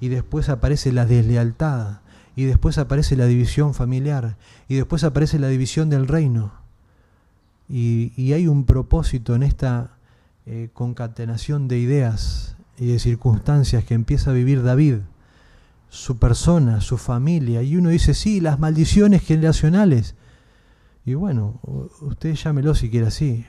y 0.00 0.08
después 0.08 0.48
aparece 0.48 0.92
la 0.92 1.04
deslealtad 1.04 1.98
y 2.36 2.44
después 2.44 2.78
aparece 2.78 3.16
la 3.16 3.26
división 3.26 3.74
familiar 3.74 4.36
y 4.68 4.74
después 4.74 5.04
aparece 5.04 5.38
la 5.38 5.48
división 5.48 5.90
del 5.90 6.08
reino 6.08 6.64
y, 7.68 8.32
hay 8.32 8.46
un 8.46 8.64
propósito 8.64 9.34
en 9.34 9.42
esta 9.42 9.96
eh, 10.46 10.68
concatenación 10.72 11.68
de 11.68 11.78
ideas 11.78 12.56
y 12.78 12.86
de 12.86 12.98
circunstancias 12.98 13.84
que 13.84 13.94
empieza 13.94 14.30
a 14.30 14.34
vivir 14.34 14.62
David, 14.62 14.96
su 15.88 16.18
persona, 16.18 16.80
su 16.80 16.98
familia, 16.98 17.62
y 17.62 17.76
uno 17.76 17.88
dice, 17.90 18.14
sí, 18.14 18.40
las 18.40 18.58
maldiciones 18.58 19.22
generacionales. 19.22 20.16
Y 21.06 21.14
bueno, 21.14 21.60
usted 22.00 22.34
llámelo 22.34 22.74
si 22.74 22.90
quiere 22.90 23.06
así. 23.06 23.46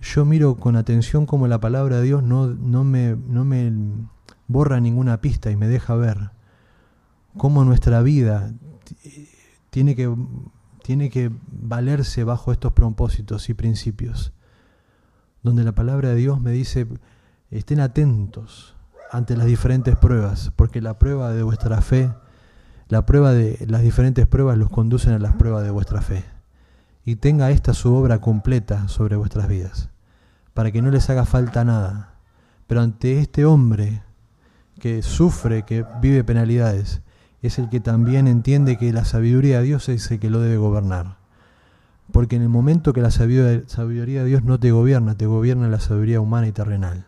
Yo 0.00 0.24
miro 0.24 0.54
con 0.56 0.76
atención 0.76 1.26
como 1.26 1.48
la 1.48 1.60
palabra 1.60 1.96
de 1.96 2.04
Dios 2.04 2.22
no, 2.22 2.46
no, 2.46 2.84
me, 2.84 3.16
no 3.28 3.44
me 3.44 3.72
borra 4.46 4.78
ninguna 4.78 5.20
pista 5.20 5.50
y 5.50 5.56
me 5.56 5.66
deja 5.66 5.94
ver 5.94 6.30
cómo 7.36 7.64
nuestra 7.64 8.02
vida 8.02 8.52
tiene 9.70 9.96
que, 9.96 10.14
tiene 10.82 11.10
que 11.10 11.30
valerse 11.50 12.24
bajo 12.24 12.52
estos 12.52 12.72
propósitos 12.72 13.48
y 13.48 13.54
principios. 13.54 14.32
Donde 15.42 15.64
la 15.64 15.72
palabra 15.72 16.10
de 16.10 16.16
Dios 16.16 16.40
me 16.40 16.52
dice, 16.52 16.86
estén 17.50 17.80
atentos 17.80 18.76
ante 19.10 19.36
las 19.36 19.46
diferentes 19.46 19.96
pruebas, 19.96 20.52
porque 20.56 20.80
la 20.80 20.98
prueba 20.98 21.32
de 21.32 21.42
vuestra 21.42 21.80
fe, 21.80 22.12
la 22.88 23.06
prueba 23.06 23.32
de 23.32 23.64
las 23.68 23.82
diferentes 23.82 24.26
pruebas 24.26 24.58
los 24.58 24.70
conducen 24.70 25.12
a 25.12 25.18
las 25.18 25.34
pruebas 25.34 25.62
de 25.64 25.70
vuestra 25.70 26.00
fe. 26.00 26.24
Y 27.04 27.16
tenga 27.16 27.50
esta 27.50 27.74
su 27.74 27.94
obra 27.94 28.20
completa 28.20 28.88
sobre 28.88 29.16
vuestras 29.16 29.48
vidas, 29.48 29.90
para 30.54 30.72
que 30.72 30.82
no 30.82 30.90
les 30.90 31.10
haga 31.10 31.24
falta 31.24 31.64
nada. 31.64 32.14
Pero 32.66 32.80
ante 32.80 33.18
este 33.18 33.44
hombre 33.44 34.02
que 34.80 35.02
sufre, 35.02 35.64
que 35.64 35.84
vive 36.00 36.24
penalidades, 36.24 37.02
es 37.46 37.58
el 37.58 37.68
que 37.68 37.80
también 37.80 38.26
entiende 38.26 38.76
que 38.76 38.92
la 38.92 39.04
sabiduría 39.04 39.58
de 39.58 39.64
Dios 39.64 39.88
es 39.88 40.10
el 40.10 40.18
que 40.18 40.30
lo 40.30 40.40
debe 40.40 40.56
gobernar. 40.56 41.16
Porque 42.12 42.36
en 42.36 42.42
el 42.42 42.48
momento 42.48 42.92
que 42.92 43.00
la 43.00 43.10
sabiduría 43.10 44.22
de 44.22 44.28
Dios 44.28 44.44
no 44.44 44.60
te 44.60 44.70
gobierna, 44.70 45.16
te 45.16 45.26
gobierna 45.26 45.68
la 45.68 45.80
sabiduría 45.80 46.20
humana 46.20 46.46
y 46.46 46.52
terrenal 46.52 47.06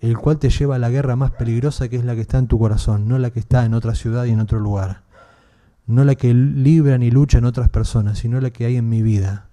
el 0.00 0.16
cual 0.16 0.38
te 0.38 0.50
lleva 0.50 0.76
a 0.76 0.78
la 0.78 0.90
guerra 0.90 1.16
más 1.16 1.32
peligrosa 1.32 1.88
que 1.88 1.96
es 1.96 2.04
la 2.04 2.14
que 2.14 2.20
está 2.20 2.38
en 2.38 2.46
tu 2.46 2.58
corazón, 2.58 3.08
no 3.08 3.18
la 3.18 3.30
que 3.30 3.40
está 3.40 3.64
en 3.64 3.74
otra 3.74 3.94
ciudad 3.94 4.24
y 4.24 4.30
en 4.30 4.40
otro 4.40 4.60
lugar, 4.60 5.02
no 5.86 6.04
la 6.04 6.14
que 6.14 6.32
libran 6.34 7.02
y 7.02 7.10
luchan 7.10 7.44
otras 7.44 7.68
personas, 7.68 8.18
sino 8.18 8.40
la 8.40 8.50
que 8.50 8.64
hay 8.64 8.76
en 8.76 8.88
mi 8.88 9.02
vida. 9.02 9.48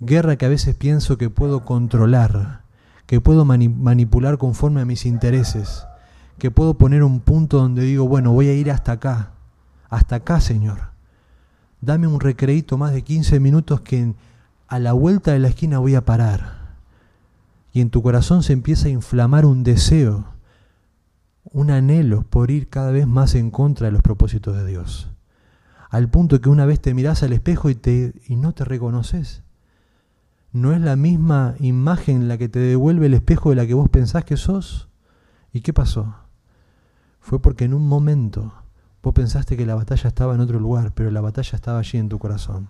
Guerra 0.00 0.36
que 0.36 0.46
a 0.46 0.48
veces 0.48 0.74
pienso 0.76 1.18
que 1.18 1.28
puedo 1.28 1.64
controlar, 1.64 2.62
que 3.06 3.20
puedo 3.20 3.44
manipular 3.44 4.38
conforme 4.38 4.80
a 4.80 4.84
mis 4.84 5.04
intereses, 5.04 5.84
que 6.38 6.50
puedo 6.50 6.74
poner 6.74 7.02
un 7.02 7.20
punto 7.20 7.58
donde 7.58 7.82
digo, 7.82 8.06
bueno, 8.06 8.32
voy 8.32 8.48
a 8.48 8.54
ir 8.54 8.70
hasta 8.70 8.92
acá, 8.92 9.32
hasta 9.90 10.16
acá, 10.16 10.40
Señor. 10.40 10.92
dame 11.80 12.06
un 12.06 12.20
recreito 12.20 12.76
más 12.78 12.92
de 12.92 13.02
15 13.02 13.40
minutos 13.40 13.80
que 13.82 14.14
a 14.68 14.78
la 14.78 14.92
vuelta 14.92 15.32
de 15.32 15.38
la 15.38 15.48
esquina 15.48 15.78
voy 15.78 15.94
a 15.94 16.04
parar. 16.04 16.58
Y 17.72 17.80
en 17.80 17.90
tu 17.90 18.02
corazón 18.02 18.42
se 18.42 18.52
empieza 18.52 18.88
a 18.88 18.90
inflamar 18.90 19.44
un 19.46 19.62
deseo, 19.62 20.26
un 21.44 21.70
anhelo 21.70 22.22
por 22.22 22.50
ir 22.50 22.68
cada 22.68 22.90
vez 22.90 23.06
más 23.06 23.34
en 23.34 23.50
contra 23.50 23.86
de 23.86 23.92
los 23.92 24.02
propósitos 24.02 24.56
de 24.56 24.66
Dios. 24.66 25.08
Al 25.90 26.08
punto 26.08 26.40
que 26.40 26.48
una 26.48 26.66
vez 26.66 26.80
te 26.80 26.92
miras 26.94 27.22
al 27.22 27.32
espejo 27.32 27.70
y, 27.70 27.74
te, 27.74 28.14
y 28.26 28.36
no 28.36 28.52
te 28.52 28.64
reconoces. 28.64 29.42
¿No 30.52 30.72
es 30.72 30.80
la 30.80 30.96
misma 30.96 31.54
imagen 31.60 32.28
la 32.28 32.36
que 32.38 32.48
te 32.48 32.58
devuelve 32.58 33.06
el 33.06 33.14
espejo 33.14 33.50
de 33.50 33.56
la 33.56 33.66
que 33.66 33.74
vos 33.74 33.88
pensás 33.88 34.24
que 34.24 34.36
sos? 34.36 34.88
¿Y 35.52 35.60
qué 35.60 35.72
pasó? 35.72 36.14
Fue 37.28 37.42
porque 37.42 37.66
en 37.66 37.74
un 37.74 37.86
momento 37.86 38.54
vos 39.02 39.12
pensaste 39.12 39.58
que 39.58 39.66
la 39.66 39.74
batalla 39.74 40.08
estaba 40.08 40.34
en 40.34 40.40
otro 40.40 40.58
lugar, 40.58 40.92
pero 40.94 41.10
la 41.10 41.20
batalla 41.20 41.56
estaba 41.56 41.78
allí 41.78 41.98
en 41.98 42.08
tu 42.08 42.18
corazón. 42.18 42.68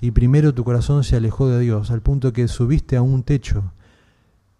Y 0.00 0.12
primero 0.12 0.54
tu 0.54 0.62
corazón 0.62 1.02
se 1.02 1.16
alejó 1.16 1.48
de 1.48 1.58
Dios, 1.58 1.90
al 1.90 2.00
punto 2.00 2.32
que 2.32 2.46
subiste 2.46 2.96
a 2.96 3.02
un 3.02 3.24
techo 3.24 3.72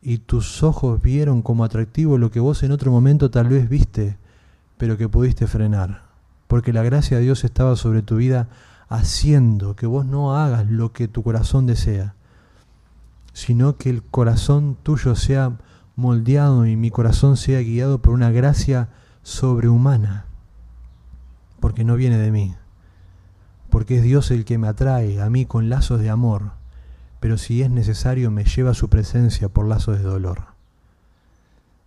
y 0.03 0.19
tus 0.19 0.65
ojos 0.65 1.01
vieron 1.01 1.43
como 1.43 1.63
atractivo 1.63 2.19
lo 2.19 2.33
que 2.33 2.41
vos 2.41 2.65
en 2.65 2.73
otro 2.73 2.91
momento 2.91 3.31
tal 3.31 3.47
vez 3.49 3.69
viste, 3.69 4.19
pero 4.79 4.99
que 4.99 5.09
pudiste 5.09 5.47
frenar. 5.47 6.03
Porque 6.49 6.73
la 6.73 6.83
gracia 6.83 7.19
de 7.19 7.23
Dios 7.23 7.45
estaba 7.45 7.77
sobre 7.77 8.03
tu 8.03 8.17
vida 8.17 8.49
haciendo 8.89 9.77
que 9.77 9.87
vos 9.87 10.07
no 10.07 10.37
hagas 10.37 10.69
lo 10.69 10.93
que 10.93 11.07
tu 11.07 11.23
corazón 11.23 11.67
desea, 11.67 12.17
sino 13.33 13.77
que 13.77 13.91
el 13.91 14.03
corazón 14.03 14.77
tuyo 14.83 15.15
sea 15.15 15.57
moldeado 15.99 16.65
y 16.65 16.77
mi 16.77 16.91
corazón 16.91 17.37
sea 17.37 17.61
guiado 17.61 18.01
por 18.01 18.15
una 18.15 18.31
gracia 18.31 18.89
sobrehumana, 19.23 20.25
porque 21.61 21.85
no 21.85 21.97
viene 21.97 22.17
de 22.17 22.31
mí, 22.31 22.55
porque 23.69 23.97
es 23.97 24.03
Dios 24.03 24.31
el 24.31 24.47
que 24.47 24.57
me 24.57 24.69
atrae 24.69 25.21
a 25.21 25.29
mí 25.29 25.45
con 25.45 25.69
lazos 25.69 26.01
de 26.01 26.09
amor, 26.09 26.53
pero 27.21 27.37
si 27.37 27.63
es 27.63 27.71
necesario 27.71 28.31
me 28.31 28.45
lleva 28.45 28.71
a 28.71 28.75
su 28.75 28.89
presencia 28.89 29.51
por 29.51 29.67
lazos 29.67 29.99
de 29.99 30.05
dolor. 30.05 30.55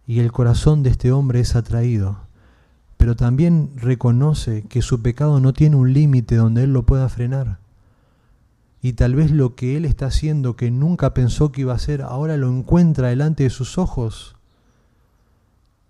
Y 0.05 0.19
el 0.19 0.31
corazón 0.31 0.83
de 0.83 0.91
este 0.91 1.11
hombre 1.11 1.39
es 1.39 1.55
atraído 1.55 2.29
pero 3.01 3.15
también 3.15 3.71
reconoce 3.77 4.61
que 4.69 4.83
su 4.83 5.01
pecado 5.01 5.39
no 5.39 5.53
tiene 5.53 5.75
un 5.75 5.91
límite 5.91 6.35
donde 6.35 6.65
él 6.65 6.71
lo 6.71 6.83
pueda 6.83 7.09
frenar. 7.09 7.57
Y 8.81 8.93
tal 8.93 9.13
vez 9.13 9.29
lo 9.31 9.55
que 9.55 9.77
él 9.77 9.85
está 9.85 10.07
haciendo 10.07 10.55
que 10.55 10.71
nunca 10.71 11.13
pensó 11.13 11.51
que 11.51 11.61
iba 11.61 11.73
a 11.73 11.75
hacer, 11.75 12.01
ahora 12.01 12.35
lo 12.35 12.49
encuentra 12.49 13.09
delante 13.09 13.43
de 13.43 13.51
sus 13.51 13.77
ojos. 13.77 14.35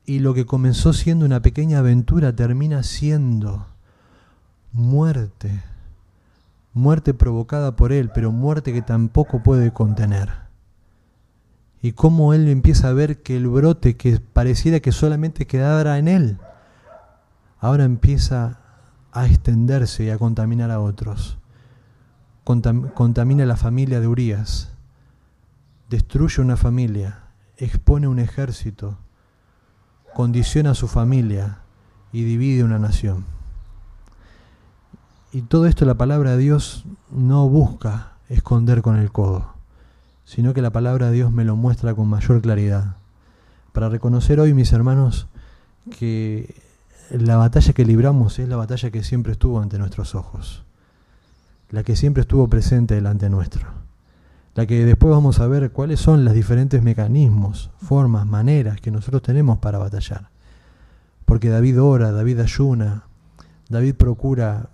Y 0.06 0.20
lo 0.20 0.34
que 0.34 0.46
comenzó 0.46 0.92
siendo 0.92 1.26
una 1.26 1.42
pequeña 1.42 1.80
aventura 1.80 2.36
termina 2.36 2.84
siendo 2.84 3.68
muerte. 4.74 5.64
Muerte 6.74 7.14
provocada 7.14 7.78
por 7.78 7.94
él, 7.94 8.12
pero 8.14 8.32
muerte 8.32 8.74
que 8.74 8.82
tampoco 8.82 9.42
puede 9.42 9.72
contener. 9.72 10.30
Y 11.82 11.94
cómo 11.94 12.34
él 12.34 12.48
empieza 12.50 12.90
a 12.90 12.94
ver 12.94 13.22
que 13.22 13.38
el 13.38 13.48
brote 13.48 13.96
que 13.96 14.20
pareciera 14.20 14.82
que 14.82 14.92
solamente 14.92 15.48
quedara 15.48 15.98
en 15.98 16.08
él, 16.08 16.38
ahora 17.60 17.86
empieza 17.86 18.60
a 19.12 19.26
extenderse 19.26 20.04
y 20.06 20.10
a 20.10 20.18
contaminar 20.18 20.72
a 20.72 20.80
otros. 20.80 21.41
Contamina 22.44 23.46
la 23.46 23.58
familia 23.58 24.00
de 24.00 24.08
Urias, 24.08 24.72
destruye 25.90 26.42
una 26.42 26.58
familia, 26.58 27.20
expone 27.58 28.08
un 28.08 28.20
ejército, 28.20 28.98
condiciona 30.14 30.72
a 30.72 30.76
su 30.76 30.88
familia 30.88 31.60
y 32.12 32.24
divide 32.24 32.64
una 32.64 32.80
nación. 32.80 33.26
Y 35.32 35.44
todo 35.44 35.66
esto 35.66 35.86
la 35.86 35.96
palabra 35.96 36.32
de 36.32 36.38
Dios 36.38 36.86
no 37.10 37.48
busca 37.48 38.14
esconder 38.28 38.82
con 38.82 38.98
el 38.98 39.12
codo, 39.12 39.54
sino 40.26 40.54
que 40.54 40.62
la 40.62 40.72
palabra 40.72 41.08
de 41.08 41.14
Dios 41.14 41.32
me 41.32 41.46
lo 41.46 41.56
muestra 41.56 41.94
con 41.94 42.08
mayor 42.08 42.42
claridad. 42.42 42.96
Para 43.72 43.88
reconocer 43.88 44.40
hoy, 44.40 44.54
mis 44.54 44.74
hermanos, 44.74 45.28
que 45.98 46.56
la 47.10 47.38
batalla 47.38 47.74
que 47.74 47.86
libramos 47.86 48.40
es 48.40 48.50
la 48.50 48.58
batalla 48.58 48.92
que 48.92 49.04
siempre 49.04 49.34
estuvo 49.34 49.62
ante 49.62 49.78
nuestros 49.78 50.16
ojos, 50.16 50.64
la 51.72 51.84
que 51.84 51.96
siempre 51.96 52.22
estuvo 52.22 52.48
presente 52.48 52.94
delante 52.94 53.30
nuestro, 53.30 53.68
la 54.54 54.68
que 54.68 54.86
después 54.86 55.12
vamos 55.12 55.40
a 55.40 55.48
ver 55.48 55.72
cuáles 55.72 56.00
son 56.00 56.24
los 56.24 56.34
diferentes 56.34 56.84
mecanismos, 56.84 57.72
formas, 57.82 58.28
maneras 58.28 58.80
que 58.80 58.92
nosotros 58.92 59.24
tenemos 59.24 59.58
para 59.58 59.80
batallar. 59.80 60.30
Porque 61.26 61.50
David 61.50 61.82
ora, 61.82 62.12
David 62.12 62.42
ayuna, 62.42 63.06
David 63.70 63.96
procura 63.96 64.70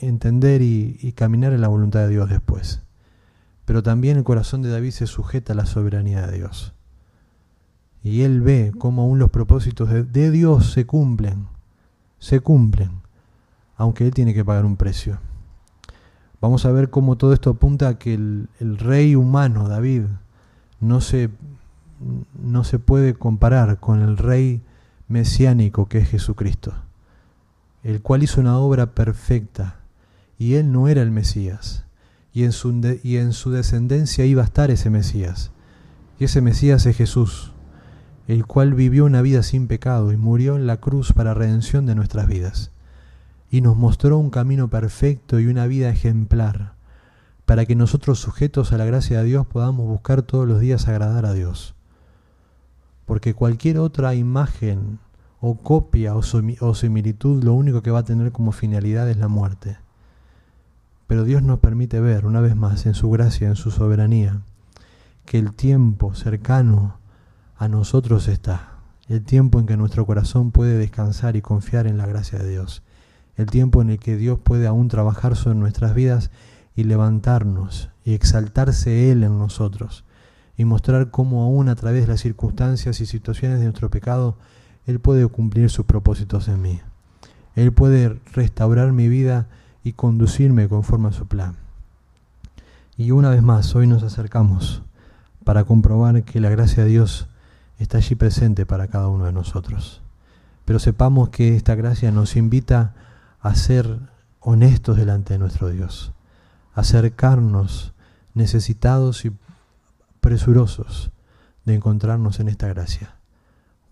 entender 0.00 0.62
y, 0.62 1.12
caminar 1.14 1.52
en 1.52 1.60
la 1.60 1.68
voluntad 1.68 2.00
de 2.00 2.08
Dios 2.08 2.28
después. 2.28 2.80
Pero 3.66 3.82
también 3.82 4.16
el 4.16 4.24
corazón 4.24 4.62
de 4.62 4.70
David 4.70 4.90
se 4.90 5.06
sujeta 5.06 5.52
a 5.52 5.56
la 5.56 5.66
soberanía 5.66 6.26
de 6.26 6.38
Dios. 6.38 6.72
Y 8.02 8.22
él 8.22 8.40
ve 8.40 8.72
cómo 8.78 9.02
aún 9.02 9.18
los 9.18 9.30
propósitos 9.30 9.90
de 9.90 10.30
Dios 10.30 10.72
se 10.72 10.86
cumplen 10.86 11.46
se 12.20 12.40
cumplen, 12.40 13.00
aunque 13.76 14.06
él 14.06 14.14
tiene 14.14 14.32
que 14.32 14.44
pagar 14.44 14.64
un 14.64 14.76
precio. 14.76 15.18
Vamos 16.40 16.64
a 16.64 16.72
ver 16.72 16.90
cómo 16.90 17.16
todo 17.16 17.32
esto 17.32 17.50
apunta 17.50 17.88
a 17.88 17.98
que 17.98 18.14
el, 18.14 18.48
rey 18.78 19.14
humano, 19.14 19.68
David, 19.68 20.04
no 20.80 21.00
se, 21.00 21.30
no 22.42 22.64
se 22.64 22.78
puede 22.78 23.14
comparar 23.14 23.78
con 23.78 24.00
el 24.00 24.16
rey 24.16 24.62
mesiánico 25.08 25.88
que 25.88 25.98
es 25.98 26.08
Jesucristo, 26.08 26.72
el 27.82 28.00
cual 28.00 28.22
hizo 28.22 28.40
una 28.40 28.58
obra 28.58 28.94
perfecta, 28.94 29.76
y 30.38 30.54
él 30.54 30.72
no 30.72 30.88
era 30.88 31.02
el 31.02 31.10
Mesías, 31.10 31.84
y 32.32 32.44
en 32.44 32.52
su, 32.52 32.98
y 33.02 33.16
en 33.16 33.32
su 33.32 33.50
descendencia 33.50 34.24
iba 34.24 34.42
a 34.42 34.46
estar 34.46 34.70
ese 34.70 34.88
Mesías, 34.88 35.50
y 36.18 36.24
ese 36.24 36.40
Mesías 36.40 36.86
es 36.86 36.96
Jesús 36.96 37.52
el 38.30 38.46
cual 38.46 38.74
vivió 38.74 39.06
una 39.06 39.22
vida 39.22 39.42
sin 39.42 39.66
pecado 39.66 40.12
y 40.12 40.16
murió 40.16 40.54
en 40.54 40.68
la 40.68 40.76
cruz 40.76 41.12
para 41.12 41.34
redención 41.34 41.84
de 41.84 41.96
nuestras 41.96 42.28
vidas, 42.28 42.70
y 43.50 43.60
nos 43.60 43.76
mostró 43.76 44.18
un 44.18 44.30
camino 44.30 44.68
perfecto 44.68 45.40
y 45.40 45.46
una 45.46 45.66
vida 45.66 45.90
ejemplar, 45.90 46.74
para 47.44 47.66
que 47.66 47.74
nosotros 47.74 48.20
sujetos 48.20 48.72
a 48.72 48.78
la 48.78 48.84
gracia 48.84 49.18
de 49.18 49.24
Dios 49.24 49.46
podamos 49.46 49.86
buscar 49.86 50.22
todos 50.22 50.46
los 50.46 50.60
días 50.60 50.86
agradar 50.88 51.26
a 51.26 51.32
Dios. 51.32 51.74
Porque 53.06 53.34
cualquier 53.34 53.78
otra 53.78 54.14
imagen 54.14 55.00
o 55.40 55.56
copia 55.56 56.14
o, 56.14 56.20
o 56.60 56.74
similitud 56.74 57.42
lo 57.42 57.54
único 57.54 57.82
que 57.82 57.90
va 57.90 58.00
a 58.00 58.04
tener 58.04 58.30
como 58.30 58.52
finalidad 58.52 59.10
es 59.10 59.16
la 59.16 59.28
muerte. 59.28 59.78
Pero 61.08 61.24
Dios 61.24 61.42
nos 61.42 61.58
permite 61.58 61.98
ver, 61.98 62.24
una 62.24 62.40
vez 62.40 62.54
más, 62.54 62.86
en 62.86 62.94
su 62.94 63.10
gracia, 63.10 63.48
en 63.48 63.56
su 63.56 63.72
soberanía, 63.72 64.42
que 65.24 65.38
el 65.38 65.52
tiempo 65.54 66.14
cercano 66.14 66.98
a 67.56 67.66
nosotros 67.66 68.28
está 68.28 68.70
el 69.10 69.24
tiempo 69.24 69.58
en 69.58 69.66
que 69.66 69.76
nuestro 69.76 70.06
corazón 70.06 70.52
puede 70.52 70.78
descansar 70.78 71.34
y 71.34 71.42
confiar 71.42 71.88
en 71.88 71.98
la 71.98 72.06
gracia 72.06 72.38
de 72.38 72.48
Dios, 72.48 72.84
el 73.40 73.46
tiempo 73.46 73.82
en 73.82 73.90
el 73.90 73.98
que 73.98 74.16
Dios 74.16 74.38
puede 74.38 74.66
aún 74.66 74.88
trabajar 74.88 75.36
sobre 75.36 75.58
nuestras 75.58 75.94
vidas 75.94 76.30
y 76.76 76.84
levantarnos 76.84 77.90
y 78.04 78.14
exaltarse 78.14 79.10
Él 79.10 79.22
en 79.24 79.38
nosotros 79.38 80.04
y 80.56 80.64
mostrar 80.64 81.10
cómo 81.10 81.42
aún 81.42 81.68
a 81.68 81.74
través 81.74 82.02
de 82.02 82.08
las 82.08 82.20
circunstancias 82.20 83.00
y 83.00 83.06
situaciones 83.06 83.58
de 83.58 83.64
nuestro 83.64 83.90
pecado, 83.90 84.36
Él 84.86 85.00
puede 85.00 85.26
cumplir 85.26 85.70
sus 85.70 85.86
propósitos 85.86 86.48
en 86.48 86.60
mí. 86.60 86.80
Él 87.56 87.72
puede 87.72 88.20
restaurar 88.32 88.92
mi 88.92 89.08
vida 89.08 89.46
y 89.82 89.92
conducirme 89.92 90.68
conforme 90.68 91.08
a 91.08 91.12
su 91.12 91.26
plan. 91.26 91.56
Y 92.96 93.12
una 93.12 93.30
vez 93.30 93.42
más, 93.42 93.74
hoy 93.74 93.86
nos 93.86 94.02
acercamos 94.02 94.82
para 95.44 95.64
comprobar 95.64 96.22
que 96.24 96.40
la 96.40 96.50
gracia 96.50 96.84
de 96.84 96.90
Dios 96.90 97.26
está 97.78 97.96
allí 97.96 98.14
presente 98.14 98.66
para 98.66 98.88
cada 98.88 99.08
uno 99.08 99.24
de 99.24 99.32
nosotros. 99.32 100.02
Pero 100.66 100.78
sepamos 100.78 101.30
que 101.30 101.56
esta 101.56 101.74
gracia 101.74 102.12
nos 102.12 102.36
invita 102.36 102.80
a 102.80 103.09
ser 103.54 103.98
honestos 104.40 104.96
delante 104.96 105.34
de 105.34 105.38
nuestro 105.38 105.68
Dios, 105.68 106.12
a 106.74 106.80
acercarnos 106.80 107.94
necesitados 108.34 109.24
y 109.24 109.32
presurosos 110.20 111.10
de 111.64 111.74
encontrarnos 111.74 112.40
en 112.40 112.48
esta 112.48 112.68
gracia. 112.68 113.16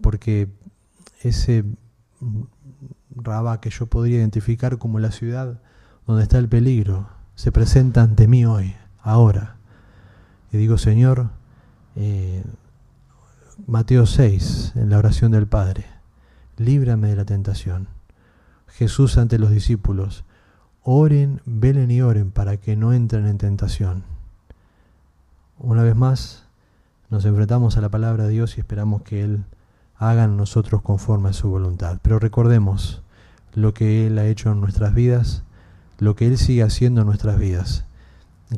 Porque 0.01 0.49
ese 1.23 1.65
Rabá 3.11 3.61
que 3.61 3.71
yo 3.71 3.87
podría 3.87 4.19
identificar 4.19 4.79
como 4.79 4.99
la 4.99 5.11
ciudad 5.11 5.61
donde 6.07 6.23
está 6.23 6.39
el 6.39 6.49
peligro, 6.49 7.09
se 7.35 7.53
presenta 7.53 8.03
ante 8.03 8.29
mí 8.29 8.45
hoy, 8.45 8.75
ahora. 9.03 9.57
Y 10.53 10.57
digo, 10.57 10.79
Señor, 10.79 11.31
eh, 11.97 12.43
Mateo 13.67 14.07
6, 14.07 14.73
en 14.77 14.91
la 14.91 14.99
oración 14.99 15.33
del 15.33 15.47
Padre, 15.47 15.85
líbrame 16.57 17.09
de 17.09 17.17
la 17.17 17.25
tentación. 17.25 17.89
Jesús 18.79 19.19
ante 19.19 19.41
los 19.41 19.51
discípulos, 19.51 20.23
oren, 20.85 21.41
velen 21.45 21.91
y 21.91 22.01
oren 22.01 22.31
para 22.31 22.59
que 22.59 22.77
no 22.77 22.93
entren 22.93 23.27
en 23.27 23.37
tentación. 23.37 24.05
Una 25.59 25.83
vez 25.83 25.97
más, 25.97 26.45
nos 27.11 27.25
enfrentamos 27.25 27.77
a 27.77 27.81
la 27.81 27.89
palabra 27.89 28.27
de 28.27 28.31
Dios 28.31 28.57
y 28.57 28.61
esperamos 28.61 29.03
que 29.03 29.25
Él 29.25 29.47
haga 29.97 30.23
en 30.23 30.37
nosotros 30.37 30.81
conforme 30.81 31.31
a 31.31 31.33
su 31.33 31.49
voluntad. 31.51 31.99
Pero 32.03 32.21
recordemos 32.21 33.03
lo 33.53 33.75
que 33.75 34.07
Él 34.07 34.17
ha 34.17 34.29
hecho 34.29 34.53
en 34.53 34.61
nuestras 34.61 34.95
vidas, 34.95 35.43
lo 35.99 36.15
que 36.15 36.29
Él 36.29 36.39
sigue 36.39 36.63
haciendo 36.63 37.01
en 37.01 37.09
nuestras 37.09 37.37
vidas. 37.37 37.85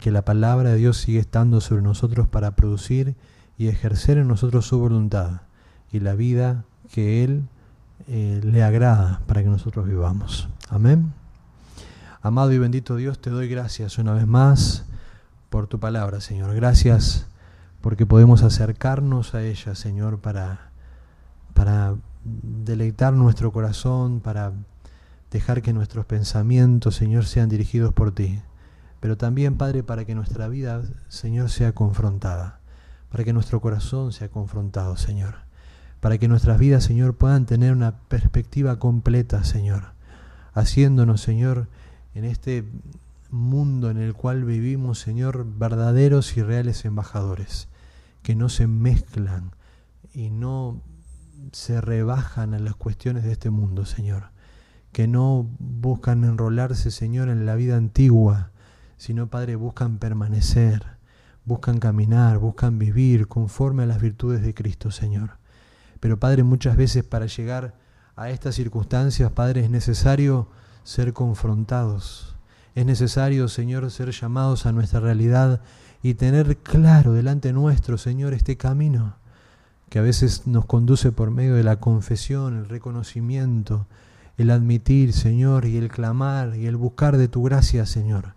Que 0.02 0.10
la 0.10 0.26
palabra 0.26 0.68
de 0.68 0.76
Dios 0.76 0.98
sigue 0.98 1.20
estando 1.20 1.62
sobre 1.62 1.80
nosotros 1.80 2.28
para 2.28 2.56
producir 2.56 3.14
y 3.56 3.68
ejercer 3.68 4.18
en 4.18 4.28
nosotros 4.28 4.66
su 4.66 4.78
voluntad 4.78 5.40
y 5.90 6.00
la 6.00 6.14
vida 6.14 6.66
que 6.92 7.24
Él 7.24 7.48
eh, 8.12 8.40
le 8.42 8.64
agrada 8.64 9.20
para 9.28 9.40
que 9.40 9.48
nosotros 9.48 9.86
vivamos. 9.86 10.48
Amén. 10.68 11.12
Amado 12.22 12.50
y 12.52 12.58
bendito 12.58 12.96
Dios, 12.96 13.20
te 13.20 13.30
doy 13.30 13.48
gracias 13.48 13.98
una 13.98 14.12
vez 14.12 14.26
más 14.26 14.84
por 15.48 15.68
tu 15.68 15.78
palabra, 15.78 16.20
Señor. 16.20 16.52
Gracias 16.56 17.28
porque 17.80 18.06
podemos 18.06 18.42
acercarnos 18.42 19.36
a 19.36 19.44
ella, 19.44 19.76
Señor, 19.76 20.18
para, 20.18 20.72
para 21.54 21.94
deleitar 22.24 23.12
nuestro 23.12 23.52
corazón, 23.52 24.18
para 24.18 24.54
dejar 25.30 25.62
que 25.62 25.72
nuestros 25.72 26.04
pensamientos, 26.04 26.96
Señor, 26.96 27.26
sean 27.26 27.48
dirigidos 27.48 27.94
por 27.94 28.12
ti. 28.12 28.42
Pero 28.98 29.16
también, 29.18 29.56
Padre, 29.56 29.84
para 29.84 30.04
que 30.04 30.16
nuestra 30.16 30.48
vida, 30.48 30.82
Señor, 31.06 31.48
sea 31.48 31.76
confrontada, 31.76 32.58
para 33.08 33.22
que 33.22 33.32
nuestro 33.32 33.60
corazón 33.60 34.10
sea 34.10 34.28
confrontado, 34.30 34.96
Señor, 34.96 35.48
para 36.00 36.18
que 36.18 36.28
nuestras 36.28 36.58
vidas, 36.58 36.84
Señor, 36.84 37.16
puedan 37.16 37.46
tener 37.46 37.72
una 37.72 37.98
perspectiva 38.08 38.78
completa, 38.78 39.44
Señor, 39.44 39.92
haciéndonos, 40.54 41.20
Señor, 41.20 41.68
en 42.14 42.24
este 42.24 42.64
mundo 43.30 43.90
en 43.90 43.98
el 43.98 44.14
cual 44.14 44.44
vivimos, 44.44 44.98
Señor, 44.98 45.46
verdaderos 45.46 46.36
y 46.36 46.42
reales 46.42 46.84
embajadores, 46.84 47.68
que 48.22 48.34
no 48.34 48.48
se 48.48 48.66
mezclan 48.66 49.52
y 50.12 50.30
no 50.30 50.82
se 51.52 51.80
rebajan 51.80 52.54
a 52.54 52.58
las 52.58 52.74
cuestiones 52.74 53.24
de 53.24 53.32
este 53.32 53.50
mundo, 53.50 53.84
Señor, 53.84 54.30
que 54.92 55.06
no 55.06 55.48
buscan 55.58 56.24
enrolarse, 56.24 56.90
Señor, 56.90 57.28
en 57.28 57.46
la 57.46 57.54
vida 57.54 57.76
antigua, 57.76 58.50
sino, 58.96 59.28
Padre, 59.28 59.56
buscan 59.56 59.98
permanecer, 59.98 60.84
buscan 61.44 61.78
caminar, 61.78 62.38
buscan 62.38 62.78
vivir 62.78 63.28
conforme 63.28 63.84
a 63.84 63.86
las 63.86 64.00
virtudes 64.00 64.42
de 64.42 64.54
Cristo, 64.54 64.90
Señor. 64.90 65.39
Pero, 66.00 66.18
Padre, 66.18 66.42
muchas 66.42 66.76
veces 66.76 67.04
para 67.04 67.26
llegar 67.26 67.74
a 68.16 68.30
estas 68.30 68.54
circunstancias, 68.54 69.30
Padre, 69.32 69.64
es 69.64 69.70
necesario 69.70 70.48
ser 70.82 71.12
confrontados. 71.12 72.36
Es 72.74 72.86
necesario, 72.86 73.48
Señor, 73.48 73.90
ser 73.90 74.10
llamados 74.10 74.66
a 74.66 74.72
nuestra 74.72 75.00
realidad 75.00 75.60
y 76.02 76.14
tener 76.14 76.56
claro 76.58 77.12
delante 77.12 77.52
nuestro, 77.52 77.98
Señor, 77.98 78.32
este 78.32 78.56
camino 78.56 79.20
que 79.90 79.98
a 79.98 80.02
veces 80.02 80.46
nos 80.46 80.66
conduce 80.66 81.10
por 81.10 81.32
medio 81.32 81.56
de 81.56 81.64
la 81.64 81.80
confesión, 81.80 82.56
el 82.56 82.68
reconocimiento, 82.68 83.88
el 84.38 84.50
admitir, 84.50 85.12
Señor, 85.12 85.66
y 85.66 85.76
el 85.76 85.88
clamar 85.88 86.54
y 86.56 86.66
el 86.66 86.76
buscar 86.76 87.18
de 87.18 87.26
tu 87.26 87.42
gracia, 87.42 87.84
Señor. 87.84 88.34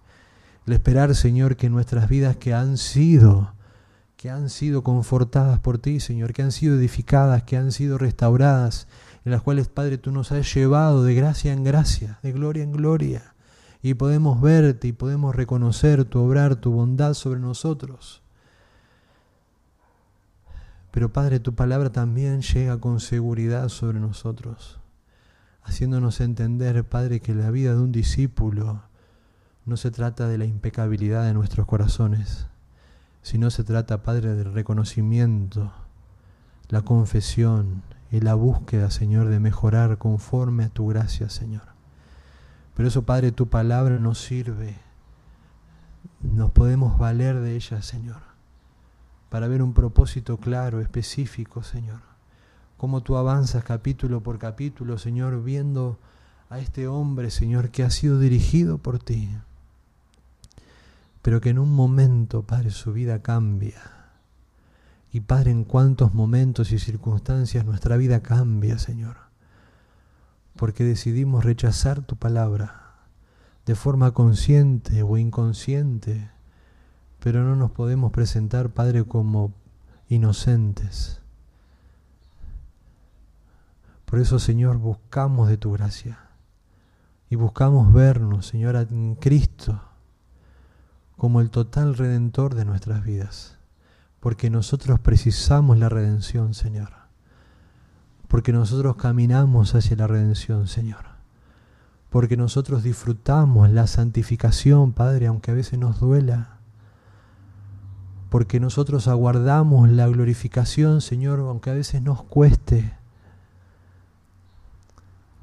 El 0.66 0.74
esperar, 0.74 1.14
Señor, 1.14 1.56
que 1.56 1.70
nuestras 1.70 2.10
vidas 2.10 2.38
que 2.38 2.56
han 2.56 2.78
sido, 2.78 3.54
que 4.24 4.30
han 4.30 4.50
sido 4.50 4.84
confortadas 4.84 5.60
por 5.60 5.80
ti, 5.80 6.00
Señor, 6.00 6.32
que 6.32 6.44
han 6.44 6.54
sido 6.54 6.78
edificadas, 6.78 7.44
que 7.44 7.58
han 7.58 7.74
sido 7.74 7.98
restauradas, 7.98 8.88
en 9.26 9.34
las 9.34 9.42
cuales, 9.42 9.68
Padre, 9.68 9.98
tú 9.98 10.14
nos 10.14 10.32
has 10.32 10.54
llevado 10.54 11.04
de 11.04 11.14
gracia 11.14 11.52
en 11.52 11.66
gracia, 11.66 12.20
de 12.24 12.32
gloria 12.32 12.64
en 12.64 12.72
gloria, 12.72 13.36
y 13.82 13.96
podemos 13.96 14.40
verte 14.40 14.88
y 14.88 14.94
podemos 14.94 15.36
reconocer 15.36 16.06
tu 16.06 16.22
obrar, 16.22 16.56
tu 16.56 16.72
bondad 16.72 17.16
sobre 17.16 17.42
nosotros. 17.42 18.22
Pero 20.92 21.12
Padre, 21.12 21.42
tu 21.42 21.54
palabra 21.54 21.92
también 21.92 22.44
llega 22.44 22.80
con 22.80 23.02
seguridad 23.02 23.68
sobre 23.68 24.00
nosotros, 24.00 24.80
haciéndonos 25.64 26.22
entender, 26.22 26.88
Padre, 26.88 27.20
que 27.20 27.36
la 27.36 27.52
vida 27.52 27.74
de 27.74 27.82
un 27.82 27.92
discípulo 27.92 28.84
no 29.66 29.76
se 29.76 29.92
trata 29.92 30.30
de 30.30 30.38
la 30.38 30.46
impecabilidad 30.46 31.26
de 31.26 31.34
nuestros 31.34 31.68
corazones, 31.68 32.48
sino 33.24 33.50
se 33.50 33.64
trata, 33.64 34.04
Padre, 34.04 34.36
del 34.36 34.54
reconocimiento, 34.54 35.74
la 36.70 36.84
confesión, 36.84 37.82
y 38.14 38.20
la 38.20 38.36
búsqueda, 38.36 38.92
Señor, 38.92 39.30
de 39.30 39.40
mejorar 39.40 39.98
conforme 39.98 40.66
a 40.66 40.70
tu 40.70 40.86
gracia, 40.86 41.30
Señor. 41.30 41.64
Pero 42.76 42.88
eso, 42.88 43.02
Padre, 43.02 43.32
tu 43.32 43.50
palabra 43.50 43.98
nos 43.98 44.20
sirve. 44.22 44.78
Nos 46.22 46.52
podemos 46.52 47.00
valer 47.00 47.40
de 47.40 47.56
ella, 47.56 47.82
Señor, 47.82 48.22
para 49.30 49.48
ver 49.48 49.64
un 49.64 49.74
propósito 49.74 50.38
claro, 50.38 50.80
específico, 50.80 51.64
Señor. 51.64 52.02
Cómo 52.78 53.02
tú 53.02 53.18
avanzas 53.18 53.64
capítulo 53.64 54.22
por 54.22 54.38
capítulo, 54.38 55.00
Señor, 55.00 55.44
viendo 55.44 55.98
a 56.52 56.60
este 56.60 56.88
hombre, 56.88 57.32
Señor, 57.32 57.72
que 57.72 57.82
ha 57.82 57.90
sido 57.90 58.20
dirigido 58.20 58.78
por 58.78 59.00
ti. 59.00 59.28
Pero 61.24 61.42
que 61.42 61.50
en 61.50 61.58
un 61.58 61.72
momento, 61.72 62.44
Padre, 62.44 62.70
su 62.70 62.94
vida 62.94 63.24
cambia 63.24 63.82
y 65.14 65.22
Padre, 65.22 65.52
en 65.52 65.64
cuántos 65.64 66.14
momentos 66.14 66.72
y 66.72 66.80
circunstancias 66.80 67.66
nuestra 67.66 67.98
vida 67.98 68.22
cambia, 68.22 68.78
Señor. 68.78 69.18
Porque 70.58 70.84
decidimos 70.84 71.46
rechazar 71.46 72.02
tu 72.02 72.18
palabra 72.18 72.96
de 73.66 73.76
forma 73.76 74.12
consciente 74.12 75.02
o 75.04 75.18
inconsciente, 75.18 76.30
pero 77.20 77.44
no 77.44 77.56
nos 77.56 77.72
podemos 77.72 78.12
presentar, 78.12 78.72
Padre, 78.72 79.06
como 79.06 79.54
inocentes. 80.10 81.22
Por 84.04 84.20
eso, 84.20 84.40
Señor, 84.40 84.78
buscamos 84.78 85.48
de 85.48 85.58
tu 85.58 85.72
gracia 85.72 86.20
y 87.30 87.36
buscamos 87.36 87.94
vernos, 87.94 88.48
Señor, 88.48 88.76
en 88.76 89.16
Cristo 89.16 89.93
como 91.24 91.40
el 91.40 91.52
total 91.52 91.96
redentor 91.96 92.54
de 92.54 92.66
nuestras 92.66 93.02
vidas 93.02 93.58
porque 94.24 94.50
nosotros 94.50 95.02
precisamos 95.02 95.78
la 95.78 95.90
redención, 95.90 96.54
Señor. 96.54 96.90
Porque 98.30 98.54
nosotros 98.54 98.96
caminamos 98.96 99.74
hacia 99.74 99.98
la 99.98 100.08
redención, 100.08 100.68
Señor. 100.68 101.04
Porque 102.10 102.38
nosotros 102.38 102.84
disfrutamos 102.84 103.70
la 103.70 103.86
santificación, 103.86 104.94
Padre, 104.94 105.28
aunque 105.28 105.52
a 105.52 105.54
veces 105.54 105.78
nos 105.78 106.00
duela. 106.00 106.58
Porque 108.30 108.62
nosotros 108.62 109.10
aguardamos 109.10 109.90
la 109.90 110.08
glorificación, 110.08 111.02
Señor, 111.02 111.40
aunque 111.40 111.70
a 111.70 111.74
veces 111.74 112.02
nos 112.02 112.24
cueste. 112.24 112.94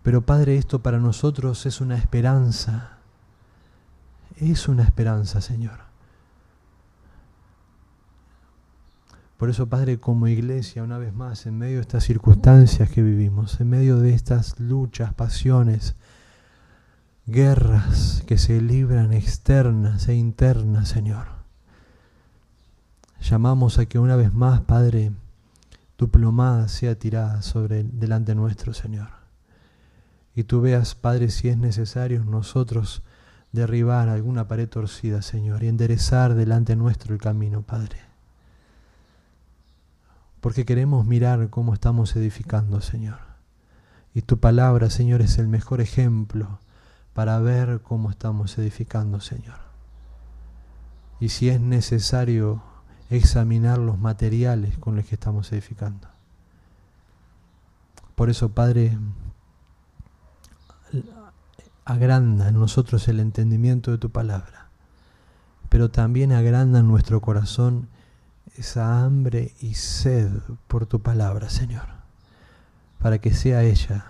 Pero 0.03 0.27
Padre, 0.27 0.57
esto 0.57 0.83
para 0.83 0.99
nosotros 0.99 1.65
es 1.65 1.83
una 1.83 1.97
esperanza. 1.97 3.00
Es 4.41 4.69
una 4.69 4.85
esperanza, 4.85 5.43
Señor. 5.43 5.81
Por 9.37 9.51
eso, 9.51 9.69
Padre, 9.69 10.01
como 10.01 10.29
iglesia, 10.29 10.83
una 10.83 10.97
vez 10.97 11.13
más, 11.15 11.45
en 11.45 11.59
medio 11.59 11.77
de 11.77 11.83
estas 11.83 12.05
circunstancias 12.05 12.89
que 12.91 13.03
vivimos, 13.03 13.61
en 13.61 13.69
medio 13.69 13.99
de 13.99 14.15
estas 14.15 14.59
luchas, 14.59 15.13
pasiones, 15.13 15.95
guerras 17.27 18.23
que 18.27 18.39
se 18.39 18.63
libran 18.63 19.13
externas 19.13 20.09
e 20.09 20.15
internas, 20.15 20.89
Señor, 20.89 21.27
llamamos 23.21 23.79
a 23.79 23.85
que 23.87 23.99
una 23.99 24.17
vez 24.17 24.33
más, 24.33 24.63
Padre, 24.63 25.13
tu 25.97 26.11
plomada 26.11 26.69
sea 26.69 26.99
tirada 26.99 27.43
sobre 27.43 27.85
delante 27.85 28.35
nuestro, 28.35 28.73
Señor. 28.73 29.09
Y 30.35 30.45
tú 30.45 30.63
veas, 30.63 30.95
Padre, 30.95 31.29
si 31.29 31.49
es 31.49 31.59
necesario 31.59 32.25
nosotros 32.25 33.03
derribar 33.53 34.09
alguna 34.09 34.49
pared 34.49 34.69
torcida, 34.69 35.23
Señor, 35.23 35.63
y 35.63 35.69
enderezar 35.69 36.35
delante 36.35 36.77
nuestro 36.77 37.15
el 37.15 37.21
camino, 37.21 37.63
Padre 37.63 38.11
porque 40.41 40.65
queremos 40.65 41.07
mirar 41.07 41.51
cómo 41.51 41.75
estamos 41.75 42.17
edificando, 42.17 42.81
Señor. 42.81 43.19
Y 44.15 44.23
tu 44.23 44.39
palabra, 44.39 44.91
Señor, 44.91 45.21
es 45.21 45.39
el 45.39 45.49
mejor 45.49 45.81
ejemplo 45.81 46.59
para 47.13 47.39
ver 47.39 47.81
cómo 47.83 48.11
estamos 48.11 48.57
edificando, 48.59 49.21
Señor. 49.21 49.59
Y 51.21 51.29
si 51.29 51.51
es 51.51 51.61
necesario 51.61 52.63
examinar 53.11 53.79
los 53.79 53.99
materiales 53.99 54.79
con 54.79 54.97
los 54.97 55.05
que 55.05 55.17
estamos 55.17 55.53
edificando. 55.53 56.09
Por 58.15 58.31
eso, 58.31 58.51
Padre, 58.51 58.99
agranda 61.91 62.49
en 62.49 62.55
nosotros 62.55 63.09
el 63.09 63.21
entendimiento 63.21 63.91
de 63.91 63.99
tu 63.99 64.11
palabra, 64.11 64.69
pero 65.69 65.91
también 65.91 66.33
agranda 66.33 66.81
en 66.81 66.89
nuestro 66.89 67.21
corazón 67.21 67.89
esa 68.57 69.05
hambre 69.05 69.55
y 69.61 69.75
sed 69.75 70.31
por 70.69 70.87
tu 70.87 71.01
palabra, 71.01 71.51
Señor, 71.51 71.87
para 73.01 73.19
que 73.19 73.35
sea 73.35 73.63
ella 73.65 74.07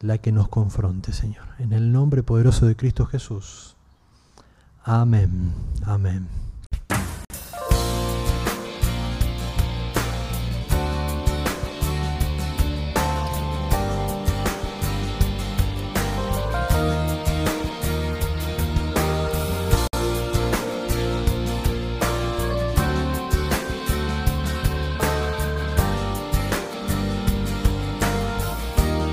la 0.00 0.18
que 0.18 0.32
nos 0.32 0.48
confronte, 0.48 1.12
Señor. 1.12 1.46
En 1.58 1.72
el 1.72 1.92
nombre 1.92 2.22
poderoso 2.22 2.66
de 2.66 2.76
Cristo 2.76 3.06
Jesús. 3.06 3.76
Amén. 4.84 5.52
Amén. 5.84 6.39